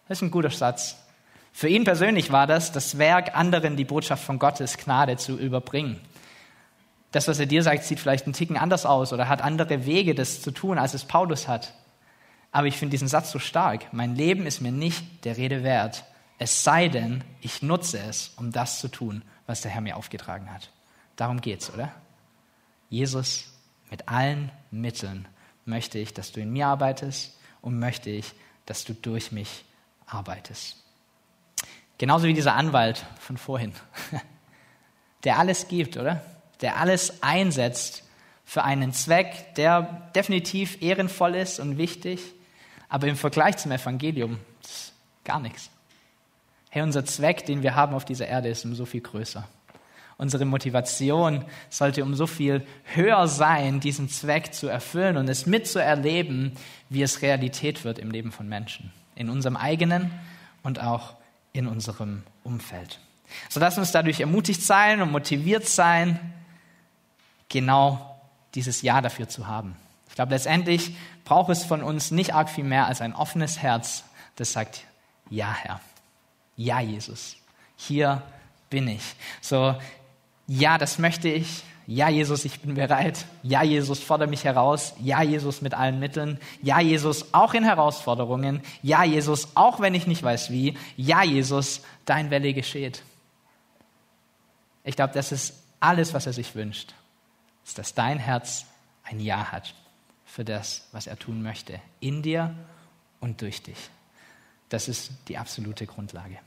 Das 0.09 0.19
ist 0.19 0.23
ein 0.23 0.31
guter 0.31 0.51
Satz. 0.51 0.97
Für 1.53 1.69
ihn 1.69 1.85
persönlich 1.85 2.33
war 2.33 2.47
das 2.47 2.73
das 2.73 2.99
Werk, 2.99 3.37
anderen 3.37 3.77
die 3.77 3.85
Botschaft 3.85 4.25
von 4.25 4.39
Gottes 4.39 4.79
Gnade 4.79 5.17
zu 5.17 5.39
überbringen. 5.39 6.01
Das, 7.13 7.29
was 7.29 7.39
er 7.39 7.47
dir 7.47 7.63
sagt, 7.63 7.85
sieht 7.85 8.01
vielleicht 8.01 8.25
einen 8.25 8.33
Ticken 8.33 8.57
anders 8.57 8.87
aus 8.87 9.13
oder 9.13 9.29
hat 9.29 9.43
andere 9.43 9.85
Wege, 9.85 10.15
das 10.15 10.41
zu 10.41 10.51
tun, 10.51 10.79
als 10.79 10.95
es 10.95 11.05
Paulus 11.05 11.47
hat. 11.47 11.75
Aber 12.51 12.67
ich 12.67 12.79
finde 12.79 12.93
diesen 12.93 13.09
Satz 13.09 13.31
so 13.31 13.39
stark. 13.39 13.93
Mein 13.93 14.17
Leben 14.17 14.47
ist 14.47 14.63
mir 14.63 14.73
nicht 14.73 15.25
der 15.25 15.37
Rede 15.37 15.63
wert, 15.63 16.05
es 16.39 16.65
sei 16.65 16.89
denn, 16.89 17.23
ich 17.41 17.63
nutze 17.63 18.01
es, 18.01 18.33
um 18.37 18.51
das 18.51 18.81
zu 18.81 18.89
tun, 18.89 19.23
was 19.47 19.61
der 19.61 19.71
Herr 19.71 19.81
mir 19.81 19.97
aufgetragen 19.97 20.53
hat. 20.53 20.71
Darum 21.15 21.41
geht's, 21.41 21.73
oder? 21.73 21.93
Jesus, 22.89 23.53
mit 23.91 24.09
allen 24.09 24.51
Mitteln 24.71 25.29
möchte 25.67 25.99
ich, 25.99 26.15
dass 26.15 26.33
du 26.33 26.41
in 26.41 26.53
mir 26.53 26.67
arbeitest 26.67 27.39
und 27.61 27.79
möchte 27.79 28.11
ich, 28.11 28.33
dass 28.67 28.85
du 28.85 28.95
durch 28.95 29.31
mich 29.31 29.49
arbeitest. 29.49 29.72
Genauso 31.99 32.27
wie 32.27 32.35
dieser 32.35 32.55
Anwalt 32.55 33.05
von 33.21 33.37
vorhin, 33.37 33.73
der 35.25 35.39
alles 35.39 35.69
gibt, 35.69 35.97
oder? 35.97 36.21
Der 36.61 36.79
alles 36.79 37.23
einsetzt 37.23 38.05
für 38.45 38.65
einen 38.65 38.93
Zweck, 38.93 39.55
der 39.55 40.11
definitiv 40.15 40.83
ehrenvoll 40.83 41.37
ist 41.37 41.61
und 41.61 41.79
wichtig, 41.79 42.21
aber 42.89 43.07
im 43.07 43.17
Vergleich 43.17 43.57
zum 43.57 43.73
Evangelium 43.73 44.39
ist 44.63 44.93
gar 45.25 45.41
nichts. 45.41 45.71
Hey, 46.71 46.83
unser 46.83 47.05
Zweck, 47.05 47.47
den 47.47 47.63
wir 47.63 47.75
haben 47.75 47.95
auf 47.95 48.05
dieser 48.05 48.27
Erde, 48.27 48.49
ist 48.49 48.65
um 48.65 48.75
so 48.75 48.85
viel 48.85 49.01
größer. 49.01 49.47
Unsere 50.19 50.45
Motivation 50.45 51.45
sollte 51.71 52.03
um 52.03 52.15
so 52.15 52.27
viel 52.27 52.67
höher 52.95 53.29
sein, 53.29 53.81
diesen 53.81 54.09
Zweck 54.09 54.55
zu 54.55 54.69
erfüllen 54.69 55.17
und 55.17 55.29
es 55.29 55.47
mitzuerleben, 55.47 56.53
wie 56.91 57.03
es 57.03 57.23
Realität 57.23 57.85
wird 57.85 57.99
im 57.99 58.11
Leben 58.11 58.33
von 58.33 58.49
Menschen 58.49 58.93
in 59.23 59.31
unserem 59.31 59.57
eigenen 59.57 60.11
und 60.63 60.81
auch 60.81 61.15
in 61.53 61.67
unserem 61.67 62.25
Umfeld. 62.45 62.99
So 63.49 63.61
lass 63.61 63.79
uns 63.79 63.93
dadurch 63.93 64.21
ermutigt 64.21 64.63
sein 64.63 65.01
und 65.01 65.11
motiviert 65.11 65.67
sein, 65.67 66.35
genau 67.49 68.21
dieses 68.55 68.83
Ja 68.83 69.01
dafür 69.01 69.29
zu 69.29 69.47
haben. 69.47 69.77
Ich 70.09 70.15
glaube, 70.15 70.33
letztendlich 70.33 70.95
braucht 71.25 71.51
es 71.51 71.65
von 71.65 71.83
uns 71.83 72.11
nicht 72.11 72.35
arg 72.35 72.51
viel 72.51 72.65
mehr 72.65 72.87
als 72.87 73.01
ein 73.01 73.15
offenes 73.15 73.59
Herz, 73.59 74.05
das 74.37 74.53
sagt, 74.53 74.85
ja 75.31 75.55
Herr, 75.55 75.81
ja 76.57 76.81
Jesus, 76.81 77.37
hier 77.77 78.23
bin 78.69 78.89
ich. 78.89 79.15
So, 79.41 79.75
ja, 80.47 80.77
das 80.77 80.99
möchte 80.99 81.29
ich, 81.29 81.63
ja, 81.87 82.09
Jesus, 82.09 82.45
ich 82.45 82.61
bin 82.61 82.75
bereit. 82.75 83.27
Ja, 83.43 83.63
Jesus, 83.63 83.99
fordere 84.01 84.29
mich 84.29 84.45
heraus. 84.45 84.95
Ja, 85.01 85.23
Jesus, 85.23 85.63
mit 85.63 85.75
allen 85.75 85.99
Mitteln. 85.99 86.39
Ja, 86.63 86.81
Jesus, 86.81 87.35
auch 87.35 87.55
in 87.55 87.65
Herausforderungen. 87.65 88.63
Ja, 88.83 89.03
Jesus, 89.05 89.49
auch 89.57 89.81
wenn 89.81 89.95
ich 89.95 90.07
nicht 90.07 90.23
weiß 90.23 90.51
wie. 90.51 90.79
Ja, 90.97 91.25
Jesus, 91.25 91.83
dein 92.05 92.31
Welle 92.31 92.55
geschieht. 92.55 93.03
Ich 94.85 94.97
glaube, 94.97 95.13
das 95.13 95.33
ist 95.33 95.55
alles, 95.81 96.15
was 96.15 96.27
er 96.27 96.33
sich 96.33 96.55
wünscht. 96.55 96.95
Ist, 97.65 97.79
dass 97.79 97.95
dein 97.95 98.19
Herz 98.19 98.67
ein 99.03 99.19
Ja 99.19 99.51
hat 99.51 99.75
für 100.25 100.45
das, 100.45 100.89
was 100.93 101.07
er 101.07 101.19
tun 101.19 101.43
möchte. 101.43 101.81
In 102.01 102.23
dir 102.23 102.55
und 103.21 103.43
durch 103.43 103.63
dich. 103.63 103.79
Das 104.69 104.89
ist 104.89 105.11
die 105.29 105.37
absolute 105.37 105.87
Grundlage. 105.87 106.39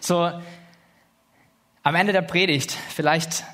So, 0.00 0.30
am 1.82 1.94
Ende 1.94 2.12
der 2.12 2.22
Predigt, 2.22 2.70
vielleicht 2.70 3.44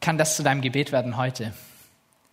kann 0.00 0.18
das 0.18 0.36
zu 0.36 0.42
deinem 0.42 0.60
Gebet 0.60 0.92
werden 0.92 1.16
heute. 1.16 1.52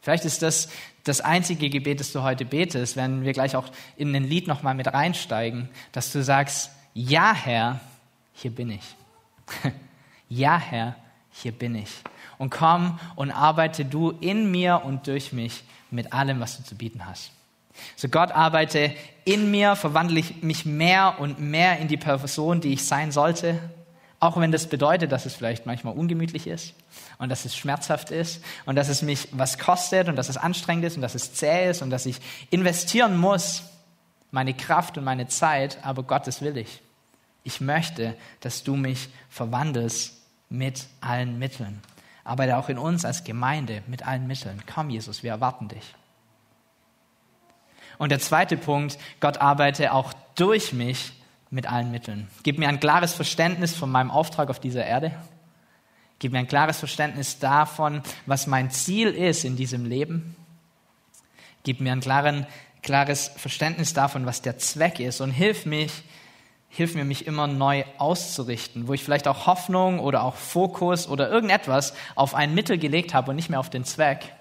Vielleicht 0.01 0.25
ist 0.25 0.41
das 0.41 0.69
das 1.03 1.21
einzige 1.21 1.69
Gebet, 1.69 1.99
das 1.99 2.11
du 2.11 2.23
heute 2.23 2.45
betest, 2.45 2.95
wenn 2.95 3.23
wir 3.23 3.33
gleich 3.33 3.55
auch 3.55 3.65
in 3.95 4.15
ein 4.15 4.23
Lied 4.23 4.47
nochmal 4.47 4.75
mit 4.75 4.87
reinsteigen, 4.87 5.69
dass 5.91 6.11
du 6.11 6.23
sagst, 6.23 6.71
ja 6.93 7.33
Herr, 7.33 7.79
hier 8.33 8.51
bin 8.51 8.71
ich. 8.71 8.95
ja 10.29 10.57
Herr, 10.57 10.95
hier 11.31 11.51
bin 11.51 11.75
ich. 11.75 11.89
Und 12.37 12.49
komm 12.49 12.99
und 13.15 13.31
arbeite 13.31 13.85
du 13.85 14.11
in 14.11 14.51
mir 14.51 14.81
und 14.83 15.07
durch 15.07 15.31
mich 15.31 15.63
mit 15.91 16.11
allem, 16.13 16.39
was 16.39 16.57
du 16.57 16.63
zu 16.63 16.75
bieten 16.75 17.05
hast. 17.05 17.31
So 17.95 18.07
Gott 18.07 18.31
arbeite 18.31 18.93
in 19.25 19.51
mir, 19.51 19.75
verwandle 19.75 20.19
ich 20.19 20.43
mich 20.43 20.65
mehr 20.65 21.15
und 21.19 21.39
mehr 21.39 21.79
in 21.79 21.87
die 21.87 21.97
Person, 21.97 22.61
die 22.61 22.73
ich 22.73 22.85
sein 22.85 23.11
sollte 23.11 23.59
auch 24.25 24.39
wenn 24.39 24.51
das 24.51 24.67
bedeutet, 24.67 25.11
dass 25.11 25.25
es 25.25 25.35
vielleicht 25.35 25.65
manchmal 25.65 25.93
ungemütlich 25.95 26.47
ist 26.47 26.73
und 27.17 27.29
dass 27.29 27.45
es 27.45 27.55
schmerzhaft 27.55 28.11
ist 28.11 28.43
und 28.65 28.75
dass 28.75 28.89
es 28.89 29.01
mich 29.01 29.29
was 29.31 29.57
kostet 29.57 30.09
und 30.09 30.15
dass 30.15 30.29
es 30.29 30.37
anstrengend 30.37 30.85
ist 30.85 30.95
und 30.95 31.01
dass 31.01 31.15
es 31.15 31.33
zäh 31.33 31.69
ist 31.69 31.81
und 31.81 31.89
dass 31.89 32.05
ich 32.05 32.19
investieren 32.49 33.17
muss, 33.17 33.63
meine 34.31 34.53
Kraft 34.53 34.97
und 34.97 35.03
meine 35.03 35.27
Zeit, 35.27 35.77
aber 35.83 36.03
Gottes 36.03 36.41
will 36.41 36.57
ich. 36.57 36.81
Ich 37.43 37.61
möchte, 37.61 38.17
dass 38.41 38.63
du 38.63 38.75
mich 38.75 39.09
verwandelst 39.29 40.13
mit 40.49 40.87
allen 41.01 41.37
Mitteln. 41.37 41.81
Arbeite 42.23 42.57
auch 42.57 42.69
in 42.69 42.79
uns 42.79 43.05
als 43.05 43.23
Gemeinde 43.23 43.83
mit 43.87 44.05
allen 44.07 44.25
Mitteln. 44.25 44.63
Komm, 44.73 44.89
Jesus, 44.89 45.21
wir 45.21 45.31
erwarten 45.31 45.67
dich. 45.67 45.93
Und 47.97 48.11
der 48.11 48.19
zweite 48.19 48.57
Punkt, 48.57 48.97
Gott 49.19 49.37
arbeite 49.37 49.93
auch 49.93 50.11
durch 50.33 50.73
mich 50.73 51.13
mit 51.55 51.71
allen 51.71 51.89
Mitteln. 51.89 52.27
Gib 52.43 52.59
mir 52.59 52.67
ein 52.67 52.81
klares 52.81 53.13
Verständnis 53.13 53.73
von 53.73 53.89
meinem 53.89 54.11
Auftrag 54.11 54.49
auf 54.49 54.59
dieser 54.59 54.85
Erde. 54.85 55.11
Gib 56.19 56.33
mir 56.33 56.39
ein 56.39 56.47
klares 56.47 56.77
Verständnis 56.77 57.39
davon, 57.39 58.01
was 58.25 58.45
mein 58.45 58.69
Ziel 58.71 59.07
ist 59.09 59.45
in 59.45 59.55
diesem 59.55 59.85
Leben. 59.85 60.35
Gib 61.63 61.79
mir 61.79 61.93
ein 61.93 62.01
klaren, 62.01 62.45
klares 62.83 63.31
Verständnis 63.37 63.93
davon, 63.93 64.25
was 64.25 64.41
der 64.41 64.57
Zweck 64.57 64.99
ist 64.99 65.21
und 65.21 65.31
hilf 65.31 65.65
mich, 65.65 66.03
hilf 66.67 66.93
mir, 66.93 67.05
mich 67.05 67.25
immer 67.25 67.47
neu 67.47 67.85
auszurichten, 67.97 68.89
wo 68.89 68.93
ich 68.93 69.03
vielleicht 69.03 69.27
auch 69.27 69.47
Hoffnung 69.47 69.99
oder 69.99 70.23
auch 70.23 70.35
Fokus 70.35 71.07
oder 71.07 71.29
irgendetwas 71.29 71.93
auf 72.15 72.35
ein 72.35 72.53
Mittel 72.53 72.77
gelegt 72.77 73.13
habe 73.13 73.31
und 73.31 73.37
nicht 73.37 73.49
mehr 73.49 73.61
auf 73.61 73.69
den 73.69 73.85
Zweck. 73.85 74.33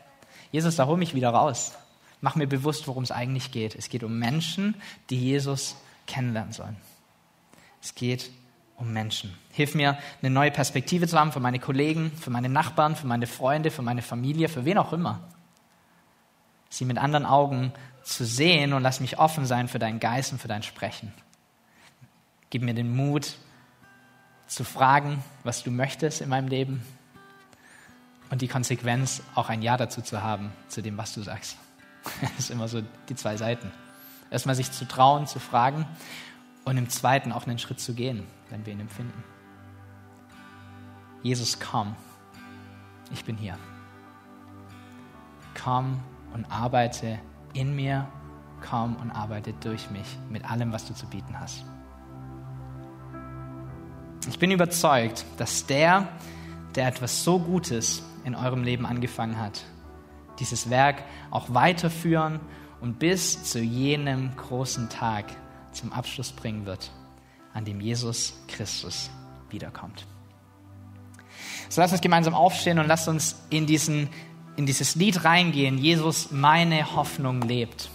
Jesus, 0.50 0.74
da 0.76 0.86
hol 0.86 0.96
mich 0.96 1.14
wieder 1.14 1.30
raus. 1.30 1.74
Mach 2.20 2.34
mir 2.34 2.48
bewusst, 2.48 2.88
worum 2.88 3.04
es 3.04 3.12
eigentlich 3.12 3.52
geht. 3.52 3.76
Es 3.76 3.88
geht 3.88 4.02
um 4.02 4.18
Menschen, 4.18 4.74
die 5.10 5.18
Jesus 5.18 5.76
kennenlernen 6.06 6.52
sollen. 6.52 6.76
Es 7.84 7.94
geht 7.94 8.30
um 8.76 8.94
Menschen. 8.94 9.36
Hilf 9.52 9.74
mir, 9.74 9.98
eine 10.22 10.30
neue 10.30 10.50
Perspektive 10.50 11.06
zu 11.06 11.18
haben 11.20 11.32
für 11.32 11.40
meine 11.40 11.58
Kollegen, 11.58 12.10
für 12.12 12.30
meine 12.30 12.48
Nachbarn, 12.48 12.96
für 12.96 13.06
meine 13.06 13.26
Freunde, 13.26 13.70
für 13.70 13.82
meine 13.82 14.00
Familie, 14.00 14.48
für 14.48 14.64
wen 14.64 14.78
auch 14.78 14.94
immer. 14.94 15.20
Sie 16.70 16.86
mit 16.86 16.96
anderen 16.96 17.26
Augen 17.26 17.72
zu 18.02 18.24
sehen 18.24 18.72
und 18.72 18.82
lass 18.82 19.00
mich 19.00 19.18
offen 19.18 19.44
sein 19.44 19.68
für 19.68 19.78
deinen 19.78 20.00
Geist 20.00 20.32
und 20.32 20.40
für 20.40 20.48
dein 20.48 20.62
Sprechen. 20.62 21.12
Gib 22.48 22.62
mir 22.62 22.74
den 22.74 22.96
Mut, 22.96 23.36
zu 24.46 24.64
fragen, 24.64 25.22
was 25.42 25.62
du 25.62 25.70
möchtest 25.70 26.20
in 26.20 26.28
meinem 26.28 26.48
Leben 26.48 26.82
und 28.30 28.42
die 28.42 28.48
Konsequenz, 28.48 29.22
auch 29.34 29.48
ein 29.48 29.62
Ja 29.62 29.76
dazu 29.76 30.02
zu 30.02 30.22
haben, 30.22 30.52
zu 30.68 30.82
dem, 30.82 30.96
was 30.96 31.12
du 31.14 31.22
sagst. 31.22 31.56
Das 32.20 32.38
ist 32.38 32.50
immer 32.50 32.68
so 32.68 32.82
die 33.08 33.14
zwei 33.14 33.36
Seiten. 33.36 33.70
Erstmal 34.30 34.54
sich 34.54 34.70
zu 34.70 34.86
trauen, 34.86 35.26
zu 35.26 35.38
fragen 35.38 35.86
und 36.64 36.76
im 36.76 36.88
zweiten 36.88 37.32
auch 37.32 37.46
einen 37.46 37.58
Schritt 37.58 37.80
zu 37.80 37.94
gehen, 37.94 38.24
wenn 38.50 38.64
wir 38.64 38.72
ihn 38.72 38.80
empfinden. 38.80 39.22
Jesus, 41.22 41.58
komm, 41.58 41.94
ich 43.12 43.24
bin 43.24 43.36
hier. 43.36 43.58
Komm 45.62 46.00
und 46.32 46.44
arbeite 46.50 47.18
in 47.54 47.74
mir, 47.74 48.08
komm 48.68 48.96
und 48.96 49.10
arbeite 49.10 49.52
durch 49.60 49.90
mich 49.90 50.06
mit 50.28 50.50
allem, 50.50 50.72
was 50.72 50.86
du 50.86 50.94
zu 50.94 51.06
bieten 51.06 51.38
hast. 51.38 51.64
Ich 54.28 54.38
bin 54.38 54.50
überzeugt, 54.50 55.24
dass 55.36 55.66
der, 55.66 56.08
der 56.74 56.88
etwas 56.88 57.24
so 57.24 57.38
Gutes 57.38 58.02
in 58.24 58.34
eurem 58.34 58.64
Leben 58.64 58.86
angefangen 58.86 59.38
hat, 59.38 59.64
dieses 60.38 60.70
Werk 60.70 61.04
auch 61.30 61.52
weiterführen 61.52 62.40
und 62.80 62.98
bis 62.98 63.44
zu 63.44 63.60
jenem 63.60 64.34
großen 64.36 64.88
Tag 64.88 65.26
zum 65.74 65.92
Abschluss 65.92 66.32
bringen 66.32 66.66
wird, 66.66 66.90
an 67.52 67.64
dem 67.64 67.80
Jesus 67.80 68.34
Christus 68.48 69.10
wiederkommt. 69.50 70.06
So 71.68 71.80
lasst 71.80 71.92
uns 71.92 72.02
gemeinsam 72.02 72.34
aufstehen 72.34 72.78
und 72.78 72.86
lasst 72.86 73.08
uns 73.08 73.36
in, 73.50 73.66
diesen, 73.66 74.08
in 74.56 74.66
dieses 74.66 74.94
Lied 74.94 75.24
reingehen. 75.24 75.78
Jesus, 75.78 76.30
meine 76.30 76.94
Hoffnung 76.94 77.42
lebt. 77.42 77.88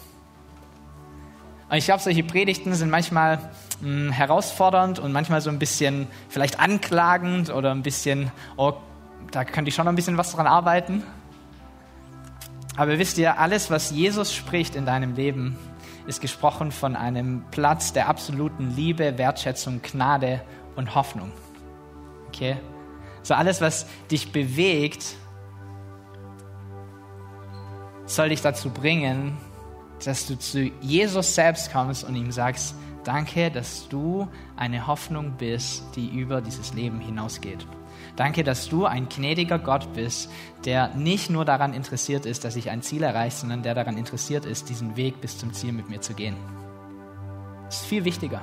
Und 1.69 1.77
ich 1.77 1.85
glaube, 1.85 2.01
solche 2.01 2.23
Predigten 2.23 2.73
sind 2.73 2.89
manchmal 2.89 3.37
mh, 3.37 3.81
hm, 3.81 4.11
herausfordernd 4.11 4.99
und 4.99 5.11
manchmal 5.11 5.41
so 5.41 5.49
ein 5.49 5.59
bisschen 5.59 6.07
vielleicht 6.27 6.59
anklagend 6.59 7.51
oder 7.51 7.71
ein 7.71 7.83
bisschen, 7.83 8.31
oh, 8.57 8.73
da 9.31 9.45
könnte 9.45 9.69
ich 9.69 9.75
schon 9.75 9.85
noch 9.85 9.91
ein 9.91 9.95
bisschen 9.95 10.17
was 10.17 10.31
dran 10.31 10.47
arbeiten. 10.47 11.03
Aber 12.75 12.97
wisst 12.97 13.17
ihr, 13.17 13.39
alles, 13.39 13.69
was 13.69 13.91
Jesus 13.91 14.33
spricht 14.33 14.75
in 14.75 14.85
deinem 14.85 15.13
Leben, 15.15 15.57
ist 16.09 16.21
gesprochen 16.21 16.71
von 16.71 16.95
einem 16.95 17.43
Platz 17.51 17.93
der 17.93 18.09
absoluten 18.09 18.75
Liebe, 18.75 19.17
Wertschätzung, 19.17 19.81
Gnade 19.81 20.41
und 20.75 20.95
Hoffnung. 20.95 21.31
Okay? 22.27 22.57
So 23.21 23.35
alles, 23.35 23.61
was 23.61 23.85
dich 24.09 24.31
bewegt, 24.31 25.15
soll 28.05 28.29
dich 28.29 28.41
dazu 28.41 28.71
bringen, 28.71 29.37
dass 30.03 30.25
du 30.25 30.37
zu 30.37 30.71
Jesus 30.81 31.35
selbst 31.35 31.71
kommst 31.71 32.03
und 32.03 32.15
ihm 32.15 32.31
sagst, 32.31 32.73
danke, 33.03 33.51
dass 33.51 33.87
du 33.87 34.27
eine 34.55 34.87
Hoffnung 34.87 35.33
bist, 35.37 35.83
die 35.95 36.07
über 36.09 36.41
dieses 36.41 36.73
Leben 36.73 36.99
hinausgeht. 36.99 37.67
Danke, 38.19 38.43
dass 38.43 38.67
du 38.67 38.85
ein 38.85 39.07
gnädiger 39.07 39.57
Gott 39.59 39.93
bist, 39.93 40.29
der 40.65 40.89
nicht 40.89 41.29
nur 41.29 41.45
daran 41.45 41.73
interessiert 41.73 42.25
ist, 42.25 42.43
dass 42.43 42.57
ich 42.57 42.69
ein 42.69 42.81
Ziel 42.81 43.03
erreiche, 43.03 43.37
sondern 43.37 43.63
der 43.63 43.75
daran 43.75 43.97
interessiert 43.97 44.43
ist, 44.43 44.67
diesen 44.67 44.97
Weg 44.97 45.21
bis 45.21 45.37
zum 45.37 45.53
Ziel 45.53 45.71
mit 45.71 45.89
mir 45.89 46.01
zu 46.01 46.13
gehen. 46.13 46.35
Das 47.67 47.79
ist 47.79 47.85
viel 47.85 48.03
wichtiger. 48.03 48.41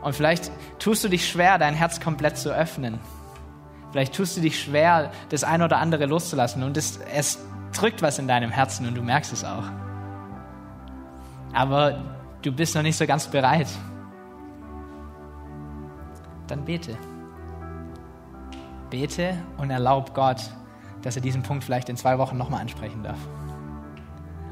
Und 0.00 0.14
vielleicht 0.14 0.52
tust 0.78 1.02
du 1.02 1.08
dich 1.08 1.28
schwer, 1.28 1.58
dein 1.58 1.74
Herz 1.74 1.98
komplett 1.98 2.38
zu 2.38 2.54
öffnen. 2.54 3.00
Vielleicht 3.90 4.14
tust 4.14 4.36
du 4.36 4.42
dich 4.42 4.62
schwer, 4.62 5.10
das 5.30 5.42
eine 5.42 5.64
oder 5.64 5.78
andere 5.78 6.06
loszulassen. 6.06 6.62
Und 6.62 6.76
es, 6.76 7.00
es 7.12 7.40
drückt 7.72 8.00
was 8.00 8.20
in 8.20 8.28
deinem 8.28 8.52
Herzen 8.52 8.86
und 8.86 8.94
du 8.94 9.02
merkst 9.02 9.32
es 9.32 9.42
auch. 9.42 9.64
Aber 11.52 12.00
du 12.42 12.52
bist 12.52 12.76
noch 12.76 12.82
nicht 12.82 12.96
so 12.96 13.08
ganz 13.08 13.26
bereit 13.26 13.66
dann 16.50 16.64
bete. 16.64 16.96
Bete 18.90 19.38
und 19.56 19.70
erlaub 19.70 20.14
Gott, 20.14 20.42
dass 21.02 21.16
er 21.16 21.22
diesen 21.22 21.42
Punkt 21.42 21.64
vielleicht 21.64 21.88
in 21.88 21.96
zwei 21.96 22.18
Wochen 22.18 22.36
nochmal 22.36 22.60
ansprechen 22.60 23.02
darf. 23.02 23.18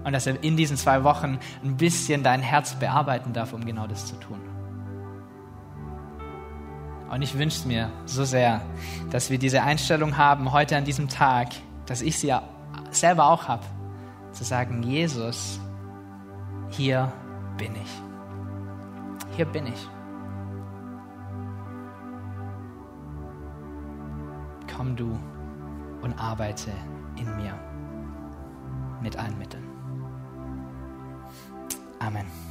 Und 0.05 0.13
dass 0.13 0.27
er 0.27 0.43
in 0.43 0.57
diesen 0.57 0.77
zwei 0.77 1.05
Wochen 1.05 1.39
ein 1.63 1.77
bisschen 1.77 2.23
dein 2.23 2.41
Herz 2.41 2.75
bearbeiten 2.75 3.33
darf, 3.33 3.53
um 3.53 3.65
genau 3.65 3.87
das 3.87 4.07
zu 4.07 4.17
tun. 4.17 4.39
Und 7.11 7.23
ich 7.23 7.37
wünsche 7.39 7.67
mir 7.67 7.91
so 8.07 8.25
sehr, 8.25 8.61
dass 9.11 9.31
wir 9.31 9.39
diese 9.39 9.63
Einstellung 9.63 10.17
haben 10.17 10.53
heute 10.53 10.77
an 10.77 10.85
diesem 10.85 11.09
Tag, 11.09 11.49
dass 11.87 12.03
ich 12.03 12.19
sie 12.19 12.35
selber 12.91 13.27
auch 13.27 13.49
habe, 13.49 13.65
zu 14.33 14.45
sagen, 14.45 14.83
Jesus, 14.83 15.59
hier 16.71 17.13
bin 17.57 17.73
ich. 17.75 19.37
Hier 19.37 19.47
bin 19.47 19.67
ich. 19.67 19.98
Komm 24.79 24.95
du 24.95 25.19
und 26.03 26.17
arbeite 26.21 26.71
in 27.17 27.37
mir 27.37 27.53
mit 29.03 29.17
allen 29.17 29.37
Mitteln. 29.37 29.65
Amen. 31.99 32.48